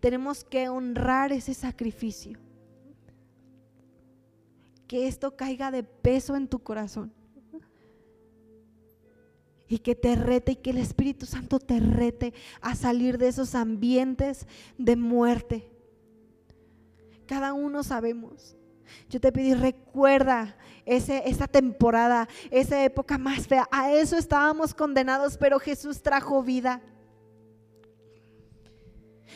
Tenemos 0.00 0.42
que 0.42 0.68
honrar 0.68 1.32
ese 1.32 1.54
sacrificio. 1.54 2.38
Que 4.92 5.08
esto 5.08 5.34
caiga 5.34 5.70
de 5.70 5.84
peso 5.84 6.36
en 6.36 6.46
tu 6.46 6.58
corazón. 6.58 7.14
Y 9.66 9.78
que 9.78 9.94
te 9.94 10.16
rete 10.16 10.52
y 10.52 10.56
que 10.56 10.68
el 10.68 10.76
Espíritu 10.76 11.24
Santo 11.24 11.58
te 11.58 11.80
rete 11.80 12.34
a 12.60 12.74
salir 12.74 13.16
de 13.16 13.28
esos 13.28 13.54
ambientes 13.54 14.46
de 14.76 14.96
muerte. 14.96 15.66
Cada 17.24 17.54
uno 17.54 17.82
sabemos 17.82 18.54
yo 19.08 19.18
te 19.18 19.32
pedí, 19.32 19.54
recuerda 19.54 20.54
ese, 20.84 21.22
esa 21.24 21.48
temporada, 21.48 22.28
esa 22.50 22.84
época 22.84 23.16
más 23.16 23.46
fea. 23.46 23.66
A 23.70 23.90
eso 23.90 24.18
estábamos 24.18 24.74
condenados, 24.74 25.38
pero 25.38 25.58
Jesús 25.58 26.02
trajo 26.02 26.42
vida. 26.42 26.82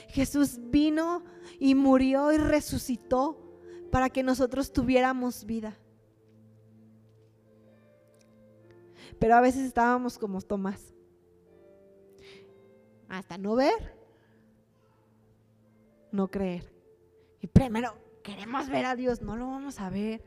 Jesús 0.08 0.58
vino 0.58 1.24
y 1.58 1.74
murió 1.74 2.30
y 2.30 2.36
resucitó 2.36 3.45
para 3.90 4.10
que 4.10 4.22
nosotros 4.22 4.72
tuviéramos 4.72 5.44
vida. 5.44 5.76
Pero 9.18 9.34
a 9.34 9.40
veces 9.40 9.64
estábamos 9.64 10.18
como 10.18 10.40
Tomás. 10.42 10.94
Hasta 13.08 13.38
no 13.38 13.54
ver, 13.54 13.96
no 16.12 16.28
creer. 16.28 16.72
Y 17.40 17.46
primero 17.46 17.94
queremos 18.22 18.68
ver 18.68 18.84
a 18.86 18.96
Dios, 18.96 19.22
no 19.22 19.36
lo 19.36 19.46
vamos 19.46 19.80
a 19.80 19.88
ver. 19.90 20.22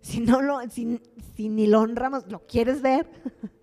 Si 0.00 0.20
no 0.20 0.42
lo, 0.42 0.60
si, 0.68 1.00
ni 1.48 1.66
lo 1.66 1.80
honramos, 1.80 2.26
¿lo 2.30 2.46
quieres 2.46 2.82
ver? 2.82 3.08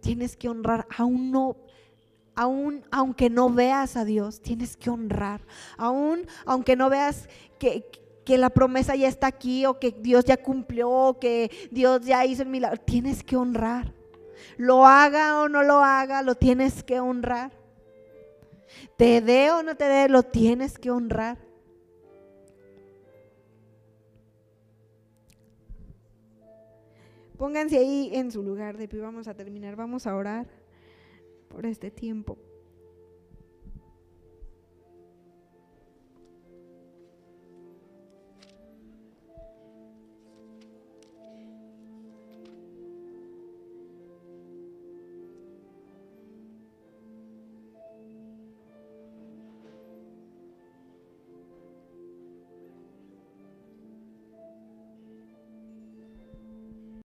tienes 0.00 0.36
que 0.36 0.48
honrar, 0.48 0.86
aún 0.96 1.30
no, 1.30 1.56
aún 2.42 2.84
aunque 2.90 3.30
no 3.30 3.50
veas 3.50 3.96
a 3.96 4.04
Dios, 4.04 4.40
tienes 4.40 4.76
que 4.76 4.90
honrar. 4.90 5.40
Aún 5.76 6.26
aunque 6.44 6.76
no 6.76 6.90
veas 6.90 7.28
que, 7.58 7.86
que 8.24 8.36
la 8.36 8.50
promesa 8.50 8.96
ya 8.96 9.08
está 9.08 9.28
aquí 9.28 9.64
o 9.66 9.78
que 9.78 9.92
Dios 9.92 10.24
ya 10.24 10.36
cumplió 10.36 10.90
o 10.90 11.18
que 11.18 11.50
Dios 11.70 12.04
ya 12.04 12.24
hizo 12.24 12.42
el 12.42 12.48
milagro, 12.48 12.78
tienes 12.78 13.22
que 13.22 13.36
honrar. 13.36 13.94
Lo 14.56 14.86
haga 14.86 15.40
o 15.40 15.48
no 15.48 15.62
lo 15.62 15.84
haga, 15.84 16.22
lo 16.22 16.34
tienes 16.34 16.82
que 16.82 16.98
honrar. 16.98 17.52
Te 18.96 19.20
dé 19.20 19.50
o 19.52 19.62
no 19.62 19.76
te 19.76 19.84
dé, 19.84 20.08
lo 20.08 20.24
tienes 20.24 20.78
que 20.78 20.90
honrar. 20.90 21.38
Pónganse 27.38 27.78
ahí 27.78 28.10
en 28.14 28.30
su 28.30 28.42
lugar 28.42 28.76
de 28.76 28.88
pie. 28.88 29.00
Vamos 29.00 29.26
a 29.26 29.34
terminar. 29.34 29.74
Vamos 29.74 30.06
a 30.06 30.14
orar 30.14 30.61
por 31.52 31.66
este 31.66 31.90
tiempo. 31.90 32.38